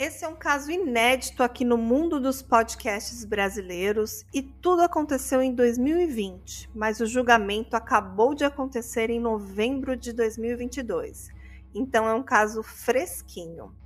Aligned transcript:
Esse 0.00 0.24
é 0.24 0.28
um 0.28 0.34
caso 0.34 0.70
inédito 0.70 1.42
aqui 1.42 1.62
no 1.62 1.76
mundo 1.76 2.18
dos 2.18 2.40
podcasts 2.40 3.22
brasileiros 3.22 4.24
e 4.32 4.40
tudo 4.40 4.80
aconteceu 4.80 5.42
em 5.42 5.54
2020, 5.54 6.70
mas 6.74 7.00
o 7.00 7.06
julgamento 7.06 7.76
acabou 7.76 8.34
de 8.34 8.42
acontecer 8.42 9.10
em 9.10 9.20
novembro 9.20 9.94
de 9.94 10.14
2022. 10.14 11.28
Então 11.74 12.08
é 12.08 12.14
um 12.14 12.22
caso 12.22 12.62
fresquinho. 12.62 13.76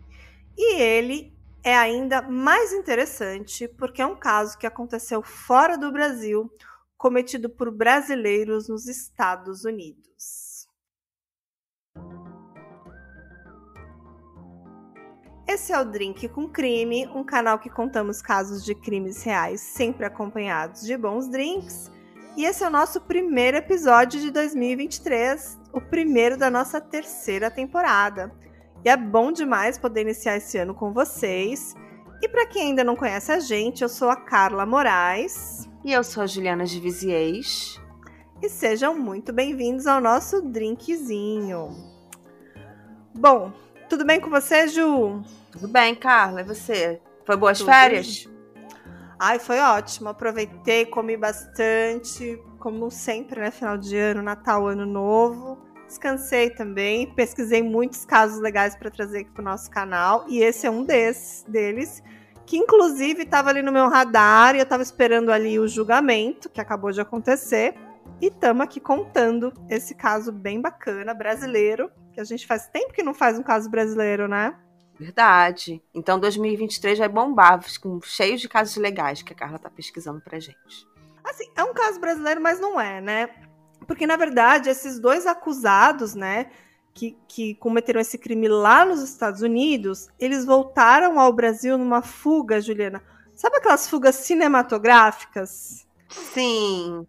E 0.57 0.81
ele 0.81 1.37
é 1.65 1.77
ainda 1.77 2.23
mais 2.23 2.73
interessante 2.73 3.67
porque 3.67 4.01
é 4.01 4.07
um 4.07 4.15
caso 4.15 4.57
que 4.57 4.69
aconteceu 4.69 5.21
fora 5.21 5.77
do 5.77 5.91
Brasil, 5.91 6.49
cometido 6.97 7.51
por 7.51 7.73
brasileiros 7.73 8.69
nos 8.69 8.87
Estados 8.87 9.65
Unidos. 9.65 10.44
Esse 15.55 15.73
é 15.73 15.81
o 15.81 15.85
Drink 15.85 16.29
com 16.31 16.49
Crime, 16.49 17.07
um 17.15 17.23
canal 17.23 17.61
que 17.61 17.71
contamos 17.71 18.21
casos 18.21 18.65
de 18.65 18.75
crimes 18.75 19.23
reais, 19.23 19.61
sempre 19.61 20.05
acompanhados 20.05 20.83
de 20.83 20.97
bons 20.97 21.29
drinks. 21.29 21.93
E 22.37 22.45
esse 22.45 22.65
é 22.65 22.67
o 22.67 22.71
nosso 22.71 23.01
primeiro 23.01 23.57
episódio 23.57 24.21
de 24.21 24.33
2023, 24.33 25.61
o 25.73 25.81
primeiro 25.81 26.37
da 26.37 26.51
nossa 26.51 26.81
terceira 26.81 27.53
temporada. 27.53 28.33
E 28.85 28.89
é 28.89 28.97
bom 28.97 29.31
demais 29.31 29.79
poder 29.79 30.01
iniciar 30.01 30.39
esse 30.39 30.59
ano 30.59 30.75
com 30.75 30.93
vocês. 30.93 31.77
E 32.21 32.29
para 32.29 32.49
quem 32.49 32.71
ainda 32.71 32.83
não 32.83 32.97
conhece 32.97 33.31
a 33.31 33.39
gente, 33.39 33.83
eu 33.83 33.89
sou 33.89 34.11
a 34.11 34.17
Carla 34.17 34.67
Moraes. 34.67 35.69
E 35.85 35.93
eu 35.93 36.03
sou 36.03 36.25
a 36.25 36.27
Juliana 36.27 36.65
de 36.65 36.81
Viziers. 36.81 37.81
E 38.43 38.49
sejam 38.49 38.99
muito 38.99 39.33
bem-vindos 39.33 39.87
ao 39.87 40.01
nosso 40.01 40.43
drinkzinho. 40.43 41.69
Bom, 43.15 43.53
tudo 43.89 44.05
bem 44.05 44.21
com 44.21 44.29
você, 44.29 44.67
Ju? 44.67 45.23
Tudo 45.55 45.69
bem, 45.69 45.95
Carla. 45.95 46.41
E 46.41 46.45
você? 46.45 47.01
Foi 47.25 47.37
boas 47.37 47.59
Tudo 47.59 47.71
férias? 47.71 48.25
Bem. 48.25 48.35
Ai, 49.21 49.39
foi 49.39 49.61
ótimo. 49.61 50.09
Aproveitei, 50.09 50.85
comi 50.85 51.17
bastante, 51.17 52.43
como 52.59 52.91
sempre, 52.91 53.41
né? 53.41 53.53
Final 53.53 53.79
de 53.79 53.97
ano, 53.97 54.21
Natal, 54.21 54.67
Ano 54.67 54.85
Novo. 54.85 55.57
Descansei 55.87 56.51
também, 56.51 57.15
pesquisei 57.15 57.63
muitos 57.63 58.05
casos 58.05 58.41
legais 58.41 58.75
para 58.75 58.91
trazer 58.91 59.21
aqui 59.21 59.31
para 59.31 59.43
o 59.43 59.45
nosso 59.45 59.71
canal 59.71 60.25
e 60.29 60.43
esse 60.43 60.67
é 60.67 60.71
um 60.71 60.83
desses 60.83 61.45
deles, 61.45 62.03
que 62.45 62.57
inclusive 62.57 63.23
estava 63.23 63.51
ali 63.51 63.63
no 63.63 63.71
meu 63.71 63.89
radar 63.89 64.57
e 64.57 64.59
eu 64.59 64.65
estava 64.65 64.83
esperando 64.83 65.31
ali 65.31 65.57
o 65.57 65.69
julgamento 65.69 66.49
que 66.49 66.61
acabou 66.61 66.91
de 66.91 67.01
acontecer 67.01 67.75
e 68.21 68.27
estamos 68.27 68.65
aqui 68.65 68.81
contando 68.81 69.53
esse 69.69 69.95
caso 69.95 70.33
bem 70.33 70.61
bacana 70.61 71.15
brasileiro 71.15 71.93
que 72.13 72.21
a 72.21 72.25
gente 72.25 72.47
faz 72.47 72.67
tempo 72.67 72.93
que 72.93 73.03
não 73.03 73.15
faz 73.15 73.39
um 73.39 73.43
caso 73.43 73.71
brasileiro, 73.71 74.27
né? 74.27 74.57
Verdade. 74.99 75.83
Então 75.93 76.19
2023 76.19 76.99
vai 76.99 77.09
bombar, 77.09 77.61
com 77.81 78.01
cheios 78.01 78.41
de 78.41 78.49
casos 78.49 78.77
legais 78.77 79.23
que 79.23 79.33
a 79.33 79.37
Carla 79.37 79.59
tá 79.59 79.69
pesquisando 79.69 80.21
pra 80.21 80.39
gente. 80.39 80.87
Assim, 81.25 81.51
é 81.57 81.65
um 81.65 81.73
caso 81.73 81.99
brasileiro, 82.01 82.41
mas 82.41 82.61
não 82.61 82.81
é, 82.81 83.01
né? 83.01 83.31
Porque, 83.87 84.07
na 84.07 84.17
verdade, 84.17 84.69
esses 84.69 84.99
dois 84.99 85.27
acusados, 85.27 86.15
né, 86.15 86.51
que, 86.93 87.17
que 87.27 87.55
cometeram 87.57 88.01
esse 88.01 88.17
crime 88.17 88.49
lá 88.49 88.85
nos 88.85 89.03
Estados 89.03 89.43
Unidos, 89.43 90.09
eles 90.19 90.45
voltaram 90.45 91.19
ao 91.19 91.33
Brasil 91.33 91.77
numa 91.77 92.03
fuga, 92.03 92.61
Juliana. 92.61 93.03
Sabe 93.35 93.57
aquelas 93.57 93.89
fugas 93.89 94.15
cinematográficas? 94.17 95.87
Sim. 96.09 97.07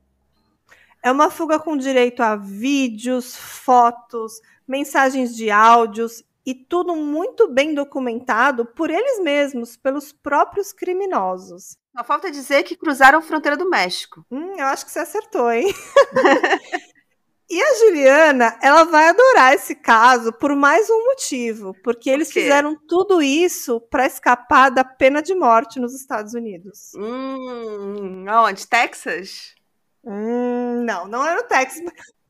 É 1.03 1.11
uma 1.11 1.29
fuga 1.29 1.59
com 1.59 1.77
direito 1.77 2.23
a 2.23 2.35
vídeos, 2.35 3.35
fotos, 3.35 4.41
mensagens 4.67 5.35
de 5.35 5.51
áudios 5.51 6.23
e 6.45 6.53
tudo 6.53 6.95
muito 6.95 7.47
bem 7.47 7.73
documentado 7.73 8.65
por 8.65 8.91
eles 8.91 9.19
mesmos, 9.19 9.75
pelos 9.75 10.13
próprios 10.13 10.71
criminosos. 10.71 11.77
Só 11.97 12.03
falta 12.03 12.29
dizer 12.29 12.63
que 12.63 12.75
cruzaram 12.75 13.19
a 13.19 13.21
fronteira 13.21 13.57
do 13.57 13.69
México. 13.69 14.23
Hum, 14.29 14.53
eu 14.57 14.65
acho 14.65 14.85
que 14.85 14.91
você 14.91 14.99
acertou, 14.99 15.51
hein? 15.51 15.65
e 17.49 17.61
a 17.61 17.73
Juliana, 17.79 18.59
ela 18.61 18.83
vai 18.83 19.07
adorar 19.07 19.53
esse 19.53 19.73
caso 19.73 20.31
por 20.33 20.55
mais 20.55 20.89
um 20.89 21.05
motivo, 21.05 21.73
porque 21.83 22.09
eles 22.09 22.31
fizeram 22.31 22.75
tudo 22.87 23.21
isso 23.21 23.81
para 23.89 24.05
escapar 24.05 24.69
da 24.69 24.83
pena 24.83 25.21
de 25.21 25.33
morte 25.33 25.79
nos 25.79 25.95
Estados 25.95 26.33
Unidos. 26.33 26.91
Hum, 26.95 28.25
onde? 28.29 28.67
Texas? 28.67 29.55
Hum, 30.03 30.83
não, 30.85 31.07
não 31.07 31.25
era 31.25 31.41
o 31.41 31.47
Texas, 31.47 31.81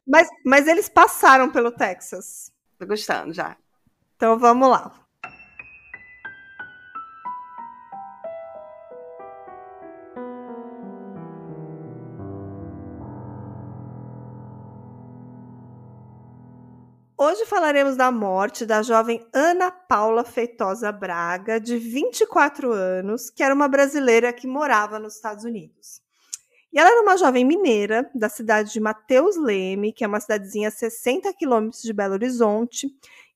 mas, 0.07 0.29
mas 0.45 0.67
eles 0.67 0.87
passaram 0.87 1.51
pelo 1.51 1.71
Texas. 1.71 2.49
Tô 2.77 2.85
gostando 2.85 3.33
já. 3.33 3.57
Então 4.15 4.39
vamos 4.39 4.69
lá. 4.69 4.93
Hoje 17.17 17.45
falaremos 17.45 17.97
da 17.97 18.09
morte 18.11 18.65
da 18.65 18.81
jovem 18.81 19.25
Ana 19.33 19.69
Paula 19.71 20.23
Feitosa 20.23 20.91
Braga, 20.91 21.59
de 21.59 21.77
24 21.77 22.71
anos, 22.71 23.29
que 23.29 23.43
era 23.43 23.53
uma 23.53 23.67
brasileira 23.67 24.31
que 24.31 24.47
morava 24.47 24.97
nos 24.97 25.15
Estados 25.15 25.43
Unidos. 25.43 26.01
E 26.71 26.79
ela 26.79 26.89
era 26.89 27.01
uma 27.01 27.17
jovem 27.17 27.45
mineira 27.45 28.09
da 28.13 28.27
cidade 28.27 28.71
de 28.73 28.81
Mateus 28.81 29.37
Leme, 29.37 29.93
que 29.93 30.03
é 30.03 30.07
uma 30.07 30.19
cidadezinha 30.19 30.67
a 30.67 30.71
60 30.71 31.33
quilômetros 31.33 31.81
de 31.81 31.93
Belo 31.93 32.13
Horizonte, 32.15 32.89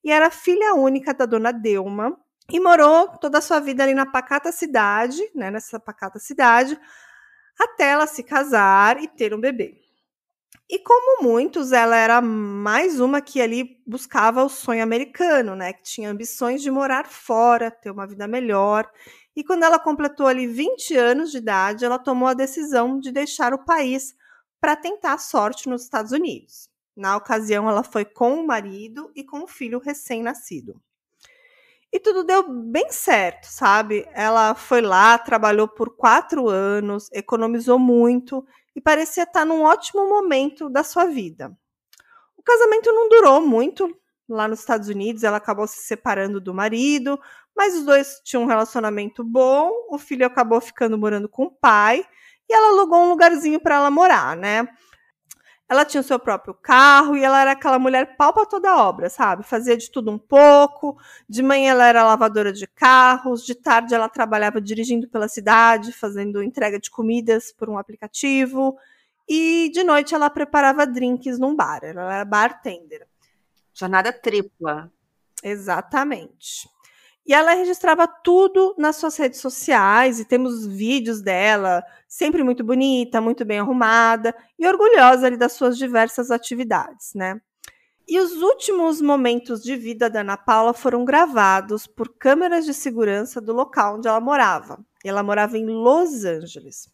e 0.03 0.11
era 0.11 0.29
filha 0.29 0.73
única 0.73 1.13
da 1.13 1.25
dona 1.25 1.51
Delma 1.51 2.17
e 2.51 2.59
morou 2.59 3.09
toda 3.19 3.37
a 3.37 3.41
sua 3.41 3.59
vida 3.59 3.83
ali 3.83 3.93
na 3.93 4.05
pacata 4.05 4.51
cidade, 4.51 5.21
né, 5.35 5.51
nessa 5.51 5.79
pacata 5.79 6.19
cidade, 6.19 6.79
até 7.59 7.89
ela 7.89 8.07
se 8.07 8.23
casar 8.23 9.01
e 9.01 9.07
ter 9.07 9.33
um 9.33 9.39
bebê. 9.39 9.77
E 10.69 10.79
como 10.79 11.23
muitos, 11.23 11.71
ela 11.71 11.95
era 11.95 12.21
mais 12.21 12.99
uma 12.99 13.21
que 13.21 13.41
ali 13.41 13.81
buscava 13.87 14.43
o 14.43 14.49
sonho 14.49 14.83
americano, 14.83 15.55
né, 15.55 15.73
que 15.73 15.83
tinha 15.83 16.09
ambições 16.11 16.61
de 16.61 16.69
morar 16.69 17.07
fora, 17.07 17.71
ter 17.71 17.91
uma 17.91 18.05
vida 18.05 18.27
melhor. 18.27 18.89
E 19.35 19.43
quando 19.43 19.63
ela 19.63 19.79
completou 19.79 20.27
ali 20.27 20.45
20 20.45 20.95
anos 20.95 21.31
de 21.31 21.37
idade, 21.37 21.85
ela 21.85 21.97
tomou 21.97 22.27
a 22.27 22.33
decisão 22.33 22.99
de 22.99 23.11
deixar 23.11 23.53
o 23.53 23.65
país 23.65 24.15
para 24.61 24.75
tentar 24.75 25.13
a 25.13 25.17
sorte 25.17 25.67
nos 25.67 25.83
Estados 25.83 26.11
Unidos. 26.11 26.68
Na 26.95 27.15
ocasião, 27.17 27.69
ela 27.69 27.83
foi 27.83 28.05
com 28.05 28.35
o 28.35 28.47
marido 28.47 29.11
e 29.15 29.23
com 29.23 29.43
o 29.43 29.47
filho 29.47 29.79
recém-nascido. 29.79 30.81
E 31.91 31.99
tudo 31.99 32.23
deu 32.23 32.47
bem 32.47 32.91
certo, 32.91 33.45
sabe? 33.45 34.07
Ela 34.13 34.53
foi 34.53 34.79
lá, 34.81 35.17
trabalhou 35.17 35.67
por 35.67 35.95
quatro 35.95 36.47
anos, 36.47 37.09
economizou 37.11 37.79
muito 37.79 38.45
e 38.75 38.81
parecia 38.81 39.23
estar 39.23 39.43
num 39.43 39.63
ótimo 39.63 40.07
momento 40.07 40.69
da 40.69 40.83
sua 40.83 41.05
vida. 41.05 41.51
O 42.37 42.43
casamento 42.43 42.91
não 42.93 43.09
durou 43.09 43.41
muito 43.41 43.95
lá 44.27 44.47
nos 44.47 44.59
Estados 44.59 44.87
Unidos, 44.87 45.23
ela 45.23 45.37
acabou 45.37 45.65
se 45.67 45.79
separando 45.79 46.39
do 46.39 46.53
marido, 46.53 47.19
mas 47.55 47.75
os 47.75 47.83
dois 47.83 48.21
tinham 48.23 48.43
um 48.43 48.47
relacionamento 48.47 49.23
bom, 49.23 49.71
o 49.89 49.97
filho 49.97 50.25
acabou 50.25 50.61
ficando 50.61 50.97
morando 50.97 51.27
com 51.27 51.45
o 51.45 51.51
pai 51.51 52.05
e 52.47 52.53
ela 52.53 52.69
alugou 52.69 52.99
um 52.99 53.09
lugarzinho 53.09 53.59
para 53.59 53.75
ela 53.75 53.89
morar, 53.89 54.37
né? 54.37 54.67
Ela 55.69 55.85
tinha 55.85 56.01
o 56.01 56.03
seu 56.03 56.17
próprio 56.17 56.55
carro 56.55 57.15
e 57.15 57.23
ela 57.23 57.39
era 57.39 57.51
aquela 57.51 57.77
mulher 57.77 58.17
pau 58.17 58.33
pra 58.33 58.43
toda 58.45 58.75
obra, 58.75 59.07
sabe? 59.07 59.43
Fazia 59.43 59.77
de 59.77 59.91
tudo 59.91 60.09
um 60.09 60.17
pouco. 60.17 60.97
De 61.29 61.43
manhã 61.43 61.71
ela 61.71 61.85
era 61.85 62.03
lavadora 62.03 62.51
de 62.51 62.65
carros, 62.65 63.45
de 63.45 63.53
tarde 63.53 63.93
ela 63.93 64.09
trabalhava 64.09 64.59
dirigindo 64.59 65.07
pela 65.07 65.27
cidade, 65.27 65.93
fazendo 65.93 66.41
entrega 66.41 66.79
de 66.79 66.89
comidas 66.89 67.51
por 67.51 67.69
um 67.69 67.77
aplicativo. 67.77 68.75
E 69.27 69.69
de 69.71 69.83
noite 69.83 70.15
ela 70.15 70.27
preparava 70.27 70.87
drinks 70.87 71.37
num 71.37 71.55
bar, 71.55 71.81
ela 71.83 72.15
era 72.15 72.25
bartender. 72.25 73.07
Jornada 73.71 74.11
tripla. 74.11 74.91
Exatamente. 75.43 76.67
E 77.29 77.33
ela 77.33 77.53
registrava 77.53 78.07
tudo 78.07 78.73
nas 78.75 78.95
suas 78.95 79.15
redes 79.15 79.39
sociais 79.39 80.19
e 80.19 80.25
temos 80.25 80.65
vídeos 80.65 81.21
dela, 81.21 81.83
sempre 82.07 82.43
muito 82.43 82.63
bonita, 82.63 83.21
muito 83.21 83.45
bem 83.45 83.59
arrumada 83.59 84.35
e 84.57 84.67
orgulhosa 84.67 85.27
ali 85.27 85.37
das 85.37 85.53
suas 85.53 85.77
diversas 85.77 86.31
atividades, 86.31 87.11
né? 87.13 87.39
E 88.07 88.19
os 88.19 88.41
últimos 88.41 88.99
momentos 88.99 89.61
de 89.61 89.75
vida 89.75 90.09
da 90.09 90.21
Ana 90.21 90.37
Paula 90.37 90.73
foram 90.73 91.05
gravados 91.05 91.85
por 91.85 92.17
câmeras 92.17 92.65
de 92.65 92.73
segurança 92.73 93.39
do 93.39 93.53
local 93.53 93.97
onde 93.97 94.07
ela 94.07 94.19
morava. 94.19 94.83
Ela 95.05 95.21
morava 95.21 95.55
em 95.55 95.67
Los 95.67 96.25
Angeles. 96.25 96.91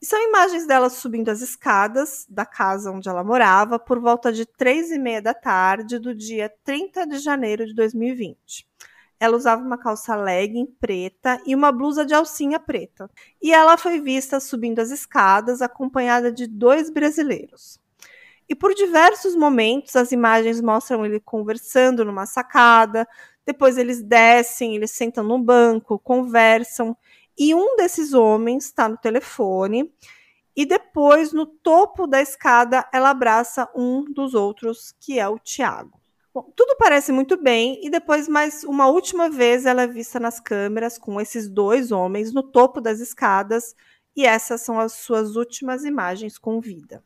E 0.00 0.06
são 0.06 0.18
imagens 0.26 0.66
dela 0.66 0.88
subindo 0.88 1.28
as 1.28 1.42
escadas 1.42 2.24
da 2.30 2.46
casa 2.46 2.90
onde 2.90 3.10
ela 3.10 3.22
morava 3.22 3.78
por 3.78 4.00
volta 4.00 4.32
de 4.32 4.46
três 4.46 4.90
e 4.90 4.98
meia 4.98 5.20
da 5.20 5.34
tarde 5.34 5.98
do 5.98 6.14
dia 6.14 6.50
30 6.64 7.06
de 7.06 7.18
janeiro 7.18 7.66
de 7.66 7.74
2020. 7.74 8.66
Ela 9.18 9.36
usava 9.36 9.62
uma 9.62 9.78
calça 9.78 10.14
legging 10.16 10.66
preta 10.80 11.40
e 11.46 11.54
uma 11.54 11.72
blusa 11.72 12.04
de 12.04 12.14
alcinha 12.14 12.60
preta. 12.60 13.10
E 13.42 13.52
ela 13.52 13.76
foi 13.76 14.00
vista 14.00 14.40
subindo 14.40 14.78
as 14.80 14.90
escadas 14.90 15.62
acompanhada 15.62 16.30
de 16.32 16.46
dois 16.46 16.90
brasileiros. 16.90 17.80
E 18.48 18.54
por 18.54 18.74
diversos 18.74 19.34
momentos 19.34 19.96
as 19.96 20.12
imagens 20.12 20.60
mostram 20.60 21.04
ele 21.04 21.18
conversando 21.20 22.04
numa 22.04 22.26
sacada, 22.26 23.06
Depois 23.46 23.78
eles 23.78 24.02
descem, 24.02 24.74
eles 24.74 24.90
sentam 24.90 25.22
no 25.22 25.38
banco, 25.38 26.00
conversam, 26.00 26.96
e 27.38 27.54
um 27.54 27.76
desses 27.76 28.12
homens 28.12 28.64
está 28.64 28.88
no 28.88 28.96
telefone. 28.96 29.92
E 30.56 30.64
depois, 30.66 31.32
no 31.32 31.46
topo 31.46 32.06
da 32.06 32.20
escada, 32.20 32.88
ela 32.92 33.10
abraça 33.10 33.70
um 33.74 34.04
dos 34.04 34.34
outros, 34.34 34.92
que 34.98 35.18
é 35.18 35.28
o 35.28 35.38
Tiago. 35.38 36.00
Bom, 36.36 36.52
tudo 36.54 36.76
parece 36.76 37.12
muito 37.12 37.42
bem, 37.42 37.80
e 37.82 37.88
depois, 37.88 38.28
mais 38.28 38.62
uma 38.62 38.88
última 38.88 39.30
vez, 39.30 39.64
ela 39.64 39.84
é 39.84 39.86
vista 39.86 40.20
nas 40.20 40.38
câmeras 40.38 40.98
com 40.98 41.18
esses 41.18 41.48
dois 41.48 41.90
homens 41.90 42.30
no 42.30 42.42
topo 42.42 42.78
das 42.78 43.00
escadas, 43.00 43.74
e 44.14 44.26
essas 44.26 44.60
são 44.60 44.78
as 44.78 44.92
suas 44.92 45.34
últimas 45.34 45.82
imagens 45.82 46.36
com 46.36 46.60
vida. 46.60 47.02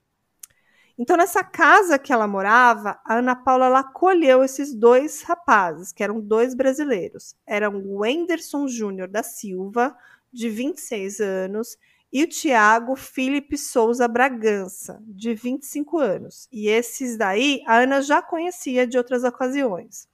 Então, 0.99 1.17
nessa 1.17 1.45
casa 1.45 1.97
que 1.97 2.13
ela 2.13 2.27
morava, 2.27 3.01
a 3.05 3.19
Ana 3.19 3.37
Paula 3.37 3.67
ela 3.67 3.79
acolheu 3.79 4.43
esses 4.43 4.75
dois 4.75 5.23
rapazes, 5.23 5.93
que 5.93 6.03
eram 6.03 6.21
dois 6.21 6.53
brasileiros. 6.53 7.37
Eram 7.47 7.77
o 7.77 7.99
Wenderson 8.01 8.67
Júnior 8.67 9.07
da 9.07 9.23
Silva, 9.23 9.97
de 10.33 10.49
26 10.49 11.21
anos, 11.21 11.79
e 12.13 12.25
o 12.25 12.29
Tiago 12.29 12.97
Felipe 12.97 13.57
Souza 13.57 14.09
Bragança, 14.09 15.01
de 15.07 15.35
25 15.35 15.99
anos. 15.99 16.49
E 16.51 16.69
esses 16.69 17.17
daí 17.17 17.63
a 17.67 17.79
Ana 17.79 18.03
já 18.03 18.21
conhecia 18.21 18.87
de 18.87 18.99
outras 18.99 19.23
ocasiões. 19.23 20.09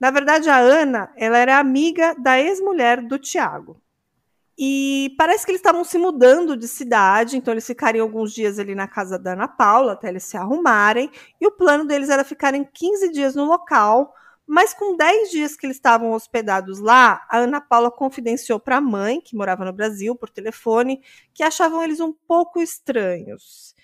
Na 0.00 0.10
verdade, 0.10 0.48
a 0.48 0.58
Ana 0.58 1.12
ela 1.16 1.38
era 1.38 1.58
amiga 1.58 2.14
da 2.18 2.40
ex-mulher 2.40 3.02
do 3.02 3.18
Tiago. 3.18 3.80
E 4.60 5.14
parece 5.16 5.44
que 5.44 5.52
eles 5.52 5.60
estavam 5.60 5.84
se 5.84 5.96
mudando 5.98 6.56
de 6.56 6.66
cidade, 6.66 7.36
então 7.36 7.54
eles 7.54 7.66
ficariam 7.66 8.04
alguns 8.04 8.32
dias 8.32 8.58
ali 8.58 8.74
na 8.74 8.88
casa 8.88 9.16
da 9.16 9.34
Ana 9.34 9.46
Paula 9.46 9.92
até 9.92 10.08
eles 10.08 10.24
se 10.24 10.36
arrumarem. 10.36 11.10
E 11.40 11.46
o 11.46 11.52
plano 11.52 11.84
deles 11.84 12.08
era 12.08 12.24
ficarem 12.24 12.64
15 12.64 13.12
dias 13.12 13.36
no 13.36 13.44
local, 13.44 14.12
mas 14.48 14.72
com 14.72 14.96
10 14.96 15.30
dias 15.30 15.56
que 15.56 15.66
eles 15.66 15.76
estavam 15.76 16.12
hospedados 16.12 16.78
lá, 16.78 17.26
a 17.28 17.36
Ana 17.36 17.60
Paula 17.60 17.90
confidenciou 17.90 18.58
para 18.58 18.78
a 18.78 18.80
mãe, 18.80 19.20
que 19.20 19.36
morava 19.36 19.62
no 19.62 19.72
Brasil, 19.74 20.16
por 20.16 20.30
telefone, 20.30 21.02
que 21.34 21.42
achavam 21.42 21.84
eles 21.84 22.00
um 22.00 22.14
pouco 22.26 22.58
estranhos. 22.58 23.74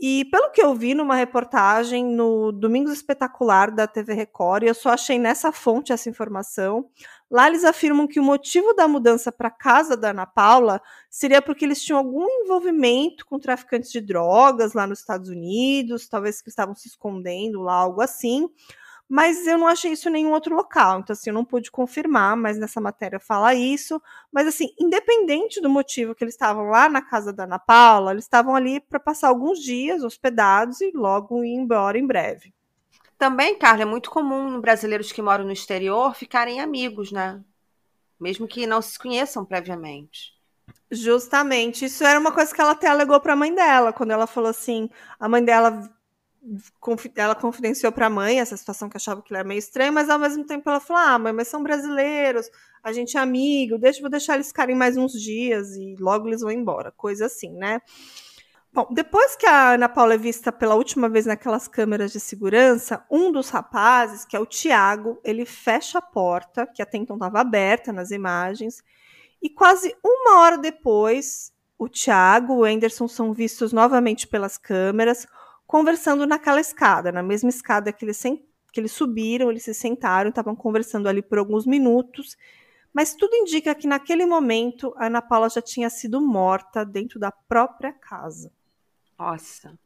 E 0.00 0.24
pelo 0.26 0.50
que 0.50 0.62
eu 0.62 0.74
vi 0.74 0.94
numa 0.94 1.14
reportagem 1.14 2.04
no 2.04 2.50
Domingos 2.50 2.92
Espetacular 2.92 3.70
da 3.70 3.86
TV 3.86 4.14
Record, 4.14 4.64
eu 4.64 4.74
só 4.74 4.90
achei 4.90 5.18
nessa 5.18 5.52
fonte 5.52 5.92
essa 5.92 6.08
informação, 6.08 6.88
lá 7.30 7.46
eles 7.46 7.62
afirmam 7.62 8.06
que 8.06 8.18
o 8.18 8.24
motivo 8.24 8.72
da 8.72 8.88
mudança 8.88 9.30
para 9.30 9.50
casa 9.50 9.96
da 9.96 10.10
Ana 10.10 10.26
Paula 10.26 10.80
seria 11.10 11.40
porque 11.40 11.64
eles 11.64 11.82
tinham 11.82 11.98
algum 11.98 12.26
envolvimento 12.28 13.26
com 13.26 13.38
traficantes 13.38 13.92
de 13.92 14.00
drogas 14.00 14.72
lá 14.72 14.86
nos 14.86 15.00
Estados 15.00 15.28
Unidos, 15.28 16.08
talvez 16.08 16.40
que 16.40 16.48
estavam 16.48 16.74
se 16.74 16.88
escondendo 16.88 17.60
lá, 17.60 17.74
algo 17.74 18.00
assim 18.00 18.48
mas 19.08 19.46
eu 19.46 19.58
não 19.58 19.66
achei 19.66 19.92
isso 19.92 20.08
em 20.08 20.12
nenhum 20.12 20.32
outro 20.32 20.54
local. 20.54 21.00
Então, 21.00 21.12
assim, 21.12 21.30
eu 21.30 21.34
não 21.34 21.44
pude 21.44 21.70
confirmar, 21.70 22.36
mas 22.36 22.58
nessa 22.58 22.80
matéria 22.80 23.20
fala 23.20 23.54
isso. 23.54 24.00
Mas, 24.32 24.46
assim, 24.46 24.74
independente 24.78 25.60
do 25.60 25.68
motivo 25.68 26.14
que 26.14 26.24
eles 26.24 26.34
estavam 26.34 26.70
lá 26.70 26.88
na 26.88 27.02
casa 27.02 27.32
da 27.32 27.44
Ana 27.44 27.58
Paula, 27.58 28.12
eles 28.12 28.24
estavam 28.24 28.56
ali 28.56 28.80
para 28.80 28.98
passar 28.98 29.28
alguns 29.28 29.60
dias 29.60 30.02
hospedados 30.02 30.80
e 30.80 30.90
logo 30.94 31.44
ir 31.44 31.54
embora 31.54 31.98
em 31.98 32.06
breve. 32.06 32.54
Também, 33.18 33.56
Carla, 33.58 33.82
é 33.82 33.86
muito 33.86 34.10
comum 34.10 34.60
brasileiros 34.60 35.12
que 35.12 35.22
moram 35.22 35.44
no 35.44 35.52
exterior 35.52 36.14
ficarem 36.14 36.60
amigos, 36.60 37.12
né? 37.12 37.40
Mesmo 38.18 38.48
que 38.48 38.66
não 38.66 38.82
se 38.82 38.98
conheçam 38.98 39.44
previamente. 39.44 40.34
Justamente. 40.90 41.84
Isso 41.84 42.04
era 42.04 42.18
uma 42.18 42.32
coisa 42.32 42.54
que 42.54 42.60
ela 42.60 42.72
até 42.72 42.88
alegou 42.88 43.20
para 43.20 43.34
a 43.34 43.36
mãe 43.36 43.54
dela, 43.54 43.92
quando 43.92 44.10
ela 44.10 44.26
falou 44.26 44.50
assim: 44.50 44.88
a 45.18 45.28
mãe 45.28 45.44
dela 45.44 45.90
ela 47.16 47.34
confidenciou 47.34 47.90
para 47.90 48.06
a 48.06 48.10
mãe 48.10 48.40
essa 48.40 48.56
situação 48.56 48.88
que 48.88 48.96
achava 48.96 49.22
que 49.22 49.34
era 49.34 49.44
meio 49.44 49.58
estranha, 49.58 49.90
mas 49.90 50.10
ao 50.10 50.18
mesmo 50.18 50.44
tempo 50.44 50.68
ela 50.68 50.80
falou: 50.80 51.02
Ah, 51.02 51.18
mãe, 51.18 51.32
mas 51.32 51.48
são 51.48 51.62
brasileiros, 51.62 52.50
a 52.82 52.92
gente 52.92 53.16
é 53.16 53.20
amigo, 53.20 53.78
deixa, 53.78 54.00
vou 54.00 54.10
deixar 54.10 54.34
eles 54.34 54.48
ficarem 54.48 54.76
mais 54.76 54.96
uns 54.96 55.12
dias 55.12 55.74
e 55.76 55.96
logo 55.98 56.28
eles 56.28 56.42
vão 56.42 56.50
embora, 56.50 56.92
coisa 56.92 57.26
assim, 57.26 57.50
né? 57.52 57.80
Bom, 58.72 58.88
depois 58.90 59.36
que 59.36 59.46
a 59.46 59.74
Ana 59.74 59.88
Paula 59.88 60.14
é 60.14 60.18
vista 60.18 60.50
pela 60.50 60.74
última 60.74 61.08
vez 61.08 61.26
naquelas 61.26 61.68
câmeras 61.68 62.12
de 62.12 62.18
segurança, 62.18 63.06
um 63.08 63.30
dos 63.30 63.48
rapazes, 63.48 64.24
que 64.24 64.36
é 64.36 64.40
o 64.40 64.44
Tiago, 64.44 65.20
ele 65.22 65.46
fecha 65.46 65.98
a 65.98 66.02
porta, 66.02 66.66
que 66.66 66.82
até 66.82 66.98
então 66.98 67.14
estava 67.14 67.40
aberta 67.40 67.92
nas 67.92 68.10
imagens, 68.10 68.82
e 69.40 69.48
quase 69.48 69.94
uma 70.04 70.40
hora 70.40 70.58
depois, 70.58 71.52
o 71.78 71.88
Tiago 71.88 72.54
e 72.54 72.56
o 72.58 72.64
Anderson 72.64 73.06
são 73.06 73.32
vistos 73.32 73.72
novamente 73.72 74.26
pelas 74.26 74.58
câmeras 74.58 75.24
conversando 75.66 76.26
naquela 76.26 76.60
escada, 76.60 77.10
na 77.10 77.22
mesma 77.22 77.50
escada 77.50 77.92
que 77.92 78.04
eles, 78.04 78.20
que 78.20 78.80
eles 78.80 78.92
subiram, 78.92 79.50
eles 79.50 79.64
se 79.64 79.74
sentaram, 79.74 80.28
estavam 80.28 80.54
conversando 80.54 81.08
ali 81.08 81.22
por 81.22 81.38
alguns 81.38 81.66
minutos, 81.66 82.36
mas 82.92 83.14
tudo 83.14 83.34
indica 83.34 83.74
que 83.74 83.86
naquele 83.86 84.24
momento 84.24 84.94
a 84.96 85.06
Ana 85.06 85.20
Paula 85.20 85.48
já 85.48 85.60
tinha 85.60 85.90
sido 85.90 86.20
morta 86.20 86.84
dentro 86.84 87.18
da 87.18 87.32
própria 87.32 87.92
casa. 87.92 88.52
Nossa. 89.18 89.76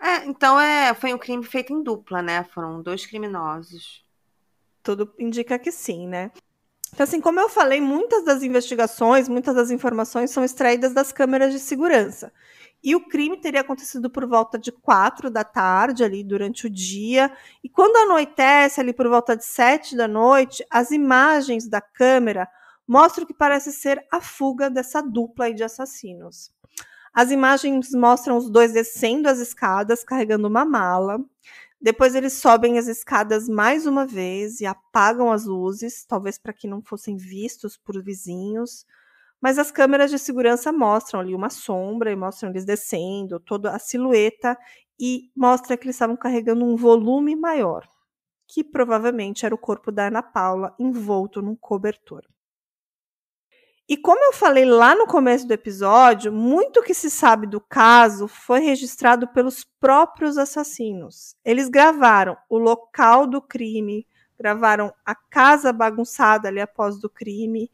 É, 0.00 0.24
então 0.26 0.58
é, 0.60 0.94
foi 0.94 1.12
um 1.12 1.18
crime 1.18 1.44
feito 1.44 1.72
em 1.72 1.82
dupla, 1.82 2.22
né? 2.22 2.44
Foram 2.44 2.82
dois 2.82 3.04
criminosos. 3.04 4.04
Tudo 4.82 5.12
indica 5.18 5.58
que 5.58 5.72
sim, 5.72 6.06
né? 6.06 6.30
Então, 6.94 7.04
assim, 7.04 7.20
como 7.20 7.40
eu 7.40 7.48
falei, 7.48 7.80
muitas 7.80 8.24
das 8.24 8.42
investigações, 8.42 9.28
muitas 9.28 9.54
das 9.54 9.70
informações 9.70 10.30
são 10.30 10.44
extraídas 10.44 10.94
das 10.94 11.12
câmeras 11.12 11.52
de 11.52 11.58
segurança. 11.58 12.32
E 12.82 12.94
o 12.94 13.08
crime 13.08 13.40
teria 13.40 13.62
acontecido 13.62 14.08
por 14.10 14.26
volta 14.26 14.58
de 14.58 14.70
quatro 14.70 15.30
da 15.30 15.42
tarde, 15.42 16.04
ali 16.04 16.22
durante 16.22 16.66
o 16.66 16.70
dia. 16.70 17.32
E 17.62 17.68
quando 17.68 17.96
anoitece, 17.96 18.80
ali 18.80 18.92
por 18.92 19.08
volta 19.08 19.36
de 19.36 19.44
sete 19.44 19.96
da 19.96 20.06
noite, 20.06 20.64
as 20.70 20.90
imagens 20.90 21.68
da 21.68 21.80
câmera 21.80 22.48
mostram 22.86 23.26
que 23.26 23.34
parece 23.34 23.72
ser 23.72 24.04
a 24.12 24.20
fuga 24.20 24.70
dessa 24.70 25.00
dupla 25.00 25.52
de 25.52 25.64
assassinos. 25.64 26.52
As 27.12 27.30
imagens 27.30 27.92
mostram 27.92 28.36
os 28.36 28.50
dois 28.50 28.72
descendo 28.72 29.28
as 29.28 29.38
escadas 29.38 30.04
carregando 30.04 30.46
uma 30.46 30.64
mala. 30.64 31.18
Depois 31.80 32.14
eles 32.14 32.34
sobem 32.34 32.78
as 32.78 32.88
escadas 32.88 33.48
mais 33.48 33.86
uma 33.86 34.06
vez 34.06 34.60
e 34.60 34.66
apagam 34.66 35.32
as 35.32 35.44
luzes, 35.44 36.04
talvez 36.04 36.38
para 36.38 36.52
que 36.52 36.68
não 36.68 36.82
fossem 36.82 37.16
vistos 37.16 37.76
por 37.76 38.02
vizinhos. 38.02 38.84
Mas 39.40 39.58
as 39.58 39.70
câmeras 39.70 40.10
de 40.10 40.18
segurança 40.18 40.72
mostram 40.72 41.20
ali 41.20 41.34
uma 41.34 41.50
sombra 41.50 42.10
e 42.10 42.16
mostram 42.16 42.50
eles 42.50 42.64
descendo, 42.64 43.38
toda 43.38 43.70
a 43.72 43.78
silhueta 43.78 44.56
e 44.98 45.30
mostra 45.36 45.76
que 45.76 45.84
eles 45.84 45.96
estavam 45.96 46.16
carregando 46.16 46.64
um 46.64 46.76
volume 46.76 47.36
maior, 47.36 47.86
que 48.48 48.64
provavelmente 48.64 49.44
era 49.44 49.54
o 49.54 49.58
corpo 49.58 49.92
da 49.92 50.06
Ana 50.06 50.22
Paula 50.22 50.74
envolto 50.78 51.42
num 51.42 51.54
cobertor. 51.54 52.22
E 53.88 53.96
como 53.96 54.24
eu 54.24 54.32
falei 54.32 54.64
lá 54.64 54.96
no 54.96 55.06
começo 55.06 55.46
do 55.46 55.52
episódio, 55.52 56.32
muito 56.32 56.82
que 56.82 56.92
se 56.92 57.08
sabe 57.08 57.46
do 57.46 57.60
caso 57.60 58.26
foi 58.26 58.58
registrado 58.58 59.28
pelos 59.28 59.62
próprios 59.78 60.36
assassinos. 60.36 61.36
Eles 61.44 61.68
gravaram 61.68 62.36
o 62.50 62.58
local 62.58 63.28
do 63.28 63.40
crime, 63.40 64.04
gravaram 64.36 64.92
a 65.04 65.14
casa 65.14 65.72
bagunçada 65.72 66.48
ali 66.48 66.60
após 66.60 66.98
do 66.98 67.08
crime 67.08 67.70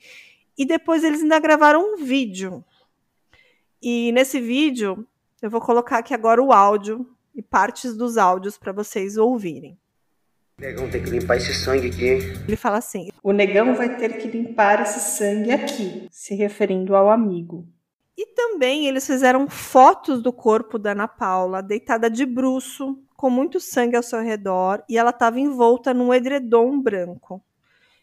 e 0.57 0.65
depois 0.65 1.05
eles 1.05 1.23
ainda 1.23 1.39
gravaram 1.39 1.95
um 1.95 2.05
vídeo. 2.05 2.65
E 3.81 4.13
nesse 4.13 4.41
vídeo, 4.41 5.07
eu 5.41 5.51
vou 5.51 5.61
colocar 5.61 5.99
aqui 5.99 6.15
agora 6.15 6.43
o 6.43 6.53
áudio 6.53 7.07
e 7.35 7.43
partes 7.43 7.97
dos 7.97 8.17
áudios 8.17 8.57
para 8.57 8.73
vocês 8.73 9.17
ouvirem. 9.17 9.79
O 10.59 10.63
negão 10.63 10.89
tem 10.89 11.03
que 11.03 11.11
limpar 11.11 11.37
esse 11.39 11.55
sangue 11.55 11.89
aqui. 11.89 12.19
Ele 12.47 12.57
fala 12.57 12.79
assim: 12.79 13.09
o 13.23 13.33
negão 13.33 13.75
vai 13.75 13.97
ter 13.97 14.19
que 14.19 14.29
limpar 14.29 14.83
esse 14.83 15.01
sangue 15.01 15.51
aqui, 15.51 16.07
se 16.11 16.35
referindo 16.35 16.95
ao 16.95 17.11
amigo. 17.11 17.67
E 18.17 18.27
também 18.27 18.87
eles 18.87 19.07
fizeram 19.07 19.49
fotos 19.49 20.23
do 20.23 20.33
corpo 20.33 20.79
da 20.79 20.93
Ana 20.93 21.09
Paula, 21.09 21.63
deitada 21.63 22.09
de 22.11 22.27
bruço, 22.27 23.03
com 23.17 23.31
muito 23.31 23.59
sangue 23.59 23.97
ao 23.97 24.03
seu 24.03 24.21
redor, 24.21 24.85
e 24.89 24.99
ela 24.99 25.11
estava 25.11 25.41
envolta 25.41 25.95
num 25.95 26.13
edredom 26.13 26.81
branco. 26.81 27.43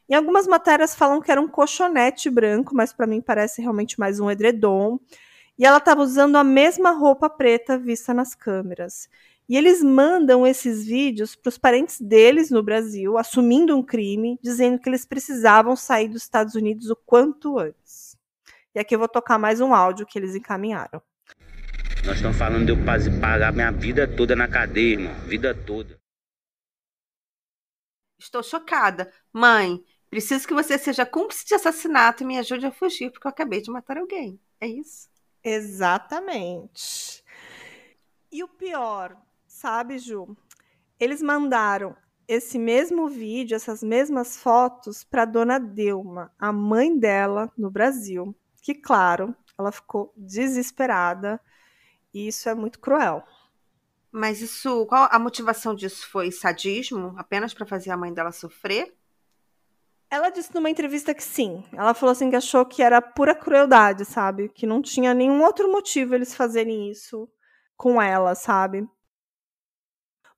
Em 0.10 0.16
algumas 0.16 0.48
matérias 0.48 0.96
falam 0.96 1.22
que 1.22 1.32
era 1.32 1.40
um 1.40 1.48
colchonete 1.48 2.32
branco, 2.32 2.76
mas 2.76 2.92
para 2.92 3.06
mim 3.06 3.22
parece 3.22 3.62
realmente 3.62 4.00
mais 4.00 4.20
um 4.20 4.32
edredom. 4.32 5.00
E 5.58 5.66
ela 5.66 5.78
estava 5.78 6.02
usando 6.02 6.36
a 6.36 6.44
mesma 6.44 6.92
roupa 6.92 7.30
preta 7.30 7.78
vista 7.78 8.12
nas 8.12 8.34
câmeras. 8.34 9.08
E 9.48 9.56
eles 9.56 9.84
mandam 9.84 10.48
esses 10.48 10.86
vídeos 10.86 11.36
para 11.36 11.50
os 11.50 11.58
parentes 11.58 12.02
deles 12.02 12.50
no 12.50 12.64
Brasil, 12.64 13.18
assumindo 13.18 13.76
um 13.76 13.84
crime, 13.84 14.40
dizendo 14.42 14.80
que 14.80 14.90
eles 14.90 15.06
precisavam 15.06 15.76
sair 15.76 16.08
dos 16.08 16.24
Estados 16.24 16.56
Unidos 16.56 16.90
o 16.90 16.96
quanto 16.96 17.60
antes. 17.60 18.18
E 18.74 18.80
aqui 18.80 18.96
eu 18.96 19.00
vou 19.00 19.08
tocar 19.08 19.38
mais 19.38 19.62
um 19.62 19.74
áudio 19.74 20.06
que 20.08 20.18
eles 20.18 20.34
encaminharam. 20.34 21.02
Nós 22.06 22.16
estamos 22.16 22.38
falando 22.38 22.66
de 22.66 22.72
eu 22.72 23.20
pagar 23.20 23.52
minha 23.52 23.72
vida 23.72 24.08
toda 24.08 24.36
na 24.36 24.48
cadeia, 24.48 24.94
irmão. 24.94 25.14
Vida 25.28 25.54
toda. 25.54 26.00
Estou 28.20 28.44
chocada. 28.44 29.12
Mãe, 29.32 29.84
Preciso 30.10 30.48
que 30.48 30.54
você 30.54 30.78
seja 30.78 31.06
cúmplice 31.06 31.46
de 31.46 31.54
assassinato 31.54 32.24
e 32.24 32.26
me 32.26 32.38
ajude 32.38 32.66
a 32.66 32.72
fugir, 32.72 33.12
porque 33.12 33.28
eu 33.28 33.32
acabei 33.32 33.62
de 33.62 33.70
matar 33.70 33.98
alguém. 33.98 34.40
É 34.60 34.68
isso? 34.68 35.08
Exatamente. 35.44 37.24
E 38.32 38.44
o 38.44 38.48
pior, 38.48 39.16
sabe, 39.48 40.00
Ju? 40.00 40.36
Eles 41.00 41.22
mandaram 41.22 41.96
esse 42.28 42.60
mesmo 42.60 43.08
vídeo, 43.08 43.56
essas 43.56 43.82
mesmas 43.82 44.38
fotos 44.38 45.04
para 45.04 45.26
dona 45.26 45.60
Delma, 45.60 46.32
a 46.38 46.52
mãe 46.52 46.96
dela 46.98 47.52
no 47.58 47.72
Brasil, 47.72 48.36
que 48.62 48.76
claro, 48.76 49.36
ela 49.58 49.72
ficou 49.72 50.14
desesperada 50.16 51.42
e 52.14 52.28
isso 52.28 52.48
é 52.50 52.54
muito 52.54 52.80
cruel. 52.80 53.24
Mas 54.12 54.42
isso, 54.42 54.86
qual 54.88 55.08
a 55.12 55.20
motivação 55.20 55.74
disso 55.74 56.08
foi 56.08 56.32
sadismo, 56.32 57.14
apenas 57.18 57.54
para 57.54 57.66
fazer 57.66 57.92
a 57.92 57.98
mãe 57.98 58.14
dela 58.14 58.32
sofrer? 58.32 58.96
Ela 60.12 60.30
disse 60.30 60.54
numa 60.56 60.70
entrevista 60.70 61.14
que 61.14 61.24
sim. 61.24 61.64
Ela 61.72 61.94
falou 61.94 62.12
assim 62.12 62.30
que 62.30 62.36
achou 62.36 62.66
que 62.66 62.82
era 62.82 63.02
pura 63.02 63.36
crueldade, 63.36 64.06
sabe? 64.06 64.50
Que 64.50 64.66
não 64.66 64.82
tinha 64.82 65.14
nenhum 65.14 65.44
outro 65.44 65.72
motivo 65.72 66.16
eles 66.16 66.34
fazerem 66.34 66.90
isso 66.90 67.30
com 67.78 68.02
ela, 68.02 68.34
sabe? 68.34 68.88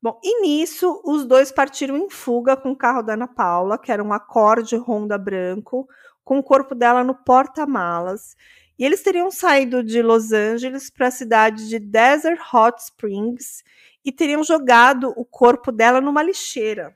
Bom, 0.01 0.19
e 0.23 0.41
nisso 0.41 1.01
os 1.05 1.25
dois 1.25 1.51
partiram 1.51 1.95
em 1.95 2.09
fuga 2.09 2.57
com 2.57 2.71
o 2.71 2.75
carro 2.75 3.01
da 3.01 3.13
Ana 3.13 3.27
Paula, 3.27 3.77
que 3.77 3.91
era 3.91 4.03
um 4.03 4.11
acorde 4.11 4.75
Honda 4.75 5.17
branco, 5.17 5.87
com 6.23 6.39
o 6.39 6.43
corpo 6.43 6.75
dela 6.75 7.03
no 7.03 7.15
porta-malas. 7.15 8.35
E 8.77 8.83
eles 8.83 9.03
teriam 9.03 9.31
saído 9.31 9.83
de 9.83 10.01
Los 10.01 10.31
Angeles 10.33 10.89
para 10.89 11.07
a 11.07 11.11
cidade 11.11 11.69
de 11.69 11.79
Desert 11.79 12.41
Hot 12.53 12.81
Springs 12.81 13.63
e 14.03 14.11
teriam 14.11 14.43
jogado 14.43 15.13
o 15.15 15.23
corpo 15.23 15.71
dela 15.71 16.01
numa 16.01 16.23
lixeira. 16.23 16.95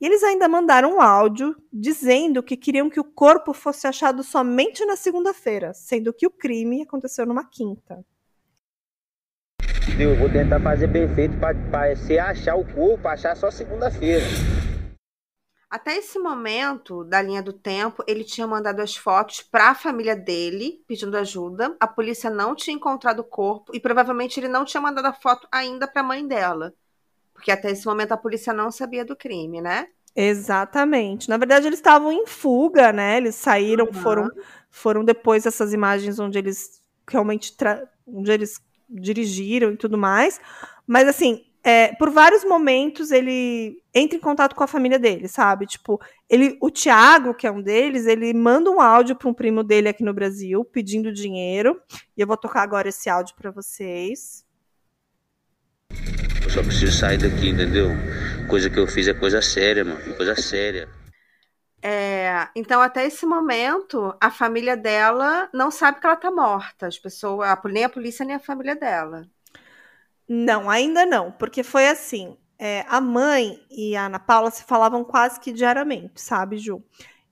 E 0.00 0.06
eles 0.06 0.22
ainda 0.22 0.48
mandaram 0.48 0.96
um 0.96 1.00
áudio 1.00 1.56
dizendo 1.72 2.42
que 2.42 2.56
queriam 2.56 2.90
que 2.90 3.00
o 3.00 3.04
corpo 3.04 3.52
fosse 3.52 3.86
achado 3.86 4.22
somente 4.22 4.84
na 4.84 4.96
segunda-feira, 4.96 5.72
sendo 5.72 6.12
que 6.12 6.26
o 6.26 6.30
crime 6.30 6.82
aconteceu 6.82 7.24
numa 7.24 7.48
quinta. 7.48 8.04
Eu 9.98 10.16
vou 10.16 10.28
tentar 10.28 10.60
fazer 10.60 10.88
perfeito 10.88 11.34
para 11.38 11.94
se 11.94 12.18
achar 12.18 12.56
o 12.56 12.64
corpo, 12.74 13.06
achar 13.06 13.36
só 13.36 13.50
segunda-feira. 13.50 14.24
Até 15.70 15.96
esse 15.96 16.18
momento 16.18 17.02
da 17.04 17.20
linha 17.20 17.42
do 17.42 17.52
tempo, 17.52 18.04
ele 18.06 18.22
tinha 18.22 18.46
mandado 18.46 18.80
as 18.80 18.96
fotos 18.96 19.40
para 19.40 19.70
a 19.70 19.74
família 19.74 20.14
dele, 20.14 20.84
pedindo 20.86 21.16
ajuda. 21.16 21.76
A 21.80 21.86
polícia 21.86 22.30
não 22.30 22.54
tinha 22.54 22.76
encontrado 22.76 23.20
o 23.20 23.24
corpo 23.24 23.74
e 23.74 23.80
provavelmente 23.80 24.38
ele 24.38 24.48
não 24.48 24.64
tinha 24.64 24.80
mandado 24.80 25.06
a 25.06 25.12
foto 25.12 25.48
ainda 25.50 25.88
para 25.88 26.00
a 26.00 26.04
mãe 26.04 26.26
dela. 26.26 26.72
Porque 27.34 27.50
até 27.50 27.70
esse 27.70 27.84
momento 27.84 28.12
a 28.12 28.16
polícia 28.16 28.52
não 28.52 28.70
sabia 28.70 29.04
do 29.04 29.14
crime, 29.14 29.60
né? 29.60 29.88
Exatamente. 30.16 31.28
Na 31.28 31.36
verdade, 31.36 31.66
eles 31.66 31.80
estavam 31.80 32.12
em 32.12 32.26
fuga, 32.26 32.92
né? 32.92 33.16
Eles 33.16 33.34
saíram, 33.34 33.86
uhum. 33.86 33.92
foram, 33.92 34.30
foram 34.70 35.04
depois 35.04 35.42
dessas 35.44 35.72
imagens 35.72 36.18
onde 36.18 36.38
eles 36.38 36.80
realmente 37.10 37.54
onde 38.06 38.30
eles 38.30 38.60
dirigiram 38.88 39.72
e 39.72 39.76
tudo 39.76 39.98
mais. 39.98 40.40
Mas 40.86 41.08
assim, 41.08 41.44
é, 41.62 41.94
por 41.94 42.10
vários 42.10 42.44
momentos 42.44 43.10
ele 43.10 43.82
entra 43.92 44.16
em 44.16 44.20
contato 44.20 44.54
com 44.54 44.62
a 44.62 44.68
família 44.68 44.98
dele, 44.98 45.26
sabe? 45.26 45.66
Tipo, 45.66 46.00
ele, 46.28 46.58
o 46.60 46.70
Thiago, 46.70 47.34
que 47.34 47.46
é 47.46 47.50
um 47.50 47.62
deles, 47.62 48.06
ele 48.06 48.32
manda 48.34 48.70
um 48.70 48.80
áudio 48.80 49.16
para 49.16 49.28
um 49.28 49.34
primo 49.34 49.64
dele 49.64 49.88
aqui 49.88 50.04
no 50.04 50.14
Brasil 50.14 50.64
pedindo 50.64 51.12
dinheiro. 51.12 51.80
E 52.16 52.20
eu 52.20 52.26
vou 52.26 52.36
tocar 52.36 52.62
agora 52.62 52.88
esse 52.88 53.08
áudio 53.08 53.34
para 53.34 53.50
vocês. 53.50 54.44
Eu 56.44 56.50
só 56.50 56.62
preciso 56.62 56.92
sair 56.92 57.18
daqui, 57.18 57.48
entendeu? 57.48 57.88
Coisa 58.48 58.68
que 58.70 58.78
eu 58.78 58.86
fiz 58.86 59.08
é 59.08 59.14
coisa 59.14 59.40
séria, 59.40 59.84
mano, 59.84 60.14
coisa 60.14 60.36
séria. 60.36 60.88
É, 61.82 62.48
então, 62.54 62.80
até 62.80 63.06
esse 63.06 63.26
momento, 63.26 64.14
a 64.20 64.30
família 64.30 64.76
dela 64.76 65.48
não 65.52 65.70
sabe 65.70 66.00
que 66.00 66.06
ela 66.06 66.16
tá 66.16 66.30
morta. 66.30 66.86
As 66.86 66.98
pessoas, 66.98 67.48
nem 67.66 67.84
a 67.84 67.88
polícia, 67.88 68.24
nem 68.24 68.36
a 68.36 68.40
família 68.40 68.76
dela. 68.76 69.26
Não, 70.28 70.70
ainda 70.70 71.04
não, 71.04 71.32
porque 71.32 71.62
foi 71.62 71.88
assim. 71.88 72.36
É, 72.58 72.84
a 72.88 73.00
mãe 73.00 73.60
e 73.70 73.96
a 73.96 74.06
Ana 74.06 74.18
Paula 74.18 74.50
se 74.50 74.64
falavam 74.64 75.04
quase 75.04 75.40
que 75.40 75.52
diariamente, 75.52 76.20
sabe, 76.20 76.56
Ju? 76.56 76.82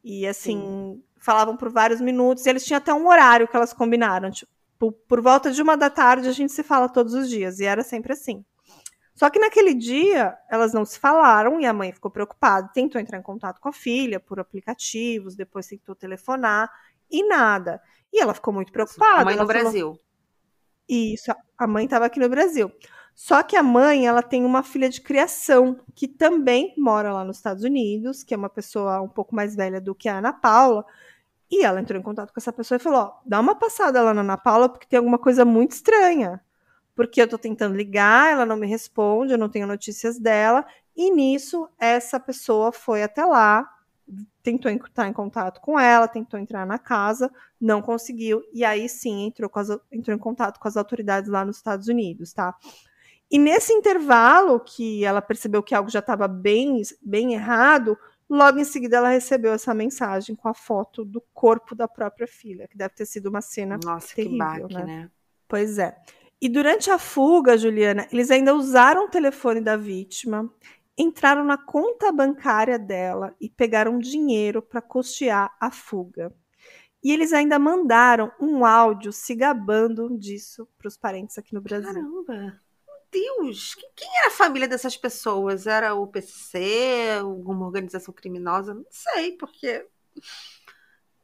E 0.02 0.26
assim, 0.26 0.59
Sim. 0.59 1.02
falavam 1.19 1.57
por 1.57 1.71
vários 1.71 2.00
minutos, 2.00 2.45
e 2.45 2.50
eles 2.50 2.64
tinham 2.64 2.78
até 2.78 2.92
um 2.92 3.07
horário 3.07 3.47
que 3.47 3.57
elas 3.57 3.73
combinaram. 3.73 4.31
Tipo, 4.31 4.50
por, 4.78 4.92
por 4.92 5.21
volta 5.21 5.50
de 5.50 5.62
uma 5.62 5.76
da 5.76 5.88
tarde 5.88 6.28
a 6.28 6.33
gente 6.33 6.52
se 6.52 6.62
fala 6.62 6.88
todos 6.88 7.14
os 7.14 7.31
dias, 7.31 7.61
e 7.61 7.64
era 7.64 7.83
sempre 7.83 8.12
assim. 8.12 8.45
Só 9.14 9.28
que 9.28 9.38
naquele 9.38 9.75
dia 9.75 10.37
elas 10.50 10.73
não 10.73 10.85
se 10.85 10.99
falaram 10.99 11.61
e 11.61 11.66
a 11.66 11.73
mãe 11.73 11.92
ficou 11.92 12.11
preocupada, 12.11 12.71
tentou 12.73 13.00
entrar 13.00 13.19
em 13.19 13.23
contato 13.23 13.61
com 13.61 13.69
a 13.69 13.73
filha 13.73 14.19
por 14.19 14.40
aplicativos, 14.40 15.37
depois 15.37 15.66
tentou 15.66 15.95
telefonar 15.95 16.71
e 17.11 17.26
nada. 17.26 17.81
E 18.12 18.21
ela 18.21 18.35
ficou 18.35 18.52
muito 18.52 18.73
preocupada. 18.73 19.23
A 19.23 19.25
mãe 19.25 19.37
no 19.37 19.47
falou, 19.47 19.62
Brasil. 19.62 20.00
Isso, 20.88 21.33
a 21.57 21.66
mãe 21.66 21.85
estava 21.85 22.07
aqui 22.07 22.19
no 22.19 22.28
Brasil. 22.28 22.73
Só 23.14 23.42
que 23.42 23.57
a 23.57 23.62
mãe, 23.62 24.07
ela 24.07 24.23
tem 24.23 24.45
uma 24.45 24.62
filha 24.62 24.88
de 24.88 25.00
criação 25.00 25.78
que 25.95 26.09
também 26.09 26.75
mora 26.78 27.12
lá 27.12 27.25
nos 27.25 27.37
Estados 27.37 27.62
Unidos, 27.62 28.23
que 28.23 28.33
é 28.33 28.37
uma 28.37 28.49
pessoa 28.49 29.00
um 29.02 29.09
pouco 29.09 29.35
mais 29.35 29.54
velha 29.54 29.81
do 29.81 29.95
que 29.95 30.09
a 30.09 30.19
Ana 30.19 30.33
Paula. 30.33 30.85
E 31.50 31.64
ela 31.64 31.81
entrou 31.81 32.00
em 32.00 32.02
contato 32.02 32.33
com 32.33 32.40
essa 32.40 32.52
pessoa 32.52 32.76
e 32.76 32.81
falou: 32.81 33.00
ó, 33.00 33.21
dá 33.26 33.38
uma 33.38 33.54
passada 33.54 34.02
lá 34.02 34.14
na 34.14 34.23
Ana 34.23 34.38
Paula, 34.38 34.69
porque 34.69 34.87
tem 34.87 34.97
alguma 34.97 35.19
coisa 35.19 35.45
muito 35.45 35.73
estranha. 35.73 36.40
Porque 36.94 37.22
eu 37.22 37.28
tô 37.28 37.38
tentando 37.38 37.75
ligar, 37.75 38.32
ela 38.32 38.46
não 38.46 38.56
me 38.56 38.66
responde, 38.66 39.32
eu 39.32 39.38
não 39.38 39.49
tenho 39.49 39.66
notícias 39.66 40.18
dela. 40.18 40.64
E 40.94 41.11
nisso, 41.11 41.68
essa 41.78 42.20
pessoa 42.20 42.70
foi 42.70 43.02
até 43.02 43.25
lá, 43.25 43.66
tentou 44.42 44.70
entrar 44.70 45.08
em 45.08 45.12
contato 45.12 45.61
com 45.61 45.78
ela, 45.78 46.08
tentou 46.08 46.38
entrar 46.38 46.66
na 46.66 46.78
casa, 46.78 47.30
não 47.61 47.80
conseguiu, 47.80 48.42
e 48.52 48.64
aí 48.64 48.88
sim 48.88 49.26
entrou, 49.26 49.50
as, 49.54 49.70
entrou 49.90 50.14
em 50.14 50.18
contato 50.18 50.58
com 50.58 50.68
as 50.68 50.76
autoridades 50.76 51.30
lá 51.30 51.44
nos 51.44 51.56
Estados 51.56 51.88
Unidos, 51.88 52.32
tá? 52.32 52.54
E 53.30 53.38
nesse 53.38 53.72
intervalo 53.72 54.61
que 54.61 55.04
ela 55.04 55.22
percebeu 55.22 55.62
que 55.62 55.75
algo 55.75 55.88
já 55.88 56.00
estava 56.00 56.28
bem, 56.28 56.82
bem 57.00 57.32
errado, 57.32 57.96
logo 58.28 58.58
em 58.58 58.64
seguida 58.64 58.99
ela 58.99 59.08
recebeu 59.08 59.54
essa 59.54 59.72
mensagem 59.72 60.37
com 60.37 60.49
a 60.49 60.54
foto 60.54 61.04
do 61.04 61.22
corpo 61.32 61.75
da 61.75 61.88
própria 61.88 62.26
filha, 62.26 62.68
que 62.68 62.76
deve 62.76 62.94
ter 62.94 63.06
sido 63.06 63.30
uma 63.30 63.40
cena 63.40 63.78
Nossa, 63.82 64.14
terrível, 64.14 64.38
que 64.38 64.38
baque, 64.38 64.75
né? 64.75 64.84
né? 64.84 65.11
Pois 65.49 65.78
é. 65.78 65.96
E 66.42 66.49
durante 66.49 66.90
a 66.90 66.99
fuga, 66.99 67.56
Juliana, 67.56 68.08
eles 68.11 68.28
ainda 68.28 68.52
usaram 68.52 69.04
o 69.04 69.08
telefone 69.08 69.61
da 69.61 69.76
vítima 69.76 70.52
entraram 70.99 71.44
na 71.44 71.56
conta 71.56 72.12
bancária 72.12 72.78
dela 72.78 73.34
e 73.40 73.49
pegaram 73.49 73.99
dinheiro 73.99 74.61
para 74.61 74.82
custear 74.82 75.54
a 75.61 75.70
fuga. 75.70 76.34
E 77.02 77.12
eles 77.12 77.32
ainda 77.32 77.58
mandaram 77.61 78.30
um 78.40 78.64
áudio 78.64 79.12
se 79.12 79.34
gabando 79.34 80.18
disso 80.18 80.68
para 80.76 80.88
os 80.88 80.96
parentes 80.96 81.38
aqui 81.38 81.54
no 81.54 81.61
Brasil. 81.61 81.92
Caramba! 81.92 82.61
Deus! 83.11 83.76
Quem 83.94 84.08
era 84.18 84.28
a 84.28 84.32
família 84.32 84.66
dessas 84.66 84.96
pessoas? 84.96 85.66
Era 85.66 85.94
o 85.94 86.08
PCC? 86.08 87.18
Alguma 87.20 87.66
organização 87.66 88.12
criminosa? 88.12 88.75
Não 88.75 88.87
sei, 88.90 89.37
porque. 89.37 89.87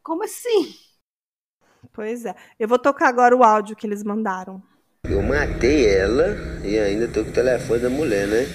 Como 0.02 0.22
assim? 0.22 0.74
Pois 1.92 2.24
é. 2.24 2.34
Eu 2.58 2.68
vou 2.68 2.78
tocar 2.78 3.08
agora 3.08 3.36
o 3.36 3.42
áudio 3.42 3.76
que 3.76 3.86
eles 3.86 4.04
mandaram. 4.04 4.62
Eu 5.04 5.22
matei 5.22 5.86
ela 5.86 6.36
e 6.64 6.78
ainda 6.78 7.06
tô 7.06 7.22
com 7.22 7.30
o 7.30 7.32
telefone 7.32 7.80
da 7.80 7.90
mulher, 7.90 8.26
né? 8.26 8.46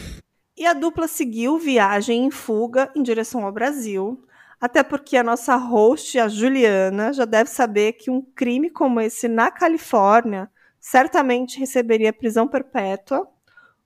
E 0.57 0.65
a 0.65 0.73
dupla 0.73 1.07
seguiu 1.07 1.57
viagem 1.57 2.25
em 2.25 2.31
fuga 2.31 2.91
em 2.95 3.01
direção 3.01 3.45
ao 3.45 3.51
Brasil, 3.51 4.23
até 4.59 4.83
porque 4.83 5.17
a 5.17 5.23
nossa 5.23 5.55
host, 5.55 6.19
a 6.19 6.27
Juliana, 6.27 7.13
já 7.13 7.25
deve 7.25 7.49
saber 7.49 7.93
que 7.93 8.11
um 8.11 8.21
crime 8.21 8.69
como 8.69 9.01
esse 9.01 9.27
na 9.27 9.49
Califórnia 9.49 10.49
certamente 10.79 11.59
receberia 11.59 12.13
prisão 12.13 12.47
perpétua 12.47 13.27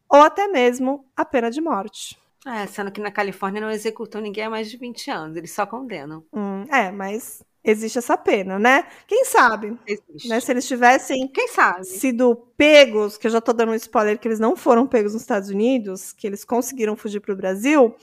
ou 0.10 0.22
até 0.22 0.48
mesmo 0.48 1.06
a 1.16 1.24
pena 1.24 1.50
de 1.50 1.62
morte. 1.62 2.18
É, 2.46 2.66
sendo 2.66 2.92
que 2.92 3.02
na 3.02 3.12
Califórnia 3.12 3.62
não 3.62 3.70
executam 3.70 4.22
ninguém 4.22 4.46
há 4.46 4.50
mais 4.50 4.70
de 4.70 4.78
20 4.78 5.12
anos, 5.12 5.38
eles 5.38 5.52
só 5.52 5.66
condenam. 5.66 6.24
Hum, 6.34 6.66
é, 6.72 6.92
mas 6.92 7.44
existe 7.70 7.98
essa 7.98 8.18
pena, 8.18 8.58
né? 8.58 8.88
Quem 9.08 9.26
sabe? 9.26 9.78
Né, 10.26 10.40
se 10.40 10.52
eles 10.52 10.68
tivessem 10.68 11.28
Quem 11.28 11.48
sabe? 11.48 11.86
sido 11.86 12.36
pegos, 12.58 13.18
que 13.18 13.28
eu 13.28 13.32
já 13.32 13.42
tô 13.42 13.54
dando 13.54 13.72
um 13.72 13.76
spoiler 13.76 14.18
que 14.18 14.28
eles 14.28 14.40
não 14.40 14.56
foram 14.56 14.88
pegos 14.88 15.14
nos 15.14 15.22
Estados 15.22 15.50
Unidos, 15.50 16.14
que 16.14 16.26
eles 16.28 16.44
conseguiram 16.44 16.96
fugir 16.96 17.20
para 17.20 17.34
o 17.34 17.38
Brasil, 17.38 17.96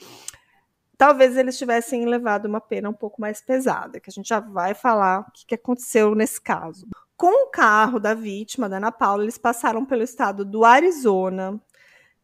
talvez 0.97 1.37
eles 1.37 1.57
tivessem 1.57 2.05
levado 2.05 2.45
uma 2.45 2.61
pena 2.61 2.89
um 2.89 2.93
pouco 2.93 3.19
mais 3.19 3.41
pesada, 3.41 3.99
que 3.99 4.09
a 4.09 4.13
gente 4.13 4.27
já 4.27 4.39
vai 4.39 4.73
falar 4.73 5.21
o 5.21 5.31
que, 5.31 5.45
que 5.45 5.55
aconteceu 5.55 6.15
nesse 6.15 6.39
caso. 6.39 6.87
Com 7.17 7.45
o 7.45 7.49
carro 7.49 7.99
da 7.99 8.13
vítima, 8.13 8.67
da 8.67 8.77
Ana 8.77 8.91
Paula, 8.91 9.23
eles 9.23 9.37
passaram 9.37 9.85
pelo 9.85 10.03
estado 10.03 10.43
do 10.43 10.65
Arizona, 10.65 11.59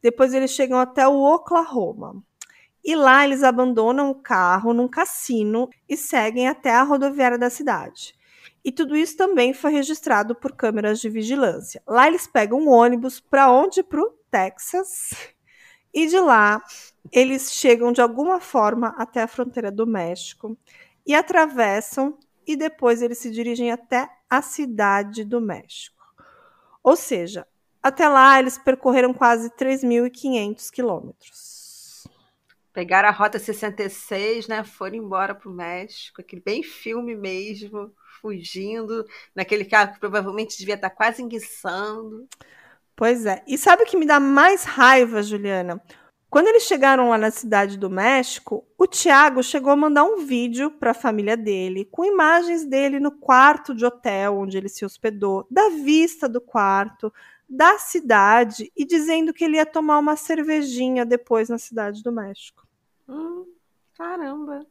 depois 0.02 0.34
eles 0.34 0.52
chegam 0.52 0.80
até 0.80 1.08
o 1.08 1.22
Oklahoma. 1.22 2.22
E 2.84 2.96
lá 2.96 3.24
eles 3.24 3.44
abandonam 3.44 4.10
o 4.10 4.16
carro 4.16 4.74
num 4.74 4.88
cassino 4.88 5.70
e 5.88 5.96
seguem 5.96 6.48
até 6.48 6.72
a 6.72 6.84
rodoviária 6.84 7.38
da 7.38 7.50
cidade. 7.50 8.16
E 8.64 8.72
tudo 8.72 8.96
isso 8.96 9.18
também 9.18 9.54
foi 9.54 9.72
registrado 9.72 10.36
por 10.36 10.56
câmeras 10.56 11.00
de 11.00 11.10
vigilância. 11.10 11.82
Lá 11.88 12.08
eles 12.08 12.28
pegam 12.28 12.60
um 12.60 12.70
ônibus 12.70 13.20
para 13.20 13.52
onde? 13.52 13.82
Para 13.84 14.02
o 14.02 14.14
Texas. 14.30 15.10
E 15.94 16.08
de 16.08 16.20
lá 16.20 16.62
eles 17.12 17.52
chegam 17.52 17.92
de 17.92 18.02
alguma 18.02 18.40
forma 18.40 18.96
até 18.98 19.22
a 19.22 19.28
fronteira 19.28 19.72
do 19.72 19.88
México 19.88 20.58
e 21.06 21.16
atravessam 21.16 22.18
e 22.46 22.56
depois 22.56 23.02
eles 23.02 23.18
se 23.18 23.32
dirigem 23.32 23.72
até 23.72 24.10
a 24.30 24.42
cidade 24.42 25.24
do 25.26 25.42
México. 25.42 26.02
Ou 26.84 26.96
seja, 26.96 27.48
até 27.82 28.08
lá 28.08 28.40
eles 28.40 28.58
percorreram 28.58 29.14
quase 29.14 29.50
3.500 29.52 30.70
quilômetros. 30.70 31.61
Pegaram 32.74 33.10
a 33.10 33.12
Rota 33.12 33.38
66, 33.38 34.48
né? 34.48 34.64
Foram 34.64 34.96
embora 34.96 35.36
pro 35.36 35.52
México, 35.52 36.22
aquele 36.22 36.42
bem 36.42 36.64
filme 36.64 37.16
mesmo, 37.16 37.92
fugindo, 38.22 39.06
naquele 39.36 39.66
carro 39.66 39.94
que 39.94 40.00
provavelmente 40.00 40.58
devia 40.58 40.76
estar 40.76 40.90
quase 40.90 41.22
enguiçando. 41.22 42.28
Pois 42.96 43.26
é. 43.26 43.44
E 43.48 43.58
sabe 43.58 43.84
o 43.84 43.86
que 43.86 43.98
me 43.98 44.06
dá 44.06 44.20
mais 44.20 44.64
raiva, 44.64 45.22
Juliana? 45.22 45.82
Quando 46.30 46.48
eles 46.48 46.64
chegaram 46.64 47.10
lá 47.10 47.18
na 47.18 47.30
cidade 47.30 47.78
do 47.78 47.90
México, 47.90 48.66
o 48.78 48.88
Tiago 48.88 49.44
chegou 49.44 49.74
a 49.74 49.76
mandar 49.76 50.06
um 50.06 50.26
vídeo 50.26 50.72
para 50.72 50.92
a 50.92 50.94
família 50.94 51.36
dele, 51.36 51.84
com 51.84 52.06
imagens 52.06 52.64
dele 52.64 53.02
no 53.02 53.12
quarto 53.12 53.76
de 53.76 53.84
hotel 53.84 54.38
onde 54.38 54.58
ele 54.58 54.70
se 54.70 54.86
hospedou, 54.86 55.46
da 55.52 55.68
vista 55.68 56.30
do 56.30 56.40
quarto, 56.40 57.12
da 57.50 57.78
cidade 57.78 58.72
e 58.78 58.86
dizendo 58.86 59.34
que 59.34 59.44
ele 59.44 59.58
ia 59.58 59.66
tomar 59.66 60.00
uma 60.00 60.16
cervejinha 60.16 61.06
depois 61.06 61.50
na 61.50 61.58
cidade 61.58 62.02
do 62.02 62.14
México. 62.14 62.61
Hum, 63.12 63.46
caramba. 63.94 64.66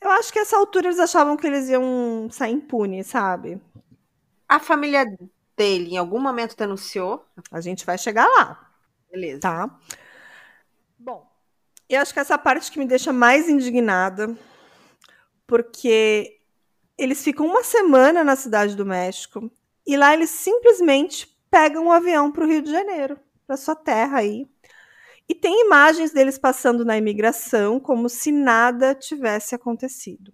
Eu 0.00 0.10
acho 0.12 0.32
que 0.32 0.38
essa 0.38 0.56
altura 0.56 0.86
eles 0.86 1.00
achavam 1.00 1.36
que 1.36 1.46
eles 1.46 1.68
iam 1.68 2.28
sair 2.30 2.52
impunes, 2.52 3.08
sabe? 3.08 3.60
A 4.48 4.60
família 4.60 5.04
dele 5.56 5.90
em 5.90 5.98
algum 5.98 6.20
momento 6.20 6.56
denunciou? 6.56 7.24
A 7.50 7.60
gente 7.60 7.84
vai 7.84 7.98
chegar 7.98 8.26
lá. 8.26 8.72
Beleza. 9.10 9.40
Tá. 9.40 9.78
Bom, 10.98 11.28
eu 11.88 12.00
acho 12.00 12.14
que 12.14 12.20
essa 12.20 12.38
parte 12.38 12.70
que 12.70 12.78
me 12.78 12.86
deixa 12.86 13.12
mais 13.12 13.48
indignada, 13.48 14.34
porque 15.46 16.40
eles 16.96 17.22
ficam 17.22 17.46
uma 17.46 17.64
semana 17.64 18.22
na 18.22 18.36
cidade 18.36 18.76
do 18.76 18.86
México 18.86 19.50
e 19.86 19.96
lá 19.96 20.14
eles 20.14 20.30
simplesmente 20.30 21.26
pegam 21.50 21.86
um 21.86 21.92
avião 21.92 22.30
para 22.30 22.44
o 22.44 22.46
Rio 22.46 22.62
de 22.62 22.70
Janeiro, 22.70 23.18
para 23.46 23.56
sua 23.56 23.74
terra 23.74 24.18
aí. 24.18 24.46
E 25.30 25.34
tem 25.36 25.64
imagens 25.64 26.10
deles 26.10 26.36
passando 26.36 26.84
na 26.84 26.98
imigração 26.98 27.78
como 27.78 28.08
se 28.08 28.32
nada 28.32 28.96
tivesse 28.96 29.54
acontecido. 29.54 30.32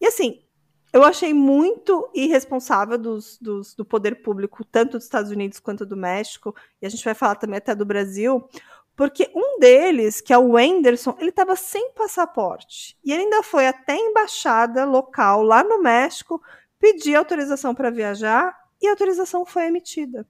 E 0.00 0.06
assim, 0.06 0.42
eu 0.90 1.04
achei 1.04 1.34
muito 1.34 2.08
irresponsável 2.14 2.96
dos, 2.96 3.36
dos, 3.38 3.74
do 3.74 3.84
poder 3.84 4.22
público, 4.22 4.64
tanto 4.64 4.92
dos 4.92 5.04
Estados 5.04 5.30
Unidos 5.30 5.60
quanto 5.60 5.84
do 5.84 5.98
México, 5.98 6.56
e 6.80 6.86
a 6.86 6.88
gente 6.88 7.04
vai 7.04 7.12
falar 7.12 7.34
também 7.34 7.58
até 7.58 7.74
do 7.74 7.84
Brasil, 7.84 8.42
porque 8.96 9.30
um 9.34 9.58
deles, 9.58 10.22
que 10.22 10.32
é 10.32 10.38
o 10.38 10.52
Wenderson, 10.52 11.14
ele 11.20 11.28
estava 11.28 11.54
sem 11.54 11.92
passaporte. 11.92 12.96
E 13.04 13.12
ele 13.12 13.24
ainda 13.24 13.42
foi 13.42 13.66
até 13.66 13.92
a 13.92 13.98
embaixada 13.98 14.86
local 14.86 15.42
lá 15.42 15.62
no 15.62 15.82
México 15.82 16.40
pedir 16.80 17.16
autorização 17.16 17.74
para 17.74 17.90
viajar 17.90 18.56
e 18.80 18.86
a 18.86 18.92
autorização 18.92 19.44
foi 19.44 19.66
emitida. 19.66 20.26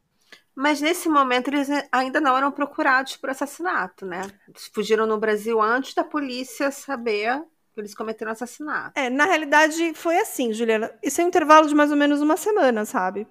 Mas 0.54 0.80
nesse 0.80 1.08
momento 1.08 1.48
eles 1.48 1.68
ainda 1.90 2.20
não 2.20 2.36
eram 2.36 2.52
procurados 2.52 3.16
por 3.16 3.30
assassinato, 3.30 4.04
né? 4.04 4.22
Eles 4.48 4.70
fugiram 4.72 5.06
no 5.06 5.18
Brasil 5.18 5.60
antes 5.60 5.94
da 5.94 6.04
polícia 6.04 6.70
saber 6.70 7.42
que 7.74 7.80
eles 7.80 7.94
cometeram 7.94 8.32
assassinato. 8.32 8.92
É, 8.94 9.08
na 9.08 9.24
realidade 9.24 9.94
foi 9.94 10.18
assim, 10.18 10.52
Juliana. 10.52 10.92
Isso 11.02 11.20
é 11.20 11.24
um 11.24 11.28
intervalo 11.28 11.66
de 11.66 11.74
mais 11.74 11.90
ou 11.90 11.96
menos 11.96 12.20
uma 12.20 12.36
semana, 12.36 12.84
sabe? 12.84 13.26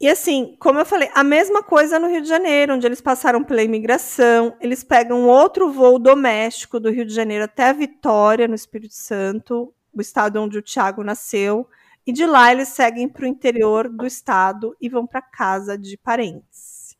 E 0.00 0.08
assim, 0.08 0.56
como 0.58 0.80
eu 0.80 0.84
falei, 0.84 1.08
a 1.14 1.22
mesma 1.22 1.62
coisa 1.62 1.98
no 1.98 2.08
Rio 2.08 2.20
de 2.20 2.28
Janeiro, 2.28 2.74
onde 2.74 2.86
eles 2.86 3.00
passaram 3.00 3.44
pela 3.44 3.62
imigração, 3.62 4.56
eles 4.60 4.82
pegam 4.82 5.28
outro 5.28 5.70
voo 5.70 5.98
doméstico 5.98 6.80
do 6.80 6.90
Rio 6.90 7.06
de 7.06 7.14
Janeiro 7.14 7.44
até 7.44 7.72
Vitória, 7.72 8.48
no 8.48 8.54
Espírito 8.54 8.94
Santo, 8.94 9.72
o 9.94 10.00
estado 10.00 10.40
onde 10.42 10.58
o 10.58 10.62
Tiago 10.62 11.04
nasceu, 11.04 11.68
e 12.06 12.12
de 12.12 12.26
lá 12.26 12.52
eles 12.52 12.68
seguem 12.68 13.08
para 13.08 13.24
o 13.24 13.28
interior 13.28 13.88
do 13.88 14.06
estado 14.06 14.76
e 14.80 14.88
vão 14.88 15.06
para 15.06 15.22
casa 15.22 15.76
de 15.78 15.96
parentes. 15.96 16.96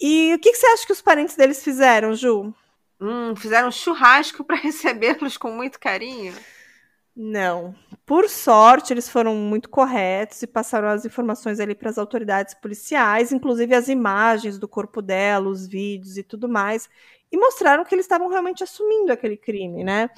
E 0.00 0.34
o 0.34 0.38
que, 0.38 0.50
que, 0.50 0.56
você 0.56 0.66
acha 0.66 0.86
que 0.86 0.92
os 0.92 1.02
parentes 1.02 1.36
deles 1.36 1.62
fizeram, 1.62 2.14
Ju? 2.14 2.52
Hum, 3.00 3.36
fizeram 3.36 3.68
um 3.68 3.72
churrasco 3.72 4.42
para 4.44 4.56
recebê-los 4.60 5.36
com 5.36 5.50
muito 5.52 5.78
carinho. 5.78 6.34
Não. 7.14 7.74
Por 8.06 8.28
sorte, 8.28 8.92
eles 8.92 9.08
foram 9.08 9.34
muito 9.34 9.68
corretos 9.68 10.42
e 10.42 10.46
passaram 10.46 10.88
as 10.88 11.04
informações 11.04 11.60
ali 11.60 11.74
para 11.74 11.90
as 11.90 11.98
autoridades 11.98 12.54
policiais, 12.54 13.32
inclusive 13.32 13.74
as 13.74 13.88
imagens 13.88 14.58
do 14.58 14.66
corpo 14.66 15.02
dela, 15.02 15.48
os 15.48 15.66
vídeos 15.66 16.16
e 16.16 16.22
tudo 16.22 16.48
mais, 16.48 16.88
e 17.30 17.36
mostraram 17.36 17.84
que 17.84 17.94
eles 17.94 18.06
estavam 18.06 18.28
realmente 18.28 18.64
assumindo 18.64 19.12
aquele 19.12 19.36
crime, 19.36 19.84
né? 19.84 20.10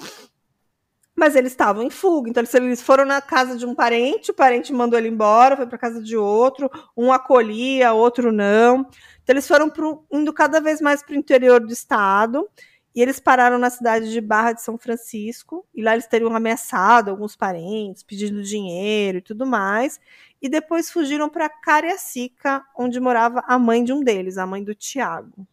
Mas 1.15 1.35
eles 1.35 1.53
estavam 1.53 1.81
em 1.81 1.89
fuga, 1.89 2.29
então 2.29 2.43
eles 2.55 2.81
foram 2.81 3.05
na 3.05 3.21
casa 3.21 3.57
de 3.57 3.65
um 3.65 3.73
parente, 3.73 4.31
o 4.31 4.33
parente 4.33 4.73
mandou 4.73 4.99
ele 4.99 5.07
embora, 5.07 5.55
foi 5.55 5.65
para 5.65 5.77
casa 5.77 6.03
de 6.03 6.17
outro, 6.17 6.69
um 6.95 7.11
acolhia, 7.11 7.93
outro 7.93 8.33
não. 8.33 8.81
Então 9.23 9.33
eles 9.33 9.47
foram 9.47 9.69
pro, 9.69 10.05
indo 10.11 10.33
cada 10.33 10.59
vez 10.59 10.81
mais 10.81 11.01
para 11.01 11.13
o 11.13 11.17
interior 11.17 11.61
do 11.61 11.71
estado. 11.71 12.47
E 12.95 13.01
eles 13.01 13.19
pararam 13.19 13.57
na 13.57 13.69
cidade 13.69 14.09
de 14.09 14.21
Barra 14.21 14.53
de 14.53 14.61
São 14.61 14.77
Francisco, 14.77 15.65
e 15.75 15.81
lá 15.83 15.93
eles 15.93 16.07
teriam 16.07 16.33
ameaçado 16.33 17.11
alguns 17.11 17.35
parentes, 17.35 18.03
pedindo 18.03 18.41
dinheiro 18.41 19.17
e 19.17 19.21
tudo 19.21 19.45
mais. 19.45 19.99
E 20.41 20.47
depois 20.47 20.89
fugiram 20.89 21.29
para 21.29 21.49
Cariacica, 21.49 22.63
onde 22.77 22.99
morava 22.99 23.43
a 23.47 23.59
mãe 23.59 23.83
de 23.83 23.91
um 23.91 24.01
deles, 24.01 24.37
a 24.37 24.47
mãe 24.47 24.63
do 24.63 24.73
Tiago. 24.73 25.45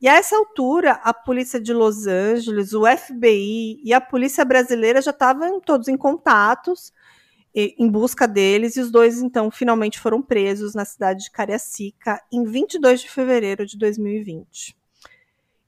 E 0.00 0.08
a 0.08 0.14
essa 0.14 0.34
altura, 0.34 0.92
a 0.92 1.12
polícia 1.12 1.60
de 1.60 1.74
Los 1.74 2.06
Angeles, 2.06 2.72
o 2.72 2.84
FBI 2.86 3.82
e 3.84 3.92
a 3.92 4.00
polícia 4.00 4.44
brasileira 4.44 5.02
já 5.02 5.10
estavam 5.10 5.60
todos 5.60 5.88
em 5.88 5.96
contatos 5.96 6.92
em 7.54 7.90
busca 7.90 8.28
deles, 8.28 8.76
e 8.76 8.80
os 8.80 8.90
dois 8.90 9.20
então 9.20 9.50
finalmente 9.50 9.98
foram 9.98 10.22
presos 10.22 10.72
na 10.72 10.84
cidade 10.84 11.24
de 11.24 11.30
Cariacica 11.30 12.22
em 12.32 12.44
22 12.44 13.00
de 13.00 13.10
fevereiro 13.10 13.66
de 13.66 13.76
2020. 13.76 14.76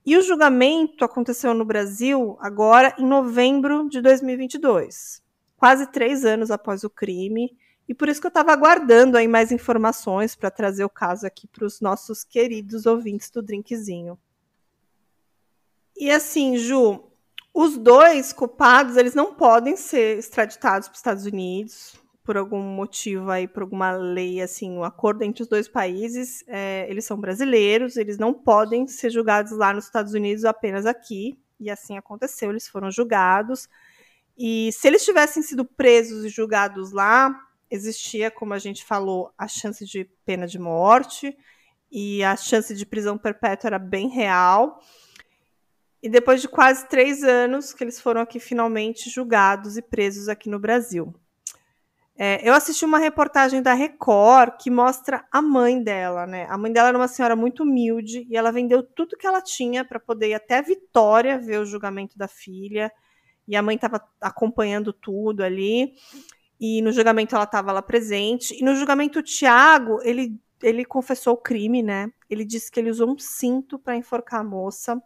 E 0.06 0.16
o 0.16 0.22
julgamento 0.22 1.04
aconteceu 1.04 1.52
no 1.52 1.64
Brasil 1.64 2.36
agora 2.40 2.94
em 2.98 3.04
novembro 3.04 3.88
de 3.88 4.00
2022, 4.00 5.22
quase 5.56 5.90
três 5.90 6.24
anos 6.24 6.50
após 6.50 6.84
o 6.84 6.90
crime. 6.90 7.56
E 7.92 7.94
por 7.94 8.08
isso 8.08 8.22
que 8.22 8.26
eu 8.26 8.30
estava 8.30 8.52
aguardando 8.52 9.18
aí 9.18 9.28
mais 9.28 9.52
informações 9.52 10.34
para 10.34 10.50
trazer 10.50 10.82
o 10.82 10.88
caso 10.88 11.26
aqui 11.26 11.46
para 11.46 11.66
os 11.66 11.78
nossos 11.82 12.24
queridos 12.24 12.86
ouvintes 12.86 13.28
do 13.28 13.42
Drinkzinho. 13.42 14.18
E 15.94 16.10
assim, 16.10 16.56
Ju, 16.56 17.04
os 17.52 17.76
dois 17.76 18.32
culpados 18.32 18.96
eles 18.96 19.14
não 19.14 19.34
podem 19.34 19.76
ser 19.76 20.16
extraditados 20.16 20.88
para 20.88 20.94
os 20.94 21.00
Estados 21.00 21.26
Unidos 21.26 21.94
por 22.24 22.38
algum 22.38 22.62
motivo 22.62 23.30
aí, 23.30 23.46
por 23.46 23.62
alguma 23.62 23.92
lei, 23.92 24.40
assim, 24.40 24.70
um 24.70 24.84
acordo 24.84 25.22
entre 25.22 25.42
os 25.42 25.48
dois 25.50 25.68
países, 25.68 26.42
é, 26.46 26.86
eles 26.88 27.04
são 27.04 27.20
brasileiros, 27.20 27.98
eles 27.98 28.16
não 28.16 28.32
podem 28.32 28.86
ser 28.86 29.10
julgados 29.10 29.52
lá 29.52 29.70
nos 29.74 29.84
Estados 29.84 30.14
Unidos, 30.14 30.46
apenas 30.46 30.86
aqui, 30.86 31.38
e 31.60 31.68
assim 31.68 31.98
aconteceu, 31.98 32.48
eles 32.48 32.66
foram 32.66 32.90
julgados, 32.90 33.68
e 34.38 34.70
se 34.72 34.88
eles 34.88 35.04
tivessem 35.04 35.42
sido 35.42 35.62
presos 35.62 36.24
e 36.24 36.30
julgados 36.30 36.90
lá, 36.90 37.38
existia, 37.72 38.30
como 38.30 38.52
a 38.52 38.58
gente 38.58 38.84
falou, 38.84 39.32
a 39.36 39.48
chance 39.48 39.84
de 39.86 40.04
pena 40.24 40.46
de 40.46 40.58
morte, 40.58 41.36
e 41.90 42.22
a 42.22 42.36
chance 42.36 42.74
de 42.74 42.86
prisão 42.86 43.16
perpétua 43.16 43.68
era 43.68 43.78
bem 43.78 44.08
real, 44.08 44.78
e 46.02 46.08
depois 46.08 46.40
de 46.40 46.48
quase 46.48 46.88
três 46.88 47.22
anos 47.22 47.72
que 47.72 47.82
eles 47.82 48.00
foram 48.00 48.20
aqui 48.20 48.38
finalmente 48.38 49.08
julgados 49.08 49.76
e 49.76 49.82
presos 49.82 50.28
aqui 50.28 50.50
no 50.50 50.58
Brasil. 50.58 51.14
É, 52.14 52.46
eu 52.46 52.52
assisti 52.52 52.84
uma 52.84 52.98
reportagem 52.98 53.62
da 53.62 53.72
Record 53.72 54.56
que 54.60 54.70
mostra 54.70 55.24
a 55.32 55.40
mãe 55.40 55.82
dela, 55.82 56.26
né? 56.26 56.46
A 56.50 56.58
mãe 56.58 56.70
dela 56.70 56.88
era 56.88 56.98
uma 56.98 57.08
senhora 57.08 57.34
muito 57.34 57.62
humilde 57.62 58.26
e 58.28 58.36
ela 58.36 58.52
vendeu 58.52 58.82
tudo 58.82 59.16
que 59.16 59.26
ela 59.26 59.40
tinha 59.40 59.84
para 59.84 59.98
poder 59.98 60.28
ir 60.28 60.34
até 60.34 60.60
Vitória 60.60 61.38
ver 61.38 61.58
o 61.58 61.64
julgamento 61.64 62.18
da 62.18 62.28
filha. 62.28 62.92
E 63.48 63.56
a 63.56 63.62
mãe 63.62 63.76
estava 63.76 64.00
acompanhando 64.20 64.92
tudo 64.92 65.42
ali. 65.42 65.94
E 66.62 66.80
no 66.80 66.92
julgamento 66.92 67.34
ela 67.34 67.44
estava 67.44 67.72
lá 67.72 67.82
presente. 67.82 68.54
E 68.58 68.64
no 68.64 68.76
julgamento 68.76 69.18
o 69.18 69.22
Tiago, 69.22 69.98
ele, 70.02 70.40
ele 70.62 70.84
confessou 70.84 71.34
o 71.34 71.36
crime, 71.36 71.82
né? 71.82 72.10
Ele 72.30 72.44
disse 72.44 72.70
que 72.70 72.78
ele 72.78 72.90
usou 72.90 73.10
um 73.10 73.18
cinto 73.18 73.78
para 73.78 73.96
enforcar 73.96 74.40
a 74.40 74.44
moça 74.44 75.02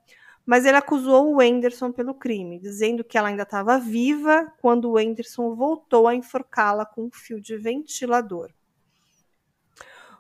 mas 0.47 0.65
ele 0.65 0.77
acusou 0.77 1.27
o 1.27 1.37
Wenderson 1.39 1.91
pelo 1.91 2.15
crime, 2.15 2.61
dizendo 2.61 3.03
que 3.03 3.19
ela 3.19 3.29
ainda 3.29 3.43
estava 3.43 3.79
viva 3.81 4.47
quando 4.63 4.85
o 4.85 4.93
Wenderson 4.93 5.57
voltou 5.57 6.07
a 6.07 6.15
enforcá-la 6.15 6.87
com 6.87 7.07
um 7.07 7.11
fio 7.11 7.41
de 7.41 7.57
ventilador. 7.57 8.53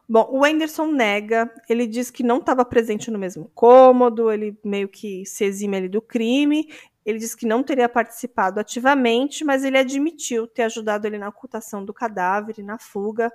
Bom, 0.09 0.29
o 0.31 0.40
Wenderson 0.40 0.87
nega, 0.87 1.53
ele 1.68 1.87
diz 1.87 2.11
que 2.11 2.25
não 2.25 2.38
estava 2.38 2.64
presente 2.64 3.11
no 3.11 3.18
mesmo 3.18 3.51
cômodo, 3.55 4.31
ele 4.31 4.59
meio 4.64 4.88
que 4.88 5.25
se 5.25 5.44
exime 5.44 5.77
ali 5.77 5.88
do 5.88 6.03
crime, 6.03 6.68
ele 7.07 7.21
diz 7.21 7.37
que 7.37 7.47
não 7.47 7.62
teria 7.62 7.88
participado 7.88 8.59
ativamente, 8.59 9.45
mas 9.45 9.62
ele 9.62 9.79
admitiu 9.79 10.49
ter 10.49 10.62
ajudado 10.62 11.07
ele 11.07 11.19
na 11.19 11.29
ocultação 11.29 11.85
do 11.85 11.95
cadáver 11.95 12.59
e 12.59 12.64
na 12.64 12.81
fuga, 12.81 13.33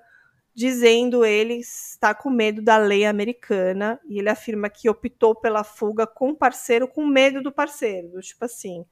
dizendo 0.54 1.24
ele 1.24 1.54
estar 1.56 2.14
com 2.16 2.30
medo 2.30 2.62
da 2.62 2.76
lei 2.76 3.06
americana 3.06 3.98
e 4.10 4.20
ele 4.20 4.28
afirma 4.28 4.70
que 4.70 4.90
optou 4.90 5.34
pela 5.34 5.64
fuga 5.64 6.06
com 6.06 6.32
o 6.32 6.36
parceiro 6.36 6.86
com 6.86 7.06
medo 7.06 7.42
do 7.42 7.50
parceiro, 7.50 8.20
tipo 8.20 8.44
assim, 8.44 8.86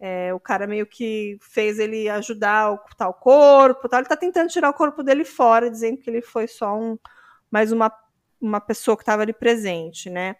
é, 0.00 0.34
o 0.34 0.40
cara 0.40 0.66
meio 0.66 0.86
que 0.86 1.38
fez 1.40 1.78
ele 1.78 2.08
ajudar 2.08 2.62
a 2.62 2.70
ocultar 2.72 3.08
o 3.08 3.14
corpo, 3.14 3.88
tal. 3.88 4.00
ele 4.00 4.06
está 4.06 4.16
tentando 4.16 4.48
tirar 4.48 4.70
o 4.70 4.74
corpo 4.74 5.04
dele 5.04 5.24
fora, 5.24 5.70
dizendo 5.70 5.98
que 5.98 6.10
ele 6.10 6.22
foi 6.22 6.48
só 6.48 6.76
um 6.76 6.98
mais 7.48 7.70
uma, 7.70 7.92
uma 8.40 8.60
pessoa 8.60 8.96
que 8.96 9.02
estava 9.04 9.22
ali 9.22 9.32
presente, 9.32 10.10
né? 10.10 10.34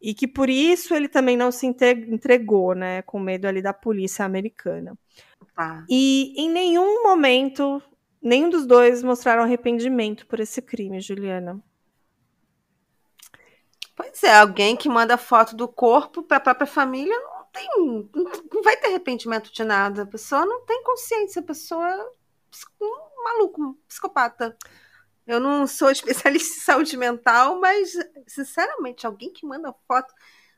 E 0.00 0.14
que 0.14 0.28
por 0.28 0.48
isso 0.48 0.94
ele 0.94 1.08
também 1.08 1.36
não 1.36 1.50
se 1.50 1.66
entregou, 1.66 2.74
né? 2.74 3.02
Com 3.02 3.18
medo 3.18 3.46
ali 3.46 3.60
da 3.60 3.72
polícia 3.72 4.24
americana. 4.24 4.96
Tá. 5.54 5.84
E 5.88 6.34
em 6.36 6.48
nenhum 6.48 7.02
momento, 7.02 7.82
nenhum 8.22 8.48
dos 8.48 8.64
dois 8.64 9.02
mostraram 9.02 9.42
arrependimento 9.42 10.26
por 10.26 10.38
esse 10.38 10.62
crime, 10.62 11.00
Juliana. 11.00 11.60
Pois 13.96 14.22
é, 14.22 14.32
alguém 14.32 14.76
que 14.76 14.88
manda 14.88 15.16
foto 15.16 15.56
do 15.56 15.66
corpo 15.66 16.22
para 16.22 16.36
a 16.36 16.40
própria 16.40 16.66
família 16.68 17.18
não 17.18 17.44
tem, 17.52 17.68
não 18.52 18.62
vai 18.62 18.76
ter 18.76 18.86
arrependimento 18.86 19.52
de 19.52 19.64
nada. 19.64 20.02
A 20.02 20.06
pessoa 20.06 20.46
não 20.46 20.64
tem 20.64 20.84
consciência, 20.84 21.40
a 21.40 21.44
pessoa 21.44 21.88
é 21.88 22.84
um 22.84 23.24
maluco, 23.24 23.60
um 23.60 23.74
psicopata. 23.88 24.56
Eu 25.28 25.38
não 25.38 25.66
sou 25.66 25.90
especialista 25.92 26.56
em 26.56 26.60
saúde 26.60 26.96
mental, 26.96 27.60
mas, 27.60 27.92
sinceramente, 28.26 29.06
alguém 29.06 29.30
que 29.32 29.46
manda 29.46 29.72
foto 29.86 30.12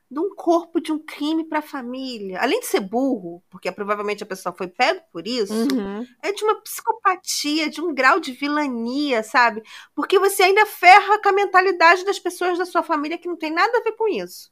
de 0.09 0.19
um 0.19 0.33
corpo 0.35 0.81
de 0.81 0.91
um 0.91 0.99
crime 0.99 1.45
para 1.45 1.59
a 1.59 1.61
família, 1.61 2.41
além 2.41 2.59
de 2.59 2.65
ser 2.65 2.81
burro, 2.81 3.41
porque 3.49 3.71
provavelmente 3.71 4.23
a 4.23 4.25
pessoa 4.25 4.53
foi 4.53 4.67
pego 4.67 5.01
por 5.11 5.25
isso, 5.25 5.53
Uhum. 5.53 6.05
é 6.21 6.33
de 6.33 6.43
uma 6.43 6.55
psicopatia, 6.61 7.69
de 7.69 7.79
um 7.79 7.93
grau 7.93 8.19
de 8.19 8.33
vilania, 8.33 9.23
sabe? 9.23 9.63
Porque 9.95 10.19
você 10.19 10.43
ainda 10.43 10.65
ferra 10.65 11.21
com 11.21 11.29
a 11.29 11.31
mentalidade 11.31 12.03
das 12.03 12.19
pessoas 12.19 12.57
da 12.57 12.65
sua 12.65 12.83
família 12.83 13.17
que 13.17 13.27
não 13.27 13.37
tem 13.37 13.51
nada 13.51 13.77
a 13.77 13.81
ver 13.83 13.93
com 13.93 14.07
isso. 14.07 14.51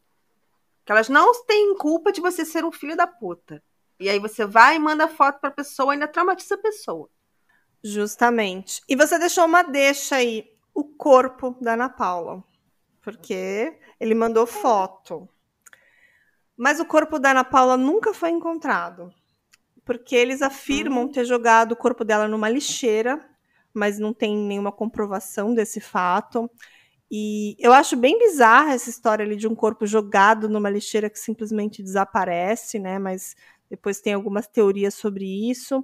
Que 0.85 0.93
elas 0.93 1.09
não 1.09 1.33
têm 1.45 1.75
culpa 1.75 2.11
de 2.11 2.21
você 2.21 2.45
ser 2.45 2.63
um 2.63 2.71
filho 2.71 2.95
da 2.95 3.05
puta. 3.05 3.61
E 3.99 4.09
aí 4.09 4.17
você 4.17 4.45
vai 4.45 4.77
e 4.77 4.79
manda 4.79 5.09
foto 5.09 5.41
pra 5.41 5.51
pessoa 5.51 5.91
e 5.91 5.95
ainda 5.95 6.07
traumatiza 6.07 6.55
a 6.55 6.57
pessoa. 6.57 7.09
Justamente. 7.83 8.81
E 8.87 8.95
você 8.95 9.17
deixou 9.17 9.45
uma 9.45 9.63
deixa 9.63 10.17
aí, 10.17 10.51
o 10.73 10.83
corpo 10.83 11.55
da 11.61 11.73
Ana 11.73 11.89
Paula. 11.89 12.43
Porque 13.01 13.77
ele 13.99 14.13
mandou 14.13 14.45
foto. 14.45 15.27
Mas 16.55 16.79
o 16.79 16.85
corpo 16.85 17.17
da 17.17 17.31
Ana 17.31 17.43
Paula 17.43 17.77
nunca 17.77 18.13
foi 18.13 18.29
encontrado. 18.29 19.13
Porque 19.85 20.15
eles 20.15 20.41
afirmam 20.41 21.07
ter 21.07 21.25
jogado 21.25 21.71
o 21.71 21.75
corpo 21.75 22.03
dela 22.03 22.27
numa 22.27 22.49
lixeira, 22.49 23.27
mas 23.73 23.97
não 23.97 24.13
tem 24.13 24.35
nenhuma 24.35 24.71
comprovação 24.71 25.53
desse 25.53 25.79
fato. 25.79 26.49
E 27.11 27.55
eu 27.57 27.73
acho 27.73 27.95
bem 27.95 28.19
bizarra 28.19 28.73
essa 28.73 28.89
história 28.89 29.25
ali 29.25 29.35
de 29.35 29.47
um 29.47 29.55
corpo 29.55 29.87
jogado 29.87 30.47
numa 30.47 30.69
lixeira 30.69 31.09
que 31.09 31.17
simplesmente 31.17 31.81
desaparece, 31.81 32.77
né? 32.77 32.99
Mas 32.99 33.35
depois 33.69 33.99
tem 33.99 34.13
algumas 34.13 34.47
teorias 34.47 34.93
sobre 34.93 35.25
isso. 35.49 35.83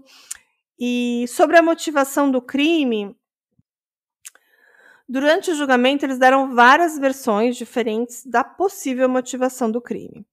E 0.79 1.25
sobre 1.27 1.57
a 1.57 1.61
motivação 1.61 2.29
do 2.29 2.41
crime, 2.41 3.15
durante 5.07 5.51
o 5.51 5.55
julgamento 5.55 6.05
eles 6.05 6.17
deram 6.17 6.53
várias 6.53 6.97
versões 6.97 7.55
diferentes 7.55 8.25
da 8.25 8.43
possível 8.43 9.07
motivação 9.07 9.71
do 9.71 9.81
crime. 9.81 10.25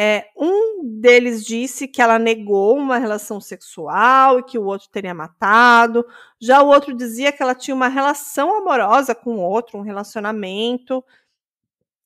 É, 0.00 0.28
um 0.36 0.84
deles 1.00 1.44
disse 1.44 1.88
que 1.88 2.00
ela 2.00 2.20
negou 2.20 2.76
uma 2.76 2.98
relação 2.98 3.40
sexual 3.40 4.38
e 4.38 4.44
que 4.44 4.56
o 4.56 4.64
outro 4.64 4.88
teria 4.88 5.12
matado. 5.12 6.06
Já 6.40 6.62
o 6.62 6.68
outro 6.68 6.94
dizia 6.94 7.32
que 7.32 7.42
ela 7.42 7.52
tinha 7.52 7.74
uma 7.74 7.88
relação 7.88 8.56
amorosa 8.56 9.12
com 9.12 9.36
o 9.36 9.40
outro, 9.40 9.76
um 9.76 9.82
relacionamento, 9.82 11.04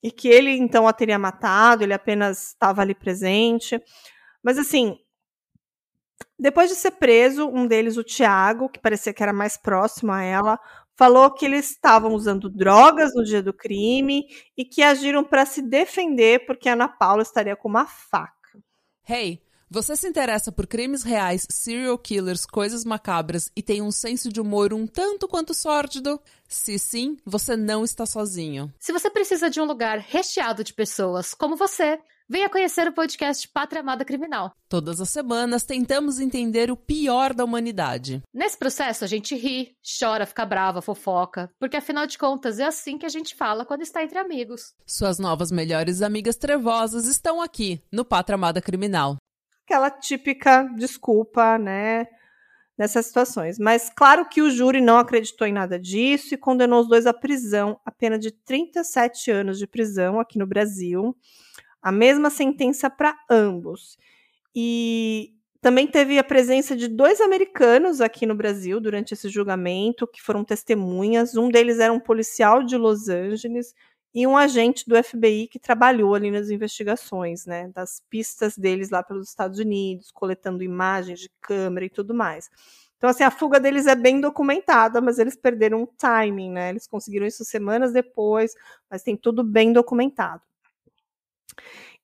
e 0.02 0.11
que 0.11 0.26
ele 0.26 0.52
então 0.52 0.88
a 0.88 0.92
teria 0.94 1.18
matado, 1.18 1.85
ele 1.85 1.92
apenas 1.92 2.48
estava 2.48 2.80
ali 2.80 2.94
presente. 2.94 3.78
Mas 4.42 4.56
assim, 4.58 4.98
depois 6.42 6.68
de 6.68 6.74
ser 6.74 6.90
preso, 6.90 7.46
um 7.46 7.68
deles, 7.68 7.96
o 7.96 8.02
Tiago, 8.02 8.68
que 8.68 8.81
parecia 8.81 9.14
que 9.14 9.22
era 9.22 9.33
mais 9.33 9.57
próximo 9.57 10.11
a 10.11 10.22
ela, 10.22 10.59
falou 10.96 11.31
que 11.31 11.46
eles 11.46 11.70
estavam 11.70 12.12
usando 12.14 12.50
drogas 12.50 13.14
no 13.14 13.22
dia 13.22 13.40
do 13.40 13.52
crime 13.52 14.24
e 14.57 14.64
que 14.64 14.83
agiram 14.83 15.22
para 15.22 15.46
se 15.46 15.62
defender 15.62 16.44
porque 16.44 16.68
a 16.68 16.72
Ana 16.72 16.88
Paula 16.88 17.22
estaria 17.22 17.55
com 17.55 17.68
uma 17.68 17.87
faca. 17.87 18.33
Hey, 19.09 19.40
você 19.70 19.94
se 19.94 20.09
interessa 20.09 20.50
por 20.50 20.66
crimes 20.66 21.05
reais, 21.05 21.46
serial 21.48 21.96
killers, 21.96 22.44
coisas 22.44 22.85
macabras 22.85 23.48
e 23.55 23.62
tem 23.62 23.81
um 23.81 23.92
senso 23.92 24.28
de 24.28 24.40
humor 24.40 24.74
um 24.74 24.85
tanto 24.85 25.28
quanto 25.28 25.55
sórdido? 25.55 26.20
Se 26.48 26.76
sim, 26.76 27.16
você 27.24 27.57
não 27.57 27.85
está 27.85 28.05
sozinho. 28.05 28.74
Se 28.81 28.92
você 28.92 29.09
precisa 29.09 29.48
de 29.48 29.61
um 29.61 29.64
lugar 29.64 29.98
recheado 30.00 30.64
de 30.64 30.74
pessoas 30.74 31.35
como 31.35 31.57
você, 31.57 32.00
venha 32.28 32.48
conhecer 32.48 32.88
o 32.88 32.92
podcast 32.92 33.48
Pátria 33.48 33.80
Amada 33.80 34.04
Criminal. 34.04 34.52
Todas 34.68 35.00
as 35.00 35.11
semanas 35.11 35.64
tentamos 35.64 36.20
entender 36.20 36.70
o 36.70 36.76
pior 36.76 37.35
da 37.35 37.44
humanidade. 37.44 38.22
Nesse 38.32 38.58
processo, 38.58 39.04
a 39.04 39.06
gente 39.06 39.35
ri, 39.35 39.76
chora, 39.98 40.26
fica 40.26 40.46
brava, 40.46 40.80
fofoca, 40.80 41.50
porque 41.58 41.76
afinal 41.76 42.06
de 42.06 42.16
contas 42.16 42.58
é 42.58 42.64
assim 42.64 42.98
que 42.98 43.06
a 43.06 43.11
gente 43.11 43.35
fala 43.35 43.64
quando 43.64 43.82
está 43.82 44.02
entre 44.02 44.18
amigos. 44.18 44.74
Suas 44.87 45.18
novas 45.18 45.50
melhores 45.50 46.02
amigas 46.02 46.37
trevosas 46.37 47.06
estão 47.06 47.40
aqui, 47.40 47.82
no 47.92 48.04
Pátria 48.04 48.35
Amada 48.35 48.61
Criminal. 48.61 49.16
Aquela 49.64 49.90
típica 49.90 50.64
desculpa, 50.76 51.58
né? 51.58 52.06
Nessas 52.76 53.06
situações. 53.06 53.58
Mas 53.58 53.90
claro 53.94 54.28
que 54.28 54.40
o 54.40 54.50
júri 54.50 54.80
não 54.80 54.98
acreditou 54.98 55.46
em 55.46 55.52
nada 55.52 55.78
disso 55.78 56.35
e 56.35 56.38
condenou 56.38 56.80
os 56.80 56.88
dois 56.88 57.06
à 57.06 57.12
prisão, 57.12 57.78
a 57.85 57.90
pena 57.90 58.18
de 58.18 58.30
37 58.30 59.30
anos 59.30 59.58
de 59.58 59.66
prisão 59.66 60.18
aqui 60.18 60.38
no 60.38 60.46
Brasil. 60.46 61.14
A 61.82 61.92
mesma 61.92 62.30
sentença 62.30 62.88
para 62.88 63.14
ambos. 63.30 63.98
E 64.54 65.34
também 65.60 65.86
teve 65.86 66.18
a 66.18 66.24
presença 66.24 66.76
de 66.76 66.88
dois 66.88 67.20
americanos 67.20 68.00
aqui 68.00 68.26
no 68.26 68.34
Brasil 68.34 68.80
durante 68.80 69.14
esse 69.14 69.28
julgamento, 69.28 70.06
que 70.06 70.22
foram 70.22 70.44
testemunhas. 70.44 71.36
Um 71.36 71.48
deles 71.50 71.78
era 71.78 71.92
um 71.92 72.00
policial 72.00 72.62
de 72.62 72.76
Los 72.76 73.08
Angeles 73.08 73.74
e 74.14 74.26
um 74.26 74.36
agente 74.36 74.84
do 74.88 75.02
FBI 75.02 75.48
que 75.48 75.58
trabalhou 75.58 76.14
ali 76.14 76.30
nas 76.30 76.50
investigações, 76.50 77.46
né, 77.46 77.68
das 77.74 78.02
pistas 78.10 78.58
deles 78.58 78.90
lá 78.90 79.02
pelos 79.02 79.28
Estados 79.28 79.58
Unidos, 79.58 80.10
coletando 80.12 80.62
imagens 80.62 81.20
de 81.20 81.30
câmera 81.40 81.86
e 81.86 81.90
tudo 81.90 82.14
mais. 82.14 82.50
Então, 82.98 83.08
assim, 83.10 83.24
a 83.24 83.30
fuga 83.30 83.58
deles 83.58 83.86
é 83.86 83.94
bem 83.96 84.20
documentada, 84.20 85.00
mas 85.00 85.18
eles 85.18 85.34
perderam 85.34 85.82
o 85.82 85.86
timing, 85.86 86.52
né? 86.52 86.70
Eles 86.70 86.86
conseguiram 86.86 87.26
isso 87.26 87.44
semanas 87.44 87.92
depois, 87.92 88.54
mas 88.88 89.02
tem 89.02 89.16
tudo 89.16 89.42
bem 89.42 89.72
documentado. 89.72 90.40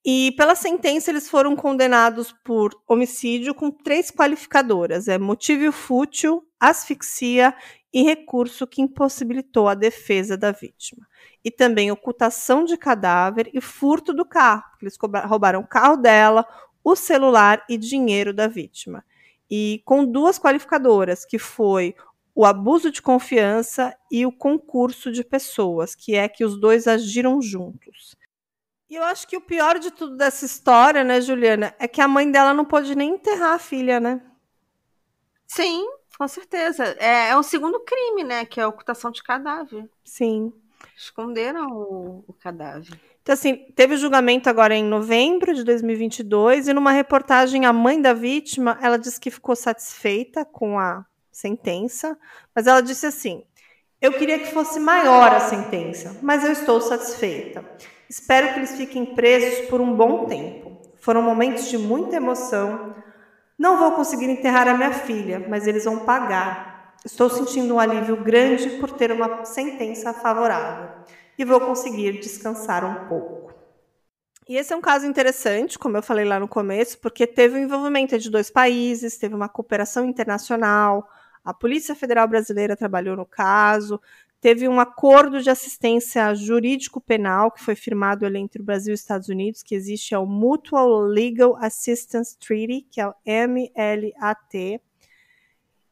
E 0.04 0.32
pela 0.36 0.54
sentença, 0.54 1.10
eles 1.10 1.28
foram 1.28 1.56
condenados 1.56 2.32
por 2.44 2.72
homicídio 2.86 3.54
com 3.54 3.70
três 3.70 4.10
qualificadoras: 4.10 5.08
é 5.08 5.18
motivo 5.18 5.72
fútil, 5.72 6.46
asfixia 6.58 7.54
e 7.92 8.02
recurso 8.02 8.66
que 8.66 8.82
impossibilitou 8.82 9.68
a 9.68 9.74
defesa 9.74 10.36
da 10.36 10.52
vítima. 10.52 11.06
E 11.44 11.50
também 11.50 11.90
ocultação 11.90 12.64
de 12.64 12.76
cadáver 12.76 13.50
e 13.52 13.60
furto 13.60 14.12
do 14.12 14.24
carro, 14.24 14.64
eles 14.80 14.96
roubaram 15.24 15.60
o 15.60 15.66
carro 15.66 15.96
dela, 15.96 16.46
o 16.84 16.94
celular 16.94 17.64
e 17.68 17.76
dinheiro 17.76 18.32
da 18.32 18.46
vítima. 18.46 19.04
E 19.50 19.82
com 19.84 20.04
duas 20.04 20.38
qualificadoras, 20.38 21.24
que 21.24 21.38
foi 21.38 21.94
o 22.34 22.44
abuso 22.44 22.90
de 22.90 23.02
confiança 23.02 23.96
e 24.12 24.24
o 24.24 24.30
concurso 24.30 25.10
de 25.10 25.24
pessoas, 25.24 25.94
que 25.94 26.14
é 26.14 26.28
que 26.28 26.44
os 26.44 26.60
dois 26.60 26.86
agiram 26.86 27.42
juntos. 27.42 28.14
E 28.88 28.94
eu 28.94 29.04
acho 29.04 29.28
que 29.28 29.36
o 29.36 29.40
pior 29.40 29.78
de 29.78 29.90
tudo 29.90 30.16
dessa 30.16 30.46
história, 30.46 31.04
né, 31.04 31.20
Juliana, 31.20 31.74
é 31.78 31.86
que 31.86 32.00
a 32.00 32.08
mãe 32.08 32.30
dela 32.30 32.54
não 32.54 32.64
pôde 32.64 32.94
nem 32.94 33.14
enterrar 33.14 33.54
a 33.54 33.58
filha, 33.58 34.00
né? 34.00 34.22
Sim, 35.46 35.86
com 36.16 36.26
certeza. 36.26 36.96
É, 36.98 37.30
é 37.30 37.36
o 37.36 37.42
segundo 37.42 37.80
crime, 37.80 38.24
né? 38.24 38.46
Que 38.46 38.60
é 38.60 38.62
a 38.62 38.68
ocultação 38.68 39.10
de 39.10 39.22
cadáver. 39.22 39.88
Sim. 40.04 40.52
Esconderam 40.96 41.66
o, 41.70 42.24
o 42.26 42.32
cadáver. 42.32 42.98
Então, 43.20 43.34
assim, 43.34 43.56
teve 43.76 43.94
o 43.94 43.98
julgamento 43.98 44.48
agora 44.48 44.74
em 44.74 44.84
novembro 44.84 45.52
de 45.52 45.62
2022 45.64 46.68
e 46.68 46.72
numa 46.72 46.92
reportagem 46.92 47.66
a 47.66 47.72
mãe 47.74 48.00
da 48.00 48.14
vítima, 48.14 48.78
ela 48.80 48.98
disse 48.98 49.20
que 49.20 49.30
ficou 49.30 49.54
satisfeita 49.54 50.46
com 50.46 50.78
a 50.78 51.04
sentença, 51.30 52.18
mas 52.54 52.66
ela 52.66 52.80
disse 52.80 53.04
assim: 53.04 53.44
"Eu 54.00 54.14
queria 54.14 54.38
que 54.38 54.46
fosse 54.46 54.80
maior 54.80 55.30
a 55.30 55.40
sentença, 55.40 56.18
mas 56.22 56.42
eu 56.42 56.52
estou 56.52 56.80
satisfeita. 56.80 57.62
Espero 58.08 58.52
que 58.52 58.60
eles 58.60 58.76
fiquem 58.76 59.04
presos 59.14 59.68
por 59.68 59.80
um 59.80 59.94
bom 59.94 60.24
tempo. 60.26 60.80
Foram 61.00 61.22
momentos 61.22 61.68
de 61.68 61.76
muita 61.76 62.16
emoção. 62.16 62.94
Não 63.58 63.78
vou 63.78 63.92
conseguir 63.92 64.30
enterrar 64.30 64.66
a 64.66 64.74
minha 64.74 64.92
filha, 64.92 65.44
mas 65.48 65.66
eles 65.66 65.84
vão 65.84 66.00
pagar. 66.00 66.94
Estou 67.04 67.28
sentindo 67.28 67.74
um 67.74 67.80
alívio 67.80 68.22
grande 68.22 68.70
por 68.78 68.90
ter 68.90 69.12
uma 69.12 69.44
sentença 69.44 70.12
favorável 70.12 70.90
e 71.38 71.44
vou 71.44 71.60
conseguir 71.60 72.18
descansar 72.18 72.84
um 72.84 73.08
pouco. 73.08 73.52
E 74.48 74.56
esse 74.56 74.72
é 74.72 74.76
um 74.76 74.80
caso 74.80 75.06
interessante, 75.06 75.78
como 75.78 75.96
eu 75.96 76.02
falei 76.02 76.24
lá 76.24 76.40
no 76.40 76.48
começo, 76.48 76.98
porque 76.98 77.26
teve 77.26 77.56
o 77.56 77.58
envolvimento 77.58 78.18
de 78.18 78.30
dois 78.30 78.50
países, 78.50 79.18
teve 79.18 79.34
uma 79.34 79.48
cooperação 79.48 80.06
internacional, 80.06 81.06
a 81.44 81.52
Polícia 81.52 81.94
Federal 81.94 82.26
Brasileira 82.26 82.74
trabalhou 82.74 83.14
no 83.14 83.26
caso, 83.26 84.00
teve 84.40 84.68
um 84.68 84.78
acordo 84.78 85.40
de 85.40 85.50
assistência 85.50 86.34
jurídico-penal 86.34 87.50
que 87.50 87.62
foi 87.62 87.74
firmado 87.74 88.24
ali 88.24 88.38
entre 88.38 88.62
o 88.62 88.64
Brasil 88.64 88.92
e 88.92 88.94
os 88.94 89.00
Estados 89.00 89.28
Unidos, 89.28 89.62
que 89.62 89.74
existe 89.74 90.14
é 90.14 90.18
o 90.18 90.26
Mutual 90.26 91.00
Legal 91.00 91.56
Assistance 91.56 92.36
Treaty, 92.38 92.86
que 92.90 93.00
é 93.00 93.08
o 93.08 93.14
MLAT. 93.26 94.80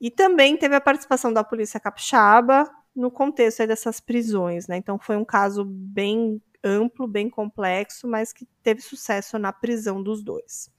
E 0.01 0.11
também 0.11 0.57
teve 0.57 0.75
a 0.75 0.81
participação 0.81 1.33
da 1.33 1.43
Polícia 1.43 1.81
Capixaba 1.81 2.71
no 2.95 3.11
contexto 3.11 3.67
dessas 3.67 4.01
prisões, 4.01 4.67
né? 4.69 4.77
Então 4.77 4.99
foi 4.99 5.17
um 5.17 5.25
caso 5.25 5.65
bem 5.65 6.41
amplo, 6.63 7.07
bem 7.07 7.29
complexo, 7.29 8.09
mas 8.09 8.33
que 8.33 8.47
teve 8.63 8.81
sucesso 8.81 9.39
na 9.39 9.53
prisão 9.53 10.03
dos 10.03 10.23
dois. 10.23 10.71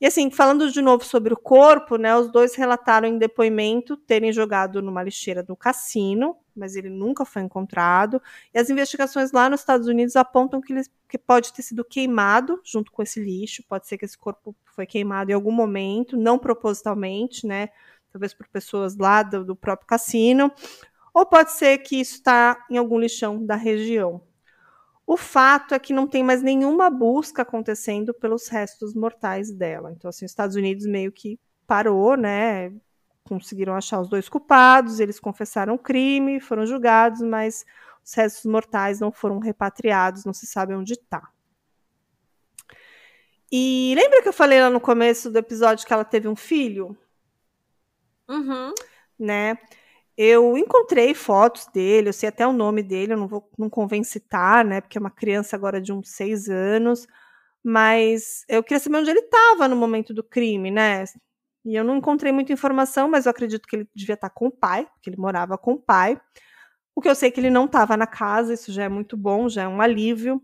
E 0.00 0.06
assim, 0.06 0.30
falando 0.30 0.70
de 0.70 0.82
novo 0.82 1.04
sobre 1.04 1.32
o 1.32 1.36
corpo, 1.36 1.96
né, 1.96 2.16
os 2.16 2.30
dois 2.30 2.56
relataram 2.56 3.06
em 3.06 3.18
depoimento 3.18 3.96
terem 3.96 4.32
jogado 4.32 4.82
numa 4.82 5.02
lixeira 5.02 5.44
do 5.44 5.54
cassino, 5.54 6.36
mas 6.56 6.76
ele 6.76 6.90
nunca 6.90 7.24
foi 7.24 7.42
encontrado. 7.42 8.20
E 8.54 8.58
as 8.58 8.70
investigações 8.70 9.32
lá 9.32 9.48
nos 9.48 9.60
Estados 9.60 9.86
Unidos 9.86 10.16
apontam 10.16 10.60
que 10.60 10.72
ele 10.72 10.82
que 11.08 11.18
pode 11.18 11.52
ter 11.52 11.62
sido 11.62 11.84
queimado 11.84 12.58
junto 12.64 12.90
com 12.90 13.02
esse 13.02 13.22
lixo, 13.22 13.62
pode 13.68 13.86
ser 13.86 13.98
que 13.98 14.04
esse 14.06 14.16
corpo 14.16 14.56
foi 14.64 14.86
queimado 14.86 15.30
em 15.30 15.34
algum 15.34 15.52
momento, 15.52 16.16
não 16.16 16.38
propositalmente, 16.38 17.46
né, 17.46 17.68
talvez 18.10 18.32
por 18.32 18.48
pessoas 18.48 18.96
lá 18.96 19.22
do, 19.22 19.44
do 19.44 19.54
próprio 19.54 19.86
cassino, 19.86 20.50
ou 21.12 21.26
pode 21.26 21.52
ser 21.52 21.78
que 21.78 22.00
isso 22.00 22.14
está 22.14 22.64
em 22.70 22.78
algum 22.78 22.98
lixão 22.98 23.44
da 23.44 23.56
região. 23.56 24.22
O 25.06 25.16
fato 25.16 25.74
é 25.74 25.78
que 25.78 25.92
não 25.92 26.06
tem 26.06 26.22
mais 26.22 26.42
nenhuma 26.42 26.88
busca 26.88 27.42
acontecendo 27.42 28.14
pelos 28.14 28.48
restos 28.48 28.94
mortais 28.94 29.50
dela. 29.50 29.92
Então, 29.92 30.08
assim, 30.08 30.24
os 30.24 30.30
Estados 30.30 30.56
Unidos 30.56 30.86
meio 30.86 31.12
que 31.12 31.38
parou, 31.66 32.16
né? 32.16 32.72
Conseguiram 33.24 33.74
achar 33.74 34.00
os 34.00 34.08
dois 34.08 34.28
culpados, 34.28 35.00
eles 35.00 35.20
confessaram 35.20 35.74
o 35.74 35.78
crime, 35.78 36.40
foram 36.40 36.66
julgados, 36.66 37.20
mas 37.22 37.64
os 38.04 38.14
restos 38.14 38.44
mortais 38.44 39.00
não 39.00 39.12
foram 39.12 39.38
repatriados, 39.38 40.24
não 40.24 40.32
se 40.32 40.46
sabe 40.46 40.74
onde 40.74 40.94
está. 40.94 41.30
E 43.50 43.92
lembra 43.94 44.22
que 44.22 44.28
eu 44.28 44.32
falei 44.32 44.60
lá 44.60 44.70
no 44.70 44.80
começo 44.80 45.30
do 45.30 45.38
episódio 45.38 45.86
que 45.86 45.92
ela 45.92 46.04
teve 46.04 46.26
um 46.26 46.34
filho? 46.34 46.96
Uhum. 48.26 48.72
Né? 49.18 49.58
Eu 50.16 50.56
encontrei 50.56 51.14
fotos 51.14 51.66
dele, 51.66 52.08
eu 52.08 52.12
sei 52.12 52.30
até 52.30 52.46
o 52.46 52.52
nome 52.52 52.82
dele, 52.82 53.12
eu 53.12 53.16
não 53.18 53.28
vou, 53.28 53.50
não 53.58 53.68
convém 53.68 54.02
citar, 54.02 54.64
né? 54.64 54.80
Porque 54.80 54.96
é 54.96 55.00
uma 55.00 55.10
criança 55.10 55.54
agora 55.54 55.80
de 55.80 55.92
uns 55.92 56.10
seis 56.10 56.48
anos, 56.48 57.06
mas 57.62 58.44
eu 58.48 58.62
queria 58.62 58.80
saber 58.80 58.96
onde 58.96 59.10
ele 59.10 59.20
estava 59.20 59.68
no 59.68 59.76
momento 59.76 60.14
do 60.14 60.24
crime, 60.24 60.70
né? 60.70 61.04
E 61.64 61.74
eu 61.74 61.84
não 61.84 61.96
encontrei 61.96 62.32
muita 62.32 62.52
informação, 62.52 63.08
mas 63.08 63.26
eu 63.26 63.30
acredito 63.30 63.66
que 63.68 63.76
ele 63.76 63.88
devia 63.94 64.14
estar 64.14 64.30
com 64.30 64.46
o 64.46 64.50
pai, 64.50 64.86
porque 64.86 65.10
ele 65.10 65.16
morava 65.16 65.56
com 65.56 65.74
o 65.74 65.78
pai. 65.78 66.20
O 66.94 67.00
que 67.00 67.08
eu 67.08 67.14
sei 67.14 67.28
é 67.28 67.32
que 67.32 67.40
ele 67.40 67.50
não 67.50 67.66
estava 67.66 67.96
na 67.96 68.06
casa, 68.06 68.52
isso 68.54 68.72
já 68.72 68.84
é 68.84 68.88
muito 68.88 69.16
bom, 69.16 69.48
já 69.48 69.62
é 69.62 69.68
um 69.68 69.80
alívio. 69.80 70.42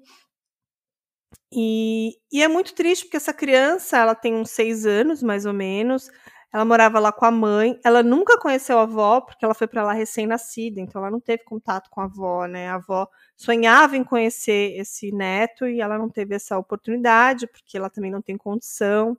E, 1.52 2.18
e 2.32 2.42
é 2.42 2.48
muito 2.48 2.74
triste 2.74 3.04
porque 3.04 3.16
essa 3.16 3.32
criança, 3.32 3.96
ela 3.98 4.14
tem 4.14 4.34
uns 4.34 4.50
seis 4.50 4.86
anos, 4.86 5.22
mais 5.22 5.46
ou 5.46 5.52
menos. 5.52 6.10
Ela 6.52 6.64
morava 6.64 6.98
lá 6.98 7.12
com 7.12 7.24
a 7.26 7.30
mãe. 7.30 7.78
Ela 7.84 8.02
nunca 8.02 8.38
conheceu 8.38 8.78
a 8.78 8.82
avó, 8.82 9.20
porque 9.20 9.44
ela 9.44 9.54
foi 9.54 9.66
para 9.66 9.82
lá 9.82 9.92
recém-nascida, 9.92 10.80
então 10.80 11.00
ela 11.02 11.10
não 11.10 11.20
teve 11.20 11.44
contato 11.44 11.90
com 11.90 12.00
a 12.00 12.04
avó, 12.04 12.46
né? 12.46 12.68
A 12.68 12.76
avó 12.76 13.08
sonhava 13.36 13.96
em 13.96 14.04
conhecer 14.04 14.78
esse 14.78 15.12
neto 15.12 15.66
e 15.66 15.80
ela 15.80 15.98
não 15.98 16.08
teve 16.08 16.34
essa 16.34 16.58
oportunidade, 16.58 17.46
porque 17.46 17.76
ela 17.76 17.90
também 17.90 18.10
não 18.10 18.22
tem 18.22 18.36
condição. 18.36 19.16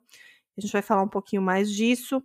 A 0.56 0.60
gente 0.60 0.72
vai 0.72 0.82
falar 0.82 1.02
um 1.02 1.08
pouquinho 1.08 1.42
mais 1.42 1.70
disso. 1.70 2.22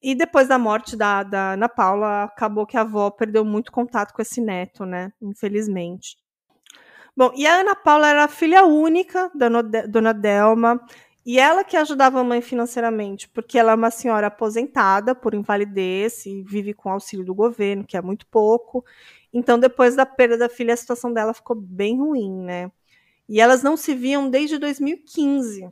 E 0.00 0.14
depois 0.14 0.46
da 0.48 0.58
morte 0.58 0.96
da, 0.96 1.22
da 1.22 1.52
Ana 1.54 1.68
Paula, 1.68 2.24
acabou 2.24 2.66
que 2.66 2.76
a 2.76 2.82
avó 2.82 3.10
perdeu 3.10 3.44
muito 3.44 3.72
contato 3.72 4.12
com 4.12 4.22
esse 4.22 4.40
neto, 4.40 4.84
né? 4.86 5.12
Infelizmente. 5.20 6.16
Bom, 7.16 7.32
e 7.34 7.46
a 7.46 7.60
Ana 7.60 7.74
Paula 7.74 8.08
era 8.08 8.28
filha 8.28 8.64
única 8.64 9.30
da 9.34 9.48
Dona 9.88 10.14
Delma. 10.14 10.80
E 11.26 11.38
ela 11.38 11.62
que 11.62 11.76
ajudava 11.76 12.20
a 12.20 12.24
mãe 12.24 12.40
financeiramente, 12.40 13.28
porque 13.28 13.58
ela 13.58 13.72
é 13.72 13.74
uma 13.74 13.90
senhora 13.90 14.28
aposentada 14.28 15.14
por 15.14 15.34
invalidez 15.34 16.24
e 16.24 16.42
vive 16.42 16.72
com 16.72 16.90
auxílio 16.90 17.24
do 17.24 17.34
governo, 17.34 17.84
que 17.84 17.96
é 17.96 18.00
muito 18.00 18.26
pouco. 18.28 18.84
Então, 19.30 19.58
depois 19.58 19.94
da 19.94 20.06
perda 20.06 20.38
da 20.38 20.48
filha, 20.48 20.72
a 20.72 20.76
situação 20.76 21.12
dela 21.12 21.34
ficou 21.34 21.54
bem 21.54 21.98
ruim, 21.98 22.32
né? 22.44 22.72
E 23.28 23.40
elas 23.40 23.62
não 23.62 23.76
se 23.76 23.94
viam 23.94 24.30
desde 24.30 24.56
2015, 24.56 25.70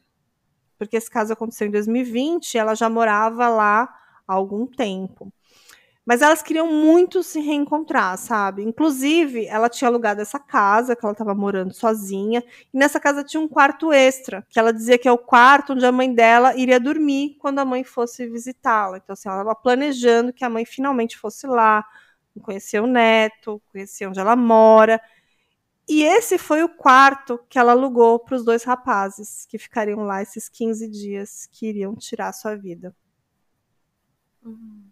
porque 0.79 0.97
esse 0.97 1.11
caso 1.11 1.33
aconteceu 1.33 1.67
em 1.67 1.71
2020 1.71 2.55
e 2.55 2.59
ela 2.59 2.75
já 2.75 2.89
morava 2.89 3.49
lá 3.49 3.83
há 4.27 4.35
algum 4.35 4.67
tempo. 4.67 5.33
Mas 6.07 6.23
elas 6.23 6.41
queriam 6.41 6.73
muito 6.73 7.21
se 7.25 7.41
reencontrar, 7.41 8.17
sabe? 8.17 8.63
Inclusive, 8.63 9.47
ela 9.47 9.69
tinha 9.69 9.89
alugado 9.89 10.21
essa 10.21 10.39
casa, 10.39 10.95
que 10.95 11.05
ela 11.05 11.11
estava 11.11 11.35
morando 11.35 11.75
sozinha, 11.75 12.45
e 12.73 12.79
nessa 12.79 13.01
casa 13.01 13.25
tinha 13.25 13.41
um 13.41 13.49
quarto 13.49 13.93
extra, 13.93 14.47
que 14.49 14.57
ela 14.57 14.73
dizia 14.73 14.97
que 14.99 15.09
é 15.09 15.13
o 15.13 15.19
quarto 15.19 15.73
onde 15.73 15.85
a 15.85 15.91
mãe 15.91 16.15
dela 16.15 16.55
iria 16.57 16.79
dormir 16.79 17.37
quando 17.41 17.59
a 17.59 17.65
mãe 17.65 17.83
fosse 17.83 18.25
visitá-la. 18.29 18.99
Então, 18.99 19.15
assim, 19.15 19.29
ela 19.29 19.39
estava 19.39 19.57
planejando 19.57 20.33
que 20.33 20.45
a 20.45 20.49
mãe 20.49 20.65
finalmente 20.65 21.19
fosse 21.19 21.45
lá, 21.45 21.85
conhecer 22.41 22.81
o 22.81 22.87
neto, 22.87 23.61
conhecer 23.73 24.07
onde 24.07 24.21
ela 24.21 24.37
mora. 24.37 25.01
E 25.89 26.03
esse 26.03 26.37
foi 26.37 26.65
o 26.65 26.69
quarto 26.69 27.39
que 27.49 27.59
ela 27.59 27.73
alugou 27.73 28.19
para 28.19 28.35
os 28.37 28.45
dois 28.45 28.65
rapazes, 28.65 29.47
que 29.47 29.59
ficariam 29.59 30.03
lá 30.03 30.21
esses 30.21 30.49
15 30.49 30.89
dias 30.89 31.49
que 31.53 31.69
iriam 31.69 31.95
tirar 31.95 32.33
sua 32.33 32.57
vida. 32.57 32.95
Uhum 34.45 34.91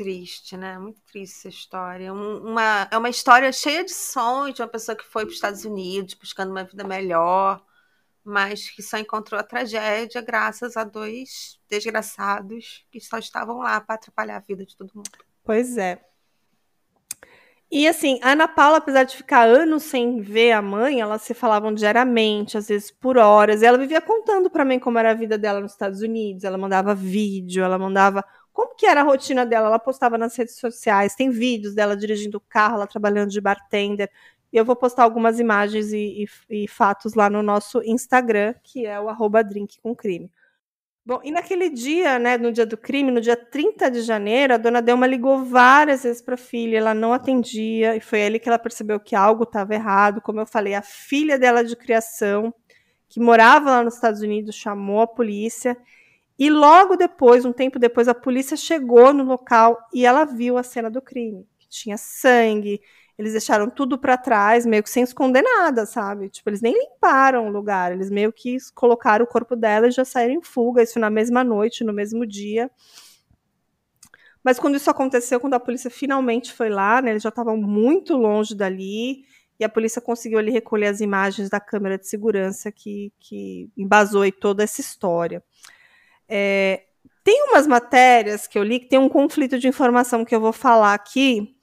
triste, 0.00 0.56
né? 0.56 0.78
Muito 0.78 1.00
triste 1.02 1.36
essa 1.36 1.48
história. 1.48 2.12
Um, 2.12 2.50
uma, 2.52 2.88
é 2.90 2.96
uma 2.96 3.10
história 3.10 3.52
cheia 3.52 3.84
de 3.84 3.92
sonhos 3.92 4.54
de 4.54 4.62
uma 4.62 4.68
pessoa 4.68 4.96
que 4.96 5.04
foi 5.04 5.24
para 5.24 5.28
os 5.30 5.34
Estados 5.34 5.64
Unidos 5.64 6.14
buscando 6.14 6.50
uma 6.50 6.64
vida 6.64 6.84
melhor, 6.84 7.62
mas 8.24 8.70
que 8.70 8.82
só 8.82 8.96
encontrou 8.96 9.38
a 9.38 9.42
tragédia 9.42 10.22
graças 10.22 10.74
a 10.76 10.84
dois 10.84 11.60
desgraçados 11.68 12.86
que 12.90 12.98
só 12.98 13.18
estavam 13.18 13.58
lá 13.58 13.78
para 13.78 13.96
atrapalhar 13.96 14.36
a 14.36 14.40
vida 14.40 14.64
de 14.64 14.74
todo 14.74 14.90
mundo. 14.94 15.10
Pois 15.44 15.76
é. 15.76 16.02
E 17.72 17.86
assim, 17.86 18.18
a 18.20 18.32
Ana 18.32 18.48
Paula, 18.48 18.78
apesar 18.78 19.04
de 19.04 19.16
ficar 19.16 19.46
anos 19.48 19.84
sem 19.84 20.20
ver 20.20 20.52
a 20.52 20.60
mãe, 20.60 21.00
elas 21.00 21.22
se 21.22 21.32
falavam 21.34 21.72
diariamente, 21.72 22.58
às 22.58 22.66
vezes 22.68 22.90
por 22.90 23.16
horas. 23.16 23.62
E 23.62 23.66
ela 23.66 23.78
vivia 23.78 24.00
contando 24.00 24.50
para 24.50 24.64
mim 24.64 24.78
como 24.80 24.98
era 24.98 25.12
a 25.12 25.14
vida 25.14 25.38
dela 25.38 25.60
nos 25.60 25.72
Estados 25.72 26.02
Unidos. 26.02 26.42
Ela 26.42 26.58
mandava 26.58 26.94
vídeo, 26.94 27.62
ela 27.62 27.78
mandava 27.78 28.24
como 28.52 28.74
que 28.74 28.86
era 28.86 29.00
a 29.00 29.04
rotina 29.04 29.46
dela? 29.46 29.68
Ela 29.68 29.78
postava 29.78 30.18
nas 30.18 30.36
redes 30.36 30.56
sociais, 30.58 31.14
tem 31.14 31.30
vídeos 31.30 31.74
dela 31.74 31.96
dirigindo 31.96 32.38
o 32.38 32.40
carro, 32.40 32.74
ela 32.74 32.86
trabalhando 32.86 33.30
de 33.30 33.40
bartender. 33.40 34.10
E 34.52 34.56
eu 34.56 34.64
vou 34.64 34.74
postar 34.76 35.04
algumas 35.04 35.38
imagens 35.38 35.92
e, 35.92 36.26
e, 36.50 36.64
e 36.64 36.68
fatos 36.68 37.14
lá 37.14 37.30
no 37.30 37.42
nosso 37.42 37.80
Instagram, 37.84 38.54
que 38.62 38.84
é 38.84 39.00
o 39.00 39.08
arroba 39.08 39.42
drink 39.44 39.80
com 39.80 39.94
crime. 39.94 40.30
Bom, 41.04 41.20
e 41.24 41.30
naquele 41.30 41.70
dia, 41.70 42.18
né, 42.18 42.36
no 42.36 42.52
dia 42.52 42.66
do 42.66 42.76
crime, 42.76 43.10
no 43.10 43.20
dia 43.20 43.34
30 43.36 43.90
de 43.90 44.02
janeiro, 44.02 44.54
a 44.54 44.58
dona 44.58 44.82
Delma 44.82 45.06
ligou 45.06 45.44
várias 45.44 46.02
vezes 46.02 46.20
para 46.20 46.34
a 46.34 46.38
filha, 46.38 46.76
ela 46.78 46.94
não 46.94 47.12
atendia, 47.12 47.96
e 47.96 48.00
foi 48.00 48.22
ali 48.24 48.38
que 48.38 48.48
ela 48.48 48.58
percebeu 48.58 49.00
que 49.00 49.16
algo 49.16 49.44
estava 49.44 49.74
errado. 49.74 50.20
Como 50.20 50.40
eu 50.40 50.46
falei, 50.46 50.74
a 50.74 50.82
filha 50.82 51.38
dela 51.38 51.64
de 51.64 51.74
criação, 51.74 52.54
que 53.08 53.18
morava 53.18 53.70
lá 53.70 53.82
nos 53.82 53.94
Estados 53.94 54.20
Unidos, 54.20 54.54
chamou 54.54 55.00
a 55.00 55.06
polícia 55.06 55.76
e 56.38 56.48
logo 56.48 56.96
depois, 56.96 57.44
um 57.44 57.52
tempo 57.52 57.78
depois, 57.78 58.08
a 58.08 58.14
polícia 58.14 58.56
chegou 58.56 59.12
no 59.12 59.24
local 59.24 59.78
e 59.92 60.06
ela 60.06 60.24
viu 60.24 60.56
a 60.56 60.62
cena 60.62 60.90
do 60.90 61.02
crime. 61.02 61.46
Tinha 61.68 61.98
sangue, 61.98 62.80
eles 63.20 63.32
deixaram 63.32 63.68
tudo 63.68 63.98
para 63.98 64.16
trás, 64.16 64.64
meio 64.64 64.82
que 64.82 64.88
sem 64.88 65.02
esconder 65.02 65.42
nada, 65.42 65.84
sabe? 65.84 66.30
Tipo, 66.30 66.48
eles 66.48 66.62
nem 66.62 66.72
limparam 66.72 67.48
o 67.48 67.50
lugar, 67.50 67.92
eles 67.92 68.10
meio 68.10 68.32
que 68.32 68.56
colocaram 68.74 69.26
o 69.26 69.28
corpo 69.28 69.54
dela 69.54 69.88
e 69.88 69.90
já 69.90 70.06
saíram 70.06 70.32
em 70.32 70.42
fuga, 70.42 70.82
isso 70.82 70.98
na 70.98 71.10
mesma 71.10 71.44
noite, 71.44 71.84
no 71.84 71.92
mesmo 71.92 72.26
dia. 72.26 72.70
Mas 74.42 74.58
quando 74.58 74.76
isso 74.76 74.88
aconteceu, 74.90 75.38
quando 75.38 75.52
a 75.52 75.60
polícia 75.60 75.90
finalmente 75.90 76.50
foi 76.50 76.70
lá, 76.70 77.02
né, 77.02 77.10
eles 77.10 77.22
já 77.22 77.28
estavam 77.28 77.58
muito 77.58 78.16
longe 78.16 78.54
dali, 78.54 79.22
e 79.58 79.64
a 79.64 79.68
polícia 79.68 80.00
conseguiu 80.00 80.38
ali 80.38 80.50
recolher 80.50 80.86
as 80.86 81.02
imagens 81.02 81.50
da 81.50 81.60
câmera 81.60 81.98
de 81.98 82.08
segurança 82.08 82.72
que, 82.72 83.12
que 83.20 83.68
embasou 83.76 84.22
aí 84.22 84.32
toda 84.32 84.62
essa 84.64 84.80
história. 84.80 85.44
É, 86.26 86.84
tem 87.22 87.50
umas 87.50 87.66
matérias 87.66 88.46
que 88.46 88.58
eu 88.58 88.62
li 88.62 88.80
que 88.80 88.88
tem 88.88 88.98
um 88.98 89.10
conflito 89.10 89.58
de 89.58 89.68
informação 89.68 90.24
que 90.24 90.34
eu 90.34 90.40
vou 90.40 90.54
falar 90.54 90.94
aqui, 90.94 91.54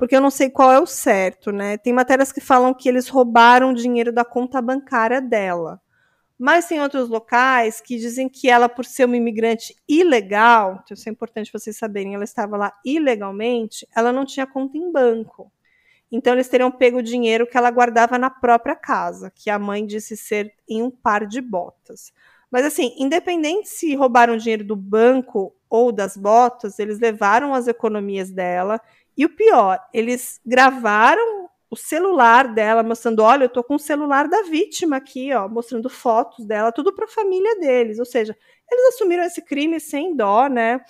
porque 0.00 0.16
eu 0.16 0.20
não 0.22 0.30
sei 0.30 0.48
qual 0.48 0.72
é 0.72 0.80
o 0.80 0.86
certo, 0.86 1.52
né? 1.52 1.76
Tem 1.76 1.92
matérias 1.92 2.32
que 2.32 2.40
falam 2.40 2.72
que 2.72 2.88
eles 2.88 3.06
roubaram 3.06 3.74
dinheiro 3.74 4.10
da 4.10 4.24
conta 4.24 4.62
bancária 4.62 5.20
dela. 5.20 5.78
Mas 6.38 6.64
tem 6.64 6.80
outros 6.80 7.10
locais 7.10 7.82
que 7.82 7.98
dizem 7.98 8.26
que 8.26 8.48
ela, 8.48 8.66
por 8.66 8.86
ser 8.86 9.04
uma 9.04 9.18
imigrante 9.18 9.76
ilegal, 9.86 10.80
então 10.82 10.94
isso 10.94 11.06
é 11.06 11.12
importante 11.12 11.52
vocês 11.52 11.76
saberem, 11.76 12.14
ela 12.14 12.24
estava 12.24 12.56
lá 12.56 12.72
ilegalmente, 12.82 13.86
ela 13.94 14.10
não 14.10 14.24
tinha 14.24 14.46
conta 14.46 14.78
em 14.78 14.90
banco. 14.90 15.52
Então 16.10 16.32
eles 16.32 16.48
teriam 16.48 16.72
pego 16.72 17.00
o 17.00 17.02
dinheiro 17.02 17.46
que 17.46 17.58
ela 17.58 17.70
guardava 17.70 18.16
na 18.16 18.30
própria 18.30 18.74
casa, 18.74 19.30
que 19.30 19.50
a 19.50 19.58
mãe 19.58 19.84
disse 19.84 20.16
ser 20.16 20.54
em 20.66 20.82
um 20.82 20.90
par 20.90 21.26
de 21.26 21.42
botas. 21.42 22.10
Mas 22.50 22.64
assim, 22.64 22.94
independente 22.96 23.68
se 23.68 23.94
roubaram 23.94 24.38
dinheiro 24.38 24.64
do 24.64 24.74
banco 24.74 25.54
ou 25.68 25.92
das 25.92 26.16
botas, 26.16 26.78
eles 26.80 26.98
levaram 26.98 27.54
as 27.54 27.68
economias 27.68 28.30
dela. 28.30 28.80
E 29.20 29.24
o 29.26 29.28
pior, 29.28 29.78
eles 29.92 30.40
gravaram 30.46 31.50
o 31.68 31.76
celular 31.76 32.54
dela, 32.54 32.82
mostrando: 32.82 33.22
olha, 33.22 33.44
eu 33.44 33.48
tô 33.50 33.62
com 33.62 33.74
o 33.74 33.78
celular 33.78 34.26
da 34.26 34.44
vítima 34.44 34.96
aqui, 34.96 35.30
ó, 35.34 35.46
mostrando 35.46 35.90
fotos 35.90 36.46
dela, 36.46 36.72
tudo 36.72 36.90
para 36.90 37.04
a 37.04 37.08
família 37.08 37.60
deles. 37.60 37.98
Ou 37.98 38.06
seja, 38.06 38.34
eles 38.72 38.94
assumiram 38.94 39.22
esse 39.22 39.42
crime 39.42 39.78
sem 39.78 40.16
dó, 40.16 40.46
né? 40.46 40.80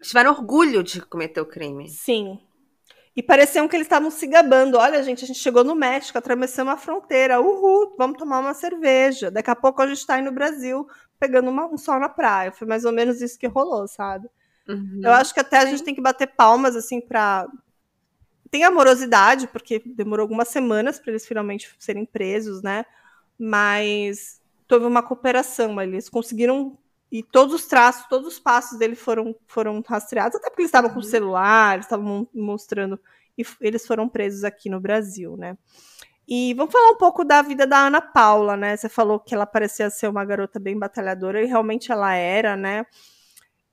Tiveram 0.00 0.30
orgulho 0.30 0.80
de 0.80 1.00
cometer 1.04 1.40
o 1.40 1.46
crime. 1.46 1.88
Sim. 1.88 2.38
E 3.16 3.20
pareciam 3.20 3.66
que 3.66 3.74
eles 3.74 3.86
estavam 3.86 4.08
se 4.08 4.28
gabando. 4.28 4.78
Olha, 4.78 5.02
gente, 5.02 5.24
a 5.24 5.26
gente 5.26 5.40
chegou 5.40 5.64
no 5.64 5.74
México, 5.74 6.16
atravessamos 6.16 6.72
a 6.72 6.76
fronteira. 6.76 7.40
Uhul, 7.40 7.96
vamos 7.98 8.16
tomar 8.16 8.38
uma 8.38 8.54
cerveja. 8.54 9.28
Daqui 9.28 9.50
a 9.50 9.56
pouco 9.56 9.82
a 9.82 9.88
gente 9.88 9.98
está 9.98 10.14
aí 10.14 10.22
no 10.22 10.30
Brasil 10.30 10.86
pegando 11.18 11.50
uma, 11.50 11.66
um 11.66 11.76
sol 11.76 11.98
na 11.98 12.08
praia. 12.08 12.52
Foi 12.52 12.64
mais 12.64 12.84
ou 12.84 12.92
menos 12.92 13.20
isso 13.20 13.36
que 13.36 13.48
rolou, 13.48 13.88
sabe? 13.88 14.30
Uhum. 14.68 15.00
Eu 15.02 15.12
acho 15.12 15.34
que 15.34 15.40
até 15.40 15.58
a 15.58 15.66
gente 15.66 15.82
tem 15.82 15.94
que 15.94 16.00
bater 16.00 16.28
palmas, 16.28 16.76
assim, 16.76 17.00
para 17.00 17.48
Tem 18.50 18.64
amorosidade, 18.64 19.48
porque 19.48 19.82
demorou 19.84 20.24
algumas 20.24 20.48
semanas 20.48 20.98
para 20.98 21.12
eles 21.12 21.26
finalmente 21.26 21.74
serem 21.78 22.04
presos, 22.04 22.62
né? 22.62 22.84
Mas 23.38 24.40
teve 24.68 24.84
uma 24.84 25.02
cooperação 25.02 25.78
ali. 25.78 25.92
Eles 25.94 26.08
conseguiram 26.10 26.78
e 27.10 27.22
todos 27.22 27.54
os 27.54 27.66
traços, 27.66 28.06
todos 28.08 28.26
os 28.26 28.38
passos 28.38 28.78
dele 28.78 28.94
foram, 28.96 29.36
foram 29.46 29.82
rastreados, 29.86 30.36
até 30.36 30.48
porque 30.48 30.62
eles 30.62 30.68
estavam 30.70 30.90
com 30.90 30.96
uhum. 30.96 31.02
celular, 31.02 31.78
estavam 31.78 32.26
mostrando, 32.34 32.98
e 33.36 33.44
eles 33.60 33.86
foram 33.86 34.08
presos 34.08 34.44
aqui 34.44 34.70
no 34.70 34.80
Brasil, 34.80 35.36
né? 35.36 35.58
E 36.26 36.54
vamos 36.54 36.72
falar 36.72 36.90
um 36.92 36.96
pouco 36.96 37.24
da 37.24 37.42
vida 37.42 37.66
da 37.66 37.86
Ana 37.86 38.00
Paula, 38.00 38.56
né? 38.56 38.76
Você 38.76 38.88
falou 38.88 39.20
que 39.20 39.34
ela 39.34 39.46
parecia 39.46 39.90
ser 39.90 40.08
uma 40.08 40.24
garota 40.24 40.58
bem 40.60 40.78
batalhadora, 40.78 41.42
e 41.42 41.46
realmente 41.46 41.92
ela 41.92 42.14
era, 42.14 42.56
né? 42.56 42.86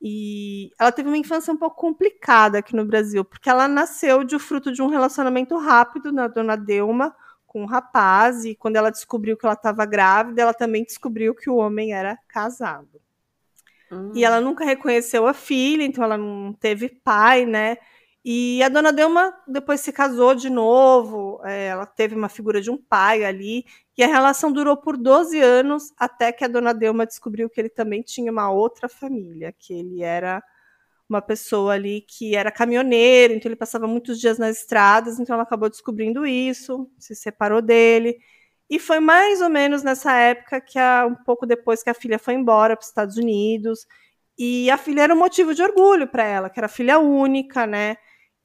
E 0.01 0.71
ela 0.79 0.91
teve 0.91 1.09
uma 1.09 1.17
infância 1.17 1.53
um 1.53 1.57
pouco 1.57 1.75
complicada 1.75 2.59
aqui 2.59 2.75
no 2.75 2.85
Brasil, 2.85 3.25
porque 3.25 3.49
ela 3.49 3.67
nasceu 3.67 4.23
de 4.23 4.39
fruto 4.39 4.71
de 4.71 4.81
um 4.81 4.87
relacionamento 4.87 5.57
rápido 5.57 6.11
na 6.11 6.27
dona 6.27 6.55
Delma 6.55 7.13
com 7.45 7.63
um 7.63 7.65
rapaz, 7.65 8.45
e 8.45 8.53
quando 8.53 8.75
ela 8.75 8.91
descobriu 8.91 9.35
que 9.35 9.45
ela 9.45 9.55
estava 9.55 9.83
grávida, 9.83 10.41
ela 10.41 10.53
também 10.53 10.83
descobriu 10.83 11.33
que 11.33 11.49
o 11.49 11.55
homem 11.55 11.93
era 11.93 12.17
casado. 12.27 13.01
Uhum. 13.91 14.11
E 14.13 14.23
ela 14.23 14.39
nunca 14.39 14.63
reconheceu 14.63 15.25
a 15.25 15.33
filha, 15.33 15.83
então 15.83 16.03
ela 16.03 16.17
não 16.17 16.53
teve 16.53 16.89
pai, 16.89 17.45
né? 17.47 17.77
E 18.23 18.61
a 18.61 18.69
dona 18.69 18.93
Delma 18.93 19.33
depois 19.47 19.81
se 19.81 19.91
casou 19.91 20.35
de 20.35 20.49
novo, 20.49 21.41
é, 21.43 21.67
ela 21.67 21.85
teve 21.85 22.13
uma 22.15 22.29
figura 22.29 22.61
de 22.61 22.69
um 22.69 22.77
pai 22.77 23.25
ali, 23.25 23.65
e 23.99 24.03
a 24.03 24.07
relação 24.07 24.49
durou 24.49 24.77
por 24.77 24.95
12 24.95 25.37
anos, 25.41 25.91
até 25.97 26.31
que 26.31 26.45
a 26.45 26.47
dona 26.47 26.73
Delma 26.73 27.05
descobriu 27.05 27.49
que 27.49 27.59
ele 27.59 27.67
também 27.67 28.01
tinha 28.01 28.31
uma 28.31 28.49
outra 28.49 28.87
família, 28.87 29.53
que 29.59 29.73
ele 29.73 30.01
era 30.01 30.41
uma 31.09 31.21
pessoa 31.21 31.73
ali 31.73 31.99
que 32.07 32.33
era 32.33 32.49
caminhoneiro, 32.49 33.33
então 33.33 33.49
ele 33.49 33.57
passava 33.57 33.87
muitos 33.87 34.17
dias 34.17 34.39
nas 34.39 34.59
estradas, 34.59 35.19
então 35.19 35.33
ela 35.33 35.43
acabou 35.43 35.69
descobrindo 35.69 36.25
isso, 36.25 36.89
se 36.97 37.13
separou 37.13 37.61
dele. 37.61 38.17
E 38.69 38.79
foi 38.79 39.01
mais 39.01 39.41
ou 39.41 39.49
menos 39.49 39.83
nessa 39.83 40.15
época 40.15 40.61
que, 40.61 40.79
a, 40.79 41.05
um 41.05 41.15
pouco 41.15 41.45
depois 41.45 41.83
que 41.83 41.89
a 41.89 41.93
filha 41.93 42.17
foi 42.17 42.35
embora 42.35 42.77
para 42.77 42.83
os 42.83 42.87
Estados 42.87 43.17
Unidos, 43.17 43.85
e 44.37 44.71
a 44.71 44.77
filha 44.77 45.01
era 45.01 45.13
um 45.13 45.19
motivo 45.19 45.53
de 45.53 45.61
orgulho 45.61 46.07
para 46.07 46.23
ela, 46.23 46.49
que 46.49 46.57
era 46.57 46.69
filha 46.69 46.99
única, 46.99 47.67
né? 47.67 47.97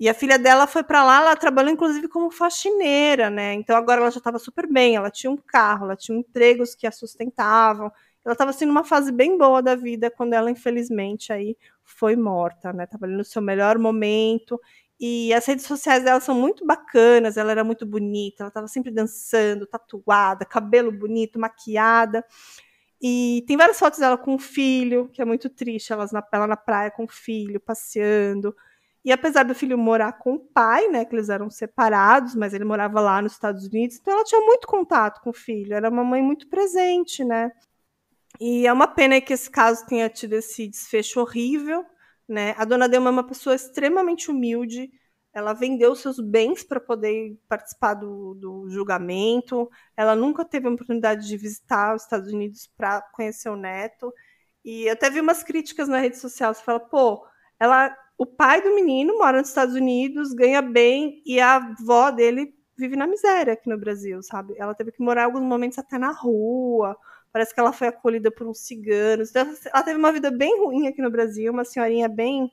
E 0.05 0.09
a 0.11 0.13
filha 0.13 0.39
dela 0.39 0.67
foi 0.67 0.83
para 0.83 1.03
lá, 1.03 1.23
ela 1.23 1.35
trabalhou 1.35 1.73
inclusive 1.73 2.09
como 2.09 2.31
faxineira, 2.31 3.31
né? 3.31 3.55
Então 3.55 3.75
agora 3.75 4.03
ela 4.03 4.11
já 4.11 4.19
estava 4.19 4.39
super 4.39 4.71
bem, 4.71 4.97
ela 4.97 5.11
tinha 5.11 5.31
um 5.31 5.37
carro, 5.39 5.87
ela 5.87 5.97
tinha 5.97 6.19
empregos 6.19 6.75
que 6.75 6.87
a 6.87 6.93
sustentavam. 6.93 7.91
Ela 8.23 8.35
estava 8.35 8.51
assim 8.51 8.67
numa 8.67 8.85
fase 8.85 9.11
bem 9.11 9.39
boa 9.39 9.63
da 9.63 9.75
vida 9.75 10.11
quando 10.11 10.35
ela 10.35 10.51
infelizmente 10.51 11.33
aí 11.33 11.57
foi 11.83 12.17
morta, 12.17 12.71
né? 12.71 12.85
Tava 12.85 13.07
ali 13.07 13.17
no 13.17 13.25
seu 13.25 13.41
melhor 13.41 13.79
momento 13.79 14.61
e 15.01 15.33
as 15.33 15.47
redes 15.47 15.65
sociais 15.65 16.05
dela 16.05 16.21
são 16.21 16.35
muito 16.35 16.67
bacanas, 16.67 17.39
ela 17.39 17.53
era 17.53 17.65
muito 17.65 17.87
bonita, 17.87 18.43
ela 18.43 18.49
estava 18.49 18.69
sempre 18.69 18.91
dançando, 18.91 19.67
tatuada, 19.67 20.45
cabelo 20.45 20.93
bonito, 20.93 21.39
maquiada. 21.39 22.23
E 23.01 23.43
tem 23.47 23.57
várias 23.57 23.79
fotos 23.79 24.01
dela 24.01 24.19
com 24.19 24.35
o 24.35 24.39
filho, 24.39 25.09
que 25.15 25.23
é 25.23 25.25
muito 25.25 25.49
triste, 25.49 25.95
elas 25.95 26.13
na, 26.13 26.23
ela 26.31 26.47
na 26.47 26.59
praia 26.59 26.91
com 26.91 27.05
o 27.05 27.09
filho, 27.09 27.59
passeando. 27.59 28.55
E 29.05 29.13
apesar 29.13 29.43
do 29.43 29.55
filho 29.55 29.77
morar 29.77 30.13
com 30.15 30.35
o 30.35 30.41
pai, 30.41 30.89
né, 30.89 31.05
que 31.05 31.15
eles 31.15 31.29
eram 31.29 31.51
separados, 31.51 32.35
mas 32.35 32.55
ele 32.55 32.65
morava 32.65 33.01
lá 33.01 33.21
nos 33.21 33.33
Estados 33.33 33.67
Unidos, 33.67 33.99
então 33.99 34.15
ela 34.15 34.25
tinha 34.25 34.41
muito 34.41 34.67
contato 34.67 35.21
com 35.21 35.31
o 35.31 35.35
filho, 35.35 35.75
era 35.75 35.91
uma 35.91 36.03
mãe 36.03 36.23
muito 36.23 36.49
presente, 36.49 37.23
né? 37.23 37.53
E 38.41 38.67
é 38.67 38.73
uma 38.73 38.89
pena 38.89 39.21
que 39.21 39.33
esse 39.33 39.51
caso 39.51 39.87
tenha 39.87 40.09
tido 40.09 40.33
esse 40.35 40.67
desfecho 40.69 41.21
horrível, 41.21 41.85
né? 42.29 42.55
A 42.57 42.65
dona 42.65 42.89
Delma 42.89 43.11
é 43.11 43.13
uma 43.13 43.27
pessoa 43.27 43.55
extremamente 43.55 44.31
humilde. 44.31 44.91
Ela 45.33 45.53
vendeu 45.53 45.95
seus 45.95 46.19
bens 46.21 46.63
para 46.65 46.81
poder 46.81 47.39
participar 47.49 47.95
do, 47.95 48.35
do, 48.35 48.71
julgamento. 48.71 49.71
Ela 49.97 50.17
nunca 50.17 50.45
teve 50.45 50.67
a 50.67 50.71
oportunidade 50.71 51.27
de 51.27 51.37
visitar 51.37 51.95
os 51.95 52.03
Estados 52.03 52.33
Unidos 52.33 52.69
para 52.77 53.03
conhecer 53.13 53.49
o 53.51 53.57
neto. 53.57 54.13
E 54.65 54.89
até 54.89 55.11
vi 55.11 55.21
umas 55.21 55.43
críticas 55.43 55.89
na 55.89 55.99
rede 55.99 56.19
social. 56.19 56.55
Você 56.55 56.63
fala, 56.63 56.81
pô, 56.81 57.27
ela, 57.61 57.97
o 58.17 58.27
pai 58.27 58.63
do 58.63 58.75
menino 58.75 59.19
mora 59.19 59.39
nos 59.39 59.49
Estados 59.49 59.75
Unidos, 59.75 60.33
ganha 60.33 60.63
bem, 60.63 61.23
e 61.27 61.41
a 61.41 61.57
avó 61.57 62.11
dele 62.11 62.55
vive 62.77 62.97
na 62.97 63.07
miséria 63.07 63.53
aqui 63.53 63.69
no 63.69 63.79
Brasil, 63.79 64.23
sabe? 64.23 64.55
Ela 64.57 64.75
teve 64.75 64.93
que 64.93 65.03
morar 65.03 65.25
alguns 65.25 65.43
momentos 65.43 65.79
até 65.79 65.99
na 65.99 66.13
rua 66.13 66.97
Parece 67.35 67.53
que 67.53 67.59
ela 67.59 67.73
foi 67.73 67.89
acolhida 67.89 68.31
por 68.31 68.47
uns 68.47 68.61
ciganos. 68.61 69.31
Então, 69.31 69.53
ela 69.73 69.83
teve 69.83 69.99
uma 69.99 70.13
vida 70.13 70.31
bem 70.31 70.57
ruim 70.57 70.87
aqui 70.87 71.03
no 71.03 71.11
Brasil, 71.11 71.53
uma 71.53 71.65
senhorinha 71.65 72.09
bem, 72.09 72.49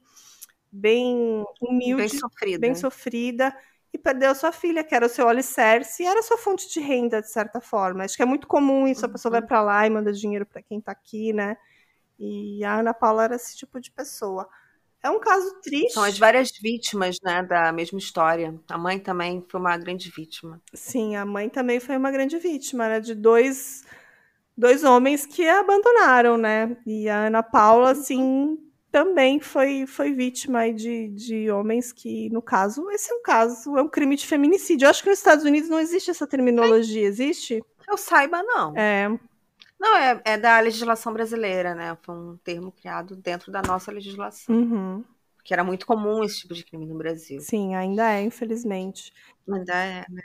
bem 0.71 1.45
humilde, 1.61 2.01
bem 2.01 2.19
sofrida. 2.19 2.59
bem 2.59 2.73
sofrida 2.73 3.55
e 3.93 3.97
perdeu 3.99 4.33
sua 4.33 4.51
filha, 4.51 4.83
que 4.83 4.95
era 4.95 5.05
o 5.05 5.09
seu 5.09 5.29
alicerce, 5.29 6.01
e 6.01 6.07
era 6.07 6.23
sua 6.23 6.35
fonte 6.35 6.67
de 6.67 6.79
renda, 6.79 7.21
de 7.21 7.29
certa 7.29 7.61
forma. 7.61 8.03
Acho 8.03 8.17
que 8.17 8.23
é 8.23 8.25
muito 8.25 8.47
comum 8.47 8.87
isso, 8.87 9.05
a 9.05 9.09
pessoa 9.09 9.33
vai 9.33 9.41
uhum. 9.41 9.47
para 9.47 9.61
lá 9.61 9.85
e 9.85 9.89
manda 9.91 10.11
dinheiro 10.11 10.47
para 10.47 10.63
quem 10.63 10.79
está 10.79 10.93
aqui, 10.93 11.31
né? 11.31 11.55
E 12.17 12.65
a 12.65 12.79
Ana 12.79 12.91
Paula 12.91 13.25
era 13.25 13.35
esse 13.35 13.55
tipo 13.55 13.79
de 13.79 13.91
pessoa. 13.91 14.49
É 15.03 15.09
um 15.09 15.19
caso 15.19 15.59
triste. 15.61 15.93
São 15.93 16.03
as 16.03 16.17
várias 16.17 16.51
vítimas, 16.61 17.17
né, 17.23 17.43
da 17.43 17.71
mesma 17.71 17.97
história. 17.97 18.53
A 18.69 18.77
mãe 18.77 18.99
também 18.99 19.43
foi 19.49 19.59
uma 19.59 19.77
grande 19.77 20.11
vítima. 20.11 20.61
Sim, 20.73 21.15
a 21.15 21.25
mãe 21.25 21.49
também 21.49 21.79
foi 21.79 21.97
uma 21.97 22.11
grande 22.11 22.37
vítima, 22.37 22.87
né, 22.87 22.99
de 22.99 23.15
dois 23.15 23.83
dois 24.55 24.83
homens 24.83 25.25
que 25.25 25.47
a 25.47 25.59
abandonaram, 25.61 26.37
né? 26.37 26.77
E 26.85 27.09
a 27.09 27.25
Ana 27.27 27.41
Paula, 27.41 27.91
assim, 27.91 28.59
também 28.91 29.39
foi, 29.39 29.87
foi 29.87 30.13
vítima 30.13 30.71
de, 30.71 31.07
de 31.09 31.49
homens 31.49 31.91
que, 31.91 32.29
no 32.29 32.41
caso, 32.41 32.89
esse 32.91 33.11
é 33.11 33.15
um 33.15 33.21
caso, 33.23 33.77
é 33.77 33.81
um 33.81 33.87
crime 33.87 34.15
de 34.15 34.27
feminicídio. 34.27 34.85
Eu 34.85 34.89
acho 34.89 35.01
que 35.01 35.09
nos 35.09 35.17
Estados 35.17 35.45
Unidos 35.45 35.69
não 35.69 35.79
existe 35.79 36.11
essa 36.11 36.27
terminologia, 36.27 37.07
existe? 37.07 37.63
Eu 37.89 37.97
saiba, 37.97 38.43
não. 38.43 38.77
É. 38.77 39.09
Não, 39.81 39.97
é, 39.97 40.21
é 40.25 40.37
da 40.37 40.59
legislação 40.59 41.11
brasileira, 41.11 41.73
né? 41.73 41.97
Foi 42.03 42.13
um 42.13 42.37
termo 42.43 42.71
criado 42.71 43.15
dentro 43.15 43.51
da 43.51 43.63
nossa 43.63 43.91
legislação. 43.91 44.55
Uhum. 44.55 45.03
Que 45.43 45.55
era 45.55 45.63
muito 45.63 45.87
comum 45.87 46.23
esse 46.23 46.41
tipo 46.41 46.53
de 46.53 46.63
crime 46.63 46.85
no 46.85 46.95
Brasil. 46.95 47.41
Sim, 47.41 47.73
ainda 47.73 48.13
é, 48.13 48.21
infelizmente. 48.21 49.11
Ainda 49.51 49.73
é, 49.73 50.05
né? 50.07 50.21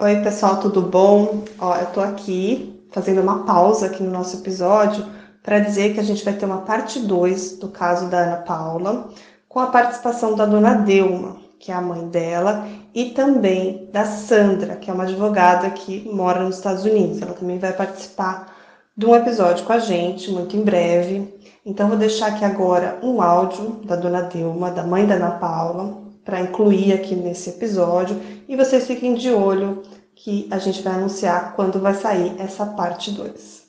Oi, 0.00 0.22
pessoal, 0.24 0.58
tudo 0.58 0.82
bom? 0.82 1.44
Ó, 1.56 1.76
eu 1.76 1.86
tô 1.92 2.00
aqui 2.00 2.84
fazendo 2.90 3.20
uma 3.20 3.46
pausa 3.46 3.86
aqui 3.86 4.02
no 4.02 4.10
nosso 4.10 4.38
episódio 4.38 5.04
para 5.40 5.60
dizer 5.60 5.94
que 5.94 6.00
a 6.00 6.02
gente 6.02 6.24
vai 6.24 6.34
ter 6.34 6.46
uma 6.46 6.62
parte 6.62 6.98
2 6.98 7.58
do 7.58 7.68
caso 7.68 8.10
da 8.10 8.18
Ana 8.18 8.36
Paula, 8.38 9.08
com 9.48 9.60
a 9.60 9.68
participação 9.68 10.34
da 10.34 10.46
dona 10.46 10.74
Delma, 10.74 11.40
que 11.60 11.70
é 11.70 11.74
a 11.76 11.80
mãe 11.80 12.08
dela, 12.08 12.66
e 12.94 13.10
também 13.10 13.88
da 13.92 14.04
Sandra, 14.04 14.76
que 14.76 14.90
é 14.90 14.94
uma 14.94 15.04
advogada 15.04 15.70
que 15.70 16.08
mora 16.12 16.42
nos 16.42 16.56
Estados 16.56 16.84
Unidos. 16.84 17.22
Ela 17.22 17.34
também 17.34 17.58
vai 17.58 17.72
participar 17.72 18.54
de 18.96 19.06
um 19.06 19.14
episódio 19.14 19.64
com 19.64 19.72
a 19.72 19.78
gente, 19.78 20.30
muito 20.30 20.56
em 20.56 20.62
breve. 20.62 21.40
Então, 21.64 21.88
vou 21.88 21.96
deixar 21.96 22.28
aqui 22.28 22.44
agora 22.44 22.98
um 23.02 23.22
áudio 23.22 23.80
da 23.84 23.96
dona 23.96 24.22
Delma, 24.22 24.70
da 24.70 24.82
mãe 24.82 25.06
da 25.06 25.14
Ana 25.14 25.32
Paula, 25.32 26.02
para 26.24 26.40
incluir 26.40 26.92
aqui 26.92 27.14
nesse 27.14 27.50
episódio 27.50 28.20
e 28.48 28.56
vocês 28.56 28.86
fiquem 28.86 29.14
de 29.14 29.30
olho 29.30 29.82
que 30.14 30.46
a 30.50 30.58
gente 30.58 30.82
vai 30.82 30.94
anunciar 30.94 31.54
quando 31.54 31.80
vai 31.80 31.94
sair 31.94 32.34
essa 32.38 32.66
parte 32.66 33.10
2. 33.10 33.62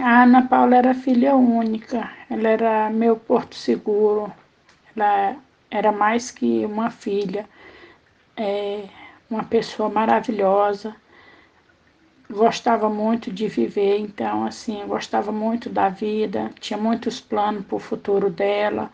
A 0.00 0.24
Ana 0.24 0.48
Paula 0.48 0.76
era 0.76 0.94
filha 0.94 1.36
única, 1.36 2.10
ela 2.28 2.48
era 2.48 2.90
meu 2.90 3.16
porto 3.16 3.54
seguro, 3.54 4.32
ela 4.96 5.36
era 5.72 5.90
mais 5.90 6.30
que 6.30 6.64
uma 6.66 6.90
filha, 6.90 7.48
é 8.36 8.84
uma 9.30 9.42
pessoa 9.44 9.88
maravilhosa, 9.88 10.94
gostava 12.30 12.88
muito 12.88 13.30
de 13.32 13.48
viver, 13.48 13.98
então 13.98 14.44
assim, 14.44 14.86
gostava 14.86 15.32
muito 15.32 15.68
da 15.68 15.88
vida, 15.88 16.50
tinha 16.60 16.78
muitos 16.78 17.20
planos 17.20 17.64
para 17.66 17.76
o 17.76 17.80
futuro 17.80 18.30
dela 18.30 18.90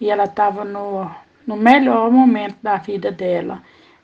e 0.00 0.10
ela 0.10 0.24
estava 0.24 0.64
no 0.64 1.08
no 1.46 1.56
melhor 1.56 2.10
momento 2.10 2.56
da 2.62 2.76
vida 2.76 3.10
dela. 3.10 3.62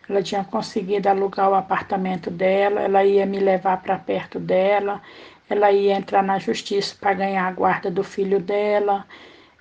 Ela 0.09 0.22
tinha 0.22 0.44
conseguido 0.44 1.09
alugar 1.09 1.50
o 1.50 1.55
apartamento 1.55 2.30
dela, 2.30 2.80
ela 2.80 3.05
ia 3.05 3.26
me 3.26 3.38
levar 3.38 3.80
para 3.82 3.98
perto 3.98 4.38
dela, 4.40 5.00
ela 5.48 5.70
ia 5.70 5.94
entrar 5.94 6.22
na 6.22 6.38
justiça 6.38 6.96
para 6.98 7.14
ganhar 7.14 7.46
a 7.46 7.53
guarda 7.53 7.90
do 7.90 8.03
filho 8.03 8.40
dela. 8.40 9.07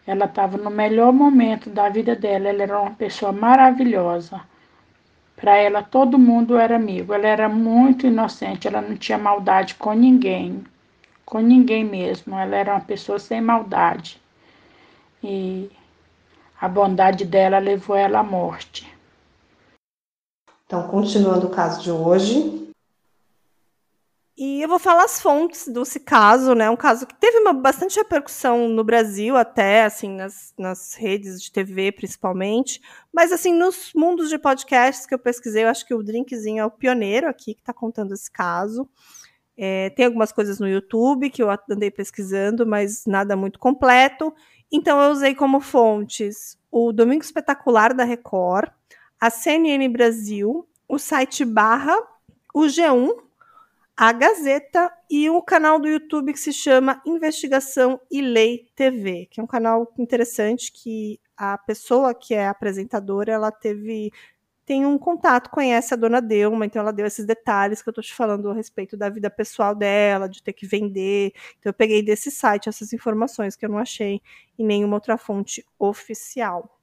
Ela 0.07 0.25
estava 0.25 0.57
no 0.57 0.71
melhor 0.71 1.13
momento 1.13 1.69
da 1.69 1.89
vida 1.89 2.15
dela, 2.15 2.49
ela 2.49 2.63
era 2.63 2.81
uma 2.81 2.95
pessoa 2.95 3.31
maravilhosa. 3.33 4.41
Para 5.35 5.57
ela, 5.57 5.83
todo 5.83 6.19
mundo 6.19 6.57
era 6.57 6.75
amigo. 6.77 7.13
Ela 7.13 7.27
era 7.27 7.49
muito 7.49 8.07
inocente, 8.07 8.67
ela 8.67 8.81
não 8.81 8.97
tinha 8.97 9.17
maldade 9.19 9.75
com 9.75 9.93
ninguém, 9.93 10.65
com 11.25 11.39
ninguém 11.39 11.83
mesmo. 11.85 12.37
Ela 12.37 12.55
era 12.57 12.73
uma 12.73 12.81
pessoa 12.81 13.19
sem 13.19 13.41
maldade. 13.41 14.21
E 15.23 15.71
A 16.61 16.67
bondade 16.69 17.25
dela 17.25 17.59
levou 17.59 17.95
ela 17.95 18.19
à 18.19 18.23
morte. 18.23 18.87
Então, 20.65 20.87
continuando 20.87 21.47
o 21.47 21.51
caso 21.51 21.81
de 21.83 21.91
hoje. 21.91 22.66
E 24.39 24.61
eu 24.61 24.69
vou 24.69 24.77
falar 24.77 25.03
as 25.05 25.19
fontes 25.19 25.67
desse 25.67 25.99
caso, 25.99 26.53
né? 26.53 26.69
Um 26.69 26.75
caso 26.75 27.07
que 27.07 27.15
teve 27.15 27.39
uma 27.39 27.53
bastante 27.53 27.95
repercussão 27.97 28.69
no 28.69 28.83
Brasil, 28.83 29.35
até, 29.35 29.83
assim, 29.83 30.11
nas, 30.11 30.53
nas 30.55 30.93
redes 30.93 31.41
de 31.41 31.51
TV, 31.51 31.91
principalmente. 31.91 32.79
Mas, 33.11 33.31
assim, 33.31 33.51
nos 33.51 33.91
mundos 33.95 34.29
de 34.29 34.38
podcasts 34.38 35.07
que 35.07 35.13
eu 35.15 35.17
pesquisei, 35.17 35.63
eu 35.63 35.69
acho 35.69 35.88
que 35.88 35.93
o 35.95 36.03
Drinkzinho 36.03 36.61
é 36.61 36.65
o 36.65 36.69
pioneiro 36.69 37.27
aqui 37.27 37.55
que 37.55 37.61
está 37.61 37.73
contando 37.73 38.13
esse 38.13 38.29
caso. 38.29 38.88
É, 39.57 39.89
tem 39.89 40.05
algumas 40.05 40.31
coisas 40.31 40.59
no 40.59 40.67
YouTube 40.67 41.31
que 41.31 41.41
eu 41.41 41.49
andei 41.67 41.89
pesquisando, 41.89 42.63
mas 42.63 43.07
nada 43.07 43.35
muito 43.35 43.57
completo. 43.57 44.31
Então, 44.71 45.01
eu 45.01 45.09
usei 45.09 45.33
como 45.33 45.59
fontes 45.59 46.59
o 46.71 46.93
Domingo 46.93 47.23
Espetacular 47.23 47.91
da 47.91 48.03
Record, 48.03 48.69
a 49.19 49.31
CNN 49.31 49.89
Brasil, 49.89 50.67
o 50.88 50.99
site 50.99 51.43
Barra, 51.43 51.97
o 52.53 52.65
G1, 52.65 53.26
a 53.97 54.11
Gazeta 54.11 54.91
e 55.09 55.27
um 55.27 55.41
canal 55.41 55.79
do 55.79 55.87
YouTube 55.87 56.31
que 56.31 56.39
se 56.39 56.53
chama 56.53 57.01
Investigação 57.03 57.99
e 58.11 58.21
Lei 58.21 58.69
TV, 58.75 59.25
que 59.31 59.39
é 59.39 59.43
um 59.43 59.47
canal 59.47 59.91
interessante 59.97 60.71
que 60.71 61.19
a 61.35 61.57
pessoa 61.57 62.13
que 62.13 62.35
é 62.35 62.47
apresentadora, 62.47 63.31
ela 63.31 63.51
teve 63.51 64.11
tem 64.65 64.85
um 64.85 64.97
contato, 64.97 65.49
conhece 65.49 65.93
a 65.93 65.97
dona 65.97 66.21
Delma, 66.21 66.65
então 66.65 66.81
ela 66.81 66.91
deu 66.93 67.07
esses 67.07 67.25
detalhes 67.25 67.81
que 67.81 67.89
eu 67.89 67.91
estou 67.91 68.03
te 68.03 68.13
falando 68.13 68.49
a 68.51 68.53
respeito 68.53 68.97
da 68.97 69.09
vida 69.09 69.29
pessoal 69.29 69.73
dela, 69.73 70.27
de 70.29 70.43
ter 70.43 70.53
que 70.53 70.67
vender. 70.67 71.31
Então 71.59 71.69
eu 71.71 71.73
peguei 71.73 72.03
desse 72.03 72.29
site 72.29 72.69
essas 72.69 72.93
informações 72.93 73.55
que 73.55 73.65
eu 73.65 73.69
não 73.69 73.77
achei 73.79 74.21
em 74.59 74.65
nenhuma 74.65 74.95
outra 74.97 75.17
fonte 75.17 75.65
oficial. 75.79 76.76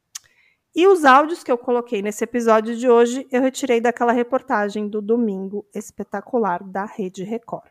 E 0.74 0.88
os 0.88 1.04
áudios 1.04 1.44
que 1.44 1.52
eu 1.52 1.56
coloquei 1.56 2.02
nesse 2.02 2.24
episódio 2.24 2.76
de 2.76 2.88
hoje, 2.88 3.28
eu 3.30 3.40
retirei 3.40 3.80
daquela 3.80 4.12
reportagem 4.12 4.88
do 4.88 5.00
domingo 5.00 5.64
espetacular 5.72 6.64
da 6.64 6.84
Rede 6.84 7.22
Record. 7.22 7.70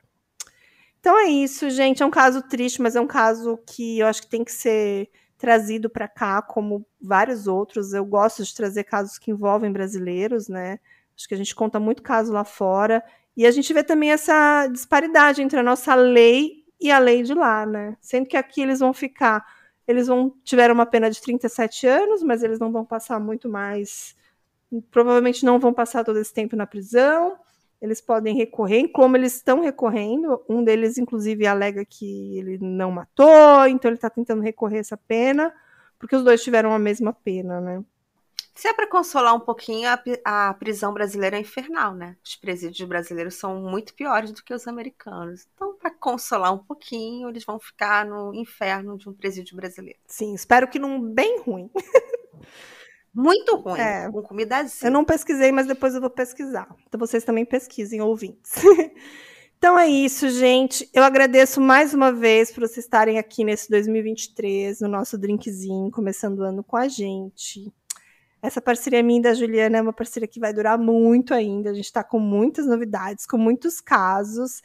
Então 1.01 1.19
é 1.19 1.25
isso, 1.25 1.69
gente. 1.69 2.01
É 2.01 2.05
um 2.05 2.11
caso 2.11 2.41
triste, 2.41 2.81
mas 2.81 2.95
é 2.95 3.01
um 3.01 3.07
caso 3.07 3.59
que 3.67 3.99
eu 3.99 4.07
acho 4.07 4.21
que 4.21 4.29
tem 4.29 4.41
que 4.41 4.53
ser 4.53 5.09
trazido 5.37 5.89
para 5.89 6.07
cá, 6.07 6.41
como 6.41 6.85
vários 7.01 7.45
outros. 7.45 7.93
Eu 7.93 8.05
gosto 8.05 8.41
de 8.41 8.55
trazer 8.55 8.85
casos 8.85 9.17
que 9.17 9.29
envolvem 9.29 9.69
brasileiros, 9.69 10.47
né? 10.47 10.79
Acho 11.13 11.27
que 11.27 11.33
a 11.33 11.37
gente 11.37 11.53
conta 11.53 11.81
muito 11.81 12.01
caso 12.01 12.31
lá 12.31 12.45
fora. 12.45 13.03
E 13.35 13.45
a 13.45 13.51
gente 13.51 13.73
vê 13.73 13.83
também 13.83 14.11
essa 14.11 14.65
disparidade 14.67 15.41
entre 15.41 15.59
a 15.59 15.63
nossa 15.63 15.93
lei 15.93 16.63
e 16.79 16.89
a 16.89 16.99
lei 16.99 17.21
de 17.21 17.33
lá, 17.33 17.65
né? 17.65 17.97
Sendo 17.99 18.27
que 18.27 18.37
aqui 18.37 18.61
eles 18.61 18.79
vão 18.79 18.93
ficar 18.93 19.45
eles 19.87 20.07
vão 20.07 20.33
tiveram 20.43 20.73
uma 20.73 20.85
pena 20.85 21.09
de 21.09 21.21
37 21.21 21.87
anos, 21.87 22.23
mas 22.23 22.43
eles 22.43 22.59
não 22.59 22.71
vão 22.71 22.85
passar 22.85 23.19
muito 23.19 23.49
mais. 23.49 24.15
Provavelmente 24.91 25.45
não 25.45 25.59
vão 25.59 25.73
passar 25.73 26.03
todo 26.03 26.19
esse 26.19 26.33
tempo 26.33 26.55
na 26.55 26.65
prisão. 26.65 27.37
Eles 27.81 27.99
podem 27.99 28.35
recorrer, 28.35 28.87
como 28.87 29.17
eles 29.17 29.35
estão 29.35 29.59
recorrendo. 29.59 30.41
Um 30.47 30.63
deles, 30.63 30.97
inclusive, 30.97 31.45
alega 31.45 31.83
que 31.83 32.37
ele 32.37 32.57
não 32.61 32.91
matou, 32.91 33.67
então 33.67 33.89
ele 33.89 33.97
está 33.97 34.09
tentando 34.09 34.41
recorrer 34.41 34.77
essa 34.79 34.95
pena, 34.95 35.53
porque 35.99 36.15
os 36.15 36.23
dois 36.23 36.41
tiveram 36.41 36.73
a 36.73 36.79
mesma 36.79 37.11
pena, 37.11 37.59
né? 37.59 37.83
Se 38.55 38.67
é 38.67 38.73
para 38.73 38.87
consolar 38.87 39.33
um 39.35 39.39
pouquinho, 39.39 39.89
a, 39.89 40.49
a, 40.49 40.53
prisão 40.53 40.93
brasileira 40.93 41.37
é 41.37 41.39
infernal, 41.39 41.95
né? 41.95 42.15
Os 42.23 42.35
presídios 42.35 42.87
brasileiros 42.87 43.35
são 43.35 43.59
muito 43.59 43.95
piores 43.95 44.31
do 44.31 44.43
que 44.43 44.53
os 44.53 44.67
americanos. 44.67 45.47
Então, 45.55 45.75
para 45.75 45.89
consolar 45.89 46.53
um 46.53 46.59
pouquinho, 46.59 47.29
eles 47.29 47.43
vão 47.43 47.59
ficar 47.59 48.05
no 48.05 48.33
inferno 48.33 48.97
de 48.97 49.09
um 49.09 49.13
presídio 49.13 49.55
brasileiro. 49.55 49.99
Sim, 50.05 50.35
espero 50.35 50.67
que 50.67 50.77
num 50.77 51.01
bem 51.01 51.39
ruim. 51.39 51.69
muito 53.11 53.55
ruim, 53.55 53.79
é, 53.79 54.11
com 54.11 54.21
comida 54.21 54.57
assim. 54.59 54.85
Eu 54.85 54.91
não 54.91 55.03
pesquisei, 55.03 55.51
mas 55.51 55.65
depois 55.65 55.95
eu 55.95 56.01
vou 56.01 56.09
pesquisar. 56.11 56.67
Então 56.87 56.99
vocês 56.99 57.23
também 57.23 57.45
pesquisem, 57.45 58.01
ouvintes. 58.01 58.53
Então 59.63 59.79
é 59.79 59.87
isso, 59.87 60.27
gente. 60.27 60.89
Eu 60.93 61.05
agradeço 61.05 61.61
mais 61.61 61.93
uma 61.93 62.11
vez 62.11 62.51
por 62.51 62.67
vocês 62.67 62.85
estarem 62.85 63.17
aqui 63.17 63.45
nesse 63.45 63.69
2023, 63.69 64.81
no 64.81 64.89
nosso 64.89 65.17
drinkzinho, 65.17 65.89
começando 65.89 66.39
o 66.39 66.43
ano 66.43 66.61
com 66.61 66.75
a 66.75 66.89
gente. 66.89 67.71
Essa 68.43 68.61
parceria 68.61 69.01
minha 69.01 69.21
e 69.21 69.23
da 69.23 69.33
Juliana 69.33 69.77
é 69.77 69.81
uma 69.81 69.93
parceria 69.93 70.27
que 70.27 70.37
vai 70.37 70.53
durar 70.53 70.77
muito 70.77 71.33
ainda. 71.33 71.69
A 71.69 71.73
gente 71.73 71.85
está 71.85 72.03
com 72.03 72.19
muitas 72.19 72.67
novidades, 72.67 73.25
com 73.25 73.37
muitos 73.37 73.79
casos. 73.79 74.61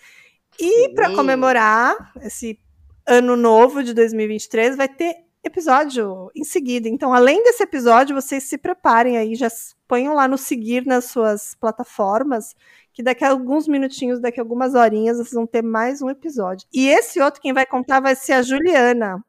E 0.58 0.88
para 0.94 1.14
comemorar 1.14 2.12
esse 2.20 2.58
ano 3.06 3.36
novo 3.36 3.84
de 3.84 3.94
2023, 3.94 4.76
vai 4.76 4.88
ter 4.88 5.14
episódio 5.44 6.28
em 6.34 6.42
seguida. 6.42 6.88
Então, 6.88 7.14
além 7.14 7.40
desse 7.44 7.62
episódio, 7.62 8.16
vocês 8.16 8.42
se 8.42 8.58
preparem 8.58 9.16
aí, 9.16 9.36
já 9.36 9.48
ponham 9.86 10.12
lá 10.12 10.26
no 10.26 10.36
seguir 10.36 10.84
nas 10.84 11.04
suas 11.04 11.54
plataformas, 11.54 12.56
que 12.92 13.00
daqui 13.00 13.24
a 13.24 13.30
alguns 13.30 13.68
minutinhos, 13.68 14.20
daqui 14.20 14.40
a 14.40 14.42
algumas 14.42 14.74
horinhas, 14.74 15.18
vocês 15.18 15.34
vão 15.34 15.46
ter 15.46 15.62
mais 15.62 16.02
um 16.02 16.10
episódio. 16.10 16.66
E 16.72 16.88
esse 16.88 17.20
outro, 17.20 17.40
quem 17.40 17.52
vai 17.52 17.64
contar 17.64 18.00
vai 18.00 18.16
ser 18.16 18.32
a 18.32 18.42
Juliana. 18.42 19.24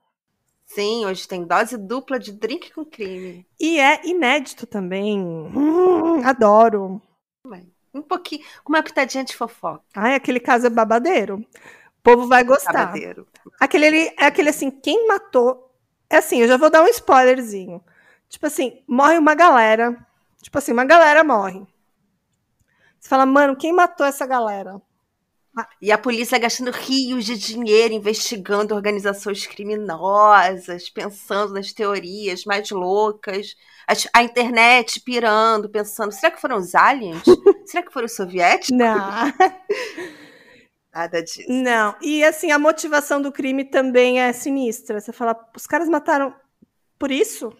Sim, 0.69 1.05
hoje 1.05 1.27
tem 1.27 1.43
dose 1.43 1.77
dupla 1.77 2.19
de 2.19 2.31
drink 2.31 2.71
com 2.71 2.85
crime. 2.85 3.45
E 3.59 3.79
é 3.79 4.05
inédito 4.07 4.67
também. 4.67 5.19
Hum, 5.19 6.23
adoro. 6.23 7.01
Um 7.91 8.03
pouquinho, 8.03 8.43
com 8.63 8.73
uma 8.73 8.83
pitadinha 8.83 9.23
de 9.23 9.35
fofoca. 9.35 9.83
Ai, 9.95 10.13
aquele 10.13 10.39
caso 10.39 10.67
é 10.67 10.69
babadeiro. 10.69 11.37
O 11.37 12.01
povo 12.03 12.27
vai 12.27 12.43
gostar. 12.43 12.71
Babadeiro. 12.71 13.27
Aquele 13.59 13.87
ali, 13.87 14.13
é 14.15 14.25
aquele 14.25 14.49
assim, 14.49 14.69
quem 14.69 15.07
matou. 15.07 15.73
É 16.07 16.17
assim, 16.17 16.41
eu 16.41 16.47
já 16.47 16.55
vou 16.55 16.69
dar 16.69 16.83
um 16.83 16.87
spoilerzinho. 16.87 17.83
Tipo 18.29 18.45
assim, 18.45 18.83
morre 18.87 19.17
uma 19.17 19.33
galera. 19.33 19.97
Tipo 20.39 20.59
assim, 20.59 20.71
uma 20.71 20.85
galera 20.85 21.23
morre. 21.23 21.65
Você 22.99 23.09
fala, 23.09 23.25
mano, 23.25 23.55
quem 23.55 23.73
matou 23.73 24.05
essa 24.05 24.25
galera? 24.27 24.79
E 25.81 25.91
a 25.91 25.97
polícia 25.97 26.37
gastando 26.37 26.71
rios 26.71 27.25
de 27.25 27.37
dinheiro 27.37 27.93
investigando 27.93 28.75
organizações 28.75 29.45
criminosas, 29.47 30.89
pensando 30.89 31.53
nas 31.53 31.73
teorias 31.73 32.45
mais 32.45 32.69
loucas. 32.69 33.55
A, 33.87 34.19
a 34.19 34.23
internet 34.23 35.01
pirando, 35.01 35.69
pensando: 35.69 36.11
será 36.11 36.31
que 36.31 36.41
foram 36.41 36.57
os 36.57 36.75
aliens? 36.75 37.23
será 37.65 37.83
que 37.83 37.93
foram 37.93 38.05
os 38.05 38.15
soviéticos? 38.15 38.77
Não. 38.77 39.33
Nada 40.93 41.23
disso. 41.23 41.45
Não. 41.47 41.95
E 42.01 42.23
assim, 42.23 42.51
a 42.51 42.59
motivação 42.59 43.21
do 43.21 43.31
crime 43.31 43.63
também 43.63 44.19
é 44.19 44.33
sinistra. 44.33 44.99
Você 44.99 45.13
fala: 45.13 45.35
os 45.55 45.65
caras 45.65 45.87
mataram 45.87 46.33
por 46.97 47.11
isso? 47.11 47.51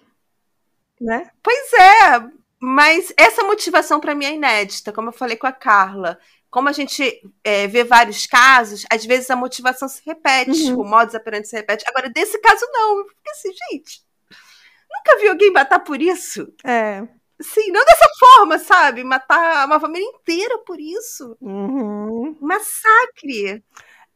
Né? 0.99 1.29
Pois 1.41 1.73
é, 1.73 2.29
mas 2.61 3.13
essa 3.15 3.41
motivação 3.43 4.01
para 4.01 4.13
mim 4.13 4.25
é 4.25 4.33
inédita, 4.33 4.91
como 4.91 5.09
eu 5.09 5.13
falei 5.13 5.37
com 5.37 5.47
a 5.47 5.51
Carla 5.51 6.19
como 6.49 6.69
a 6.69 6.71
gente 6.71 7.21
é, 7.43 7.67
vê 7.67 7.83
vários 7.83 8.25
casos, 8.25 8.85
às 8.91 9.05
vezes 9.05 9.29
a 9.29 9.35
motivação 9.35 9.87
se 9.87 10.01
repete, 10.05 10.71
uhum. 10.71 10.81
o 10.81 10.83
modus 10.83 11.13
operandi 11.13 11.47
se 11.47 11.55
repete. 11.55 11.85
Agora, 11.87 12.09
desse 12.09 12.39
caso, 12.39 12.65
não. 12.71 13.05
Porque 13.05 13.29
assim, 13.29 13.49
gente, 13.71 14.03
nunca 14.89 15.19
vi 15.19 15.27
alguém 15.27 15.51
matar 15.51 15.79
por 15.79 16.01
isso. 16.01 16.51
É. 16.63 17.07
Sim, 17.41 17.71
não 17.71 17.85
dessa 17.85 18.07
forma, 18.19 18.59
sabe? 18.59 19.03
Matar 19.03 19.65
uma 19.65 19.79
família 19.79 20.05
inteira 20.05 20.57
por 20.59 20.79
isso. 20.79 21.37
Uhum. 21.39 22.35
Massacre. 22.41 23.63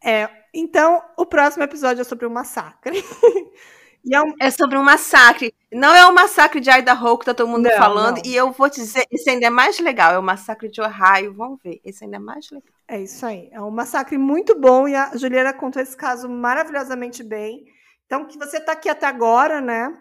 É, 0.03 0.29
então, 0.53 1.01
o 1.17 1.25
próximo 1.25 1.63
episódio 1.63 2.01
é 2.01 2.03
sobre 2.03 2.25
o 2.25 2.31
massacre. 2.31 3.01
É, 4.11 4.21
um... 4.21 4.33
é, 4.39 4.51
sobre 4.51 4.77
um 4.77 4.83
massacre. 4.83 5.53
Não 5.71 5.93
é 5.95 6.05
o 6.05 6.13
massacre 6.13 6.59
de 6.59 6.69
Idaho 6.69 7.17
que 7.17 7.25
tá 7.25 7.33
todo 7.33 7.47
mundo 7.47 7.69
não, 7.69 7.77
falando. 7.77 8.17
Não. 8.17 8.23
E 8.25 8.35
eu 8.35 8.51
vou 8.51 8.69
te 8.69 8.81
dizer, 8.81 9.05
esse 9.11 9.29
ainda 9.29 9.47
é 9.47 9.49
mais 9.49 9.79
legal. 9.79 10.13
É 10.13 10.19
o 10.19 10.23
massacre 10.23 10.69
de 10.69 10.81
Ohio. 10.81 11.33
Vamos 11.33 11.59
ver. 11.63 11.79
Esse 11.83 12.03
ainda 12.03 12.17
é 12.17 12.19
mais 12.19 12.49
legal. 12.51 12.73
É 12.87 13.01
isso 13.01 13.25
aí. 13.25 13.49
É 13.51 13.61
um 13.61 13.71
massacre 13.71 14.17
muito 14.17 14.59
bom. 14.59 14.87
E 14.87 14.95
a 14.95 15.15
Juliana 15.15 15.53
contou 15.53 15.81
esse 15.81 15.95
caso 15.95 16.29
maravilhosamente 16.29 17.23
bem. 17.23 17.65
Então, 18.05 18.25
que 18.25 18.37
você 18.37 18.59
tá 18.59 18.73
aqui 18.73 18.89
até 18.89 19.07
agora, 19.07 19.61
né? 19.61 19.97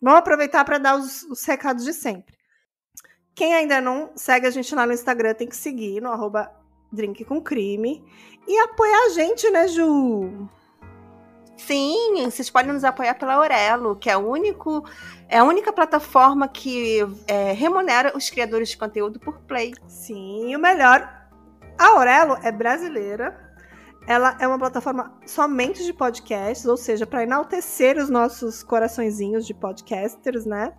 Vamos 0.00 0.18
aproveitar 0.18 0.64
para 0.64 0.78
dar 0.78 0.96
os, 0.96 1.22
os, 1.24 1.44
recados 1.44 1.84
de 1.84 1.92
sempre. 1.92 2.34
Quem 3.34 3.54
ainda 3.54 3.80
não 3.80 4.10
segue 4.16 4.46
a 4.46 4.50
gente 4.50 4.74
lá 4.74 4.84
no 4.84 4.92
Instagram 4.92 5.34
tem 5.34 5.46
que 5.46 5.56
seguir 5.56 6.00
no 6.00 6.10
arroba 6.10 6.50
Drink 6.90 7.24
com 7.24 7.40
Crime. 7.40 8.04
E 8.48 8.58
apoiar 8.58 9.06
a 9.06 9.08
gente, 9.10 9.48
né, 9.50 9.68
Ju? 9.68 10.48
Sim, 11.66 12.24
vocês 12.24 12.50
podem 12.50 12.72
nos 12.72 12.84
apoiar 12.84 13.14
pela 13.14 13.34
Aurelo, 13.34 13.96
que 13.96 14.10
é, 14.10 14.16
único, 14.16 14.84
é 15.28 15.38
a 15.38 15.44
única 15.44 15.72
plataforma 15.72 16.48
que 16.48 16.98
é, 17.26 17.52
remunera 17.52 18.16
os 18.16 18.28
criadores 18.30 18.70
de 18.70 18.76
conteúdo 18.76 19.20
por 19.20 19.38
play. 19.40 19.72
Sim, 19.86 20.54
o 20.56 20.58
melhor, 20.58 21.08
a 21.78 21.86
Aurelo 21.88 22.36
é 22.42 22.50
brasileira. 22.50 23.38
Ela 24.06 24.36
é 24.40 24.48
uma 24.48 24.58
plataforma 24.58 25.16
somente 25.24 25.84
de 25.84 25.92
podcasts, 25.92 26.66
ou 26.66 26.76
seja, 26.76 27.06
para 27.06 27.22
enaltecer 27.22 27.96
os 27.96 28.10
nossos 28.10 28.64
coraçõezinhos 28.64 29.46
de 29.46 29.54
podcasters, 29.54 30.44
né? 30.44 30.72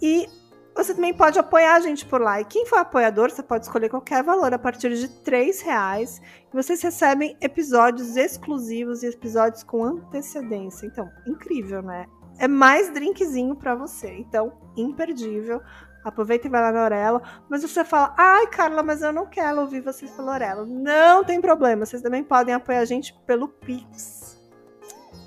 E 0.00 0.28
você 0.74 0.94
também 0.94 1.12
pode 1.12 1.38
apoiar 1.38 1.74
a 1.74 1.80
gente 1.80 2.06
por 2.06 2.20
lá. 2.20 2.40
E 2.40 2.44
quem 2.44 2.66
for 2.66 2.78
apoiador, 2.78 3.30
você 3.30 3.42
pode 3.42 3.64
escolher 3.64 3.88
qualquer 3.88 4.22
valor 4.22 4.52
a 4.54 4.58
partir 4.58 4.94
de 4.94 5.06
R$ 5.06 5.52
reais. 5.64 6.20
E 6.52 6.56
vocês 6.56 6.80
recebem 6.82 7.36
episódios 7.40 8.16
exclusivos 8.16 9.02
e 9.02 9.06
episódios 9.06 9.62
com 9.62 9.84
antecedência. 9.84 10.86
Então, 10.86 11.10
incrível, 11.26 11.82
né? 11.82 12.06
é 12.38 12.48
mais 12.48 12.92
drinkzinho 12.92 13.54
para 13.54 13.74
você. 13.74 14.12
Então, 14.18 14.52
imperdível. 14.76 15.62
Aproveita 16.04 16.48
e 16.48 16.50
vai 16.50 16.60
lá 16.60 16.72
na 16.72 16.84
Orelo. 16.84 17.22
Mas 17.48 17.62
você 17.62 17.84
fala, 17.84 18.12
ai, 18.18 18.48
Carla, 18.48 18.82
mas 18.82 19.02
eu 19.02 19.12
não 19.12 19.26
quero 19.26 19.60
ouvir 19.60 19.80
vocês 19.80 20.10
pela 20.10 20.32
Orelo. 20.32 20.66
Não 20.66 21.22
tem 21.22 21.40
problema. 21.40 21.86
Vocês 21.86 22.02
também 22.02 22.24
podem 22.24 22.52
apoiar 22.52 22.80
a 22.80 22.84
gente 22.84 23.14
pelo 23.24 23.46
Pix, 23.46 24.36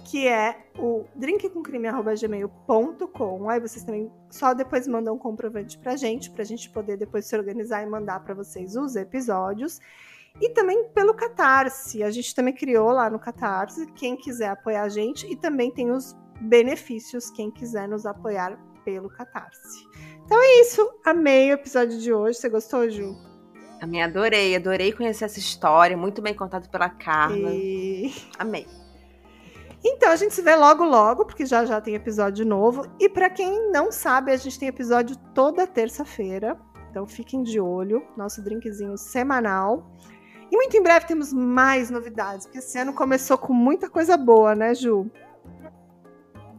que 0.06 0.26
é 0.28 0.68
o 0.78 1.06
drinkcomcrime.gmail.com. 1.16 3.50
Aí 3.50 3.60
vocês 3.60 3.84
também 3.84 4.12
só 4.30 4.54
depois 4.54 4.88
mandam 4.88 5.16
um 5.16 5.18
comprovante 5.18 5.80
pra 5.80 5.98
gente, 5.98 6.30
pra 6.30 6.44
gente 6.44 6.70
poder 6.70 6.96
depois 6.96 7.26
se 7.26 7.36
organizar 7.36 7.82
e 7.82 7.88
mandar 7.88 8.24
para 8.24 8.36
vocês 8.36 8.76
os 8.76 8.96
episódios. 8.96 9.80
E 10.40 10.50
também 10.50 10.88
pelo 10.90 11.16
Catarse. 11.16 12.04
A 12.04 12.12
gente 12.12 12.36
também 12.36 12.54
criou 12.54 12.92
lá 12.92 13.10
no 13.10 13.18
Catarse, 13.18 13.92
quem 13.94 14.16
quiser 14.16 14.50
apoiar 14.50 14.84
a 14.84 14.90
gente. 14.90 15.26
E 15.26 15.36
também 15.36 15.72
tem 15.72 15.90
os 15.92 16.16
benefícios, 16.40 17.32
quem 17.32 17.50
quiser 17.50 17.88
nos 17.88 18.06
apoiar 18.06 18.60
pelo 18.84 19.10
Catarse. 19.10 19.88
Então 20.24 20.40
é 20.40 20.62
isso. 20.62 20.88
Amei 21.04 21.50
o 21.50 21.54
episódio 21.54 22.00
de 22.00 22.14
hoje. 22.14 22.38
Você 22.38 22.48
gostou, 22.50 22.88
Ju? 22.90 23.16
Amei, 23.82 24.02
adorei. 24.02 24.56
Adorei 24.56 24.94
conhecer 24.94 25.26
essa 25.26 25.40
história. 25.40 25.98
Muito 25.98 26.22
bem 26.22 26.36
contada 26.36 26.70
pela 26.70 26.90
Carla. 26.90 27.50
E... 27.52 28.14
Amei. 28.38 28.68
Então 29.88 30.10
a 30.10 30.16
gente 30.16 30.34
se 30.34 30.42
vê 30.42 30.56
logo 30.56 30.84
logo, 30.84 31.26
porque 31.26 31.46
já 31.46 31.64
já 31.64 31.80
tem 31.80 31.94
episódio 31.94 32.44
novo. 32.44 32.88
E 33.00 33.08
para 33.08 33.30
quem 33.30 33.72
não 33.72 33.92
sabe, 33.92 34.32
a 34.32 34.38
gente 34.38 34.58
tem 34.58 34.68
episódio 34.68 35.16
toda 35.32 35.68
terça-feira. 35.68 36.58
Então 36.90 37.06
fiquem 37.06 37.44
de 37.44 37.60
olho, 37.60 38.04
nosso 38.18 38.42
drinkzinho 38.42 38.98
semanal. 38.98 39.92
E 40.52 40.56
muito 40.56 40.76
em 40.76 40.82
breve 40.82 41.06
temos 41.06 41.32
mais 41.32 41.92
novidades, 41.92 42.48
porque 42.48 42.58
esse 42.58 42.80
ano 42.80 42.94
começou 42.94 43.38
com 43.38 43.54
muita 43.54 43.88
coisa 43.88 44.18
boa, 44.18 44.56
né, 44.56 44.74
Ju? 44.74 45.12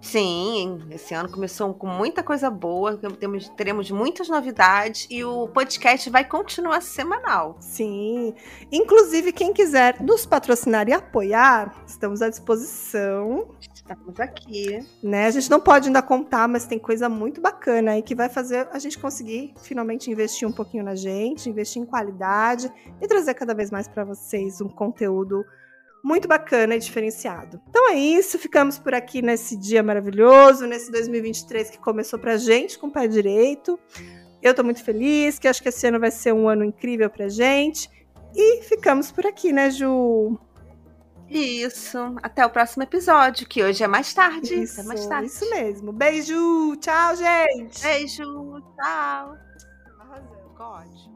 Sim, 0.00 0.80
esse 0.90 1.14
ano 1.14 1.30
começou 1.30 1.72
com 1.74 1.86
muita 1.86 2.22
coisa 2.22 2.50
boa, 2.50 2.96
temos, 2.96 3.48
teremos 3.50 3.90
muitas 3.90 4.28
novidades 4.28 5.06
e 5.10 5.24
o 5.24 5.48
podcast 5.48 6.08
vai 6.10 6.24
continuar 6.24 6.80
semanal. 6.80 7.56
Sim, 7.60 8.34
inclusive 8.70 9.32
quem 9.32 9.52
quiser 9.52 10.00
nos 10.00 10.24
patrocinar 10.24 10.88
e 10.88 10.92
apoiar, 10.92 11.74
estamos 11.86 12.22
à 12.22 12.28
disposição. 12.28 13.48
Estamos 13.72 14.18
aqui. 14.18 14.84
Né? 15.00 15.26
A 15.26 15.30
gente 15.30 15.48
não 15.48 15.60
pode 15.60 15.86
ainda 15.86 16.02
contar, 16.02 16.48
mas 16.48 16.66
tem 16.66 16.78
coisa 16.78 17.08
muito 17.08 17.40
bacana 17.40 17.92
aí 17.92 18.02
que 18.02 18.16
vai 18.16 18.28
fazer 18.28 18.68
a 18.72 18.78
gente 18.80 18.98
conseguir 18.98 19.54
finalmente 19.62 20.10
investir 20.10 20.46
um 20.48 20.52
pouquinho 20.52 20.82
na 20.82 20.96
gente, 20.96 21.48
investir 21.48 21.80
em 21.80 21.86
qualidade 21.86 22.72
e 23.00 23.06
trazer 23.06 23.34
cada 23.34 23.54
vez 23.54 23.70
mais 23.70 23.86
para 23.86 24.04
vocês 24.04 24.60
um 24.60 24.68
conteúdo 24.68 25.44
muito 26.06 26.28
bacana 26.28 26.76
e 26.76 26.78
diferenciado. 26.78 27.60
Então 27.68 27.90
é 27.90 27.96
isso, 27.96 28.38
ficamos 28.38 28.78
por 28.78 28.94
aqui 28.94 29.20
nesse 29.20 29.56
dia 29.56 29.82
maravilhoso, 29.82 30.64
nesse 30.64 30.88
2023 30.92 31.70
que 31.70 31.78
começou 31.80 32.16
pra 32.16 32.36
gente 32.36 32.78
com 32.78 32.86
o 32.86 32.92
pé 32.92 33.08
direito. 33.08 33.76
Eu 34.40 34.54
tô 34.54 34.62
muito 34.62 34.84
feliz, 34.84 35.36
que 35.36 35.48
acho 35.48 35.60
que 35.60 35.68
esse 35.68 35.84
ano 35.84 35.98
vai 35.98 36.12
ser 36.12 36.32
um 36.32 36.48
ano 36.48 36.62
incrível 36.62 37.10
pra 37.10 37.28
gente. 37.28 37.90
E 38.36 38.62
ficamos 38.62 39.10
por 39.10 39.26
aqui, 39.26 39.52
né, 39.52 39.68
Ju? 39.68 40.38
Isso. 41.28 41.98
Até 42.22 42.46
o 42.46 42.50
próximo 42.50 42.84
episódio, 42.84 43.44
que 43.48 43.64
hoje 43.64 43.82
é 43.82 43.88
mais 43.88 44.14
tarde. 44.14 44.62
Isso, 44.62 44.82
é 44.82 44.84
mais 44.84 45.04
tarde. 45.06 45.26
isso 45.26 45.50
mesmo. 45.50 45.92
Beijo, 45.92 46.76
tchau, 46.76 47.16
gente. 47.16 47.82
Beijo, 47.82 48.62
tchau. 48.76 49.36
Arrasou. 49.98 50.54
God. 50.56 51.15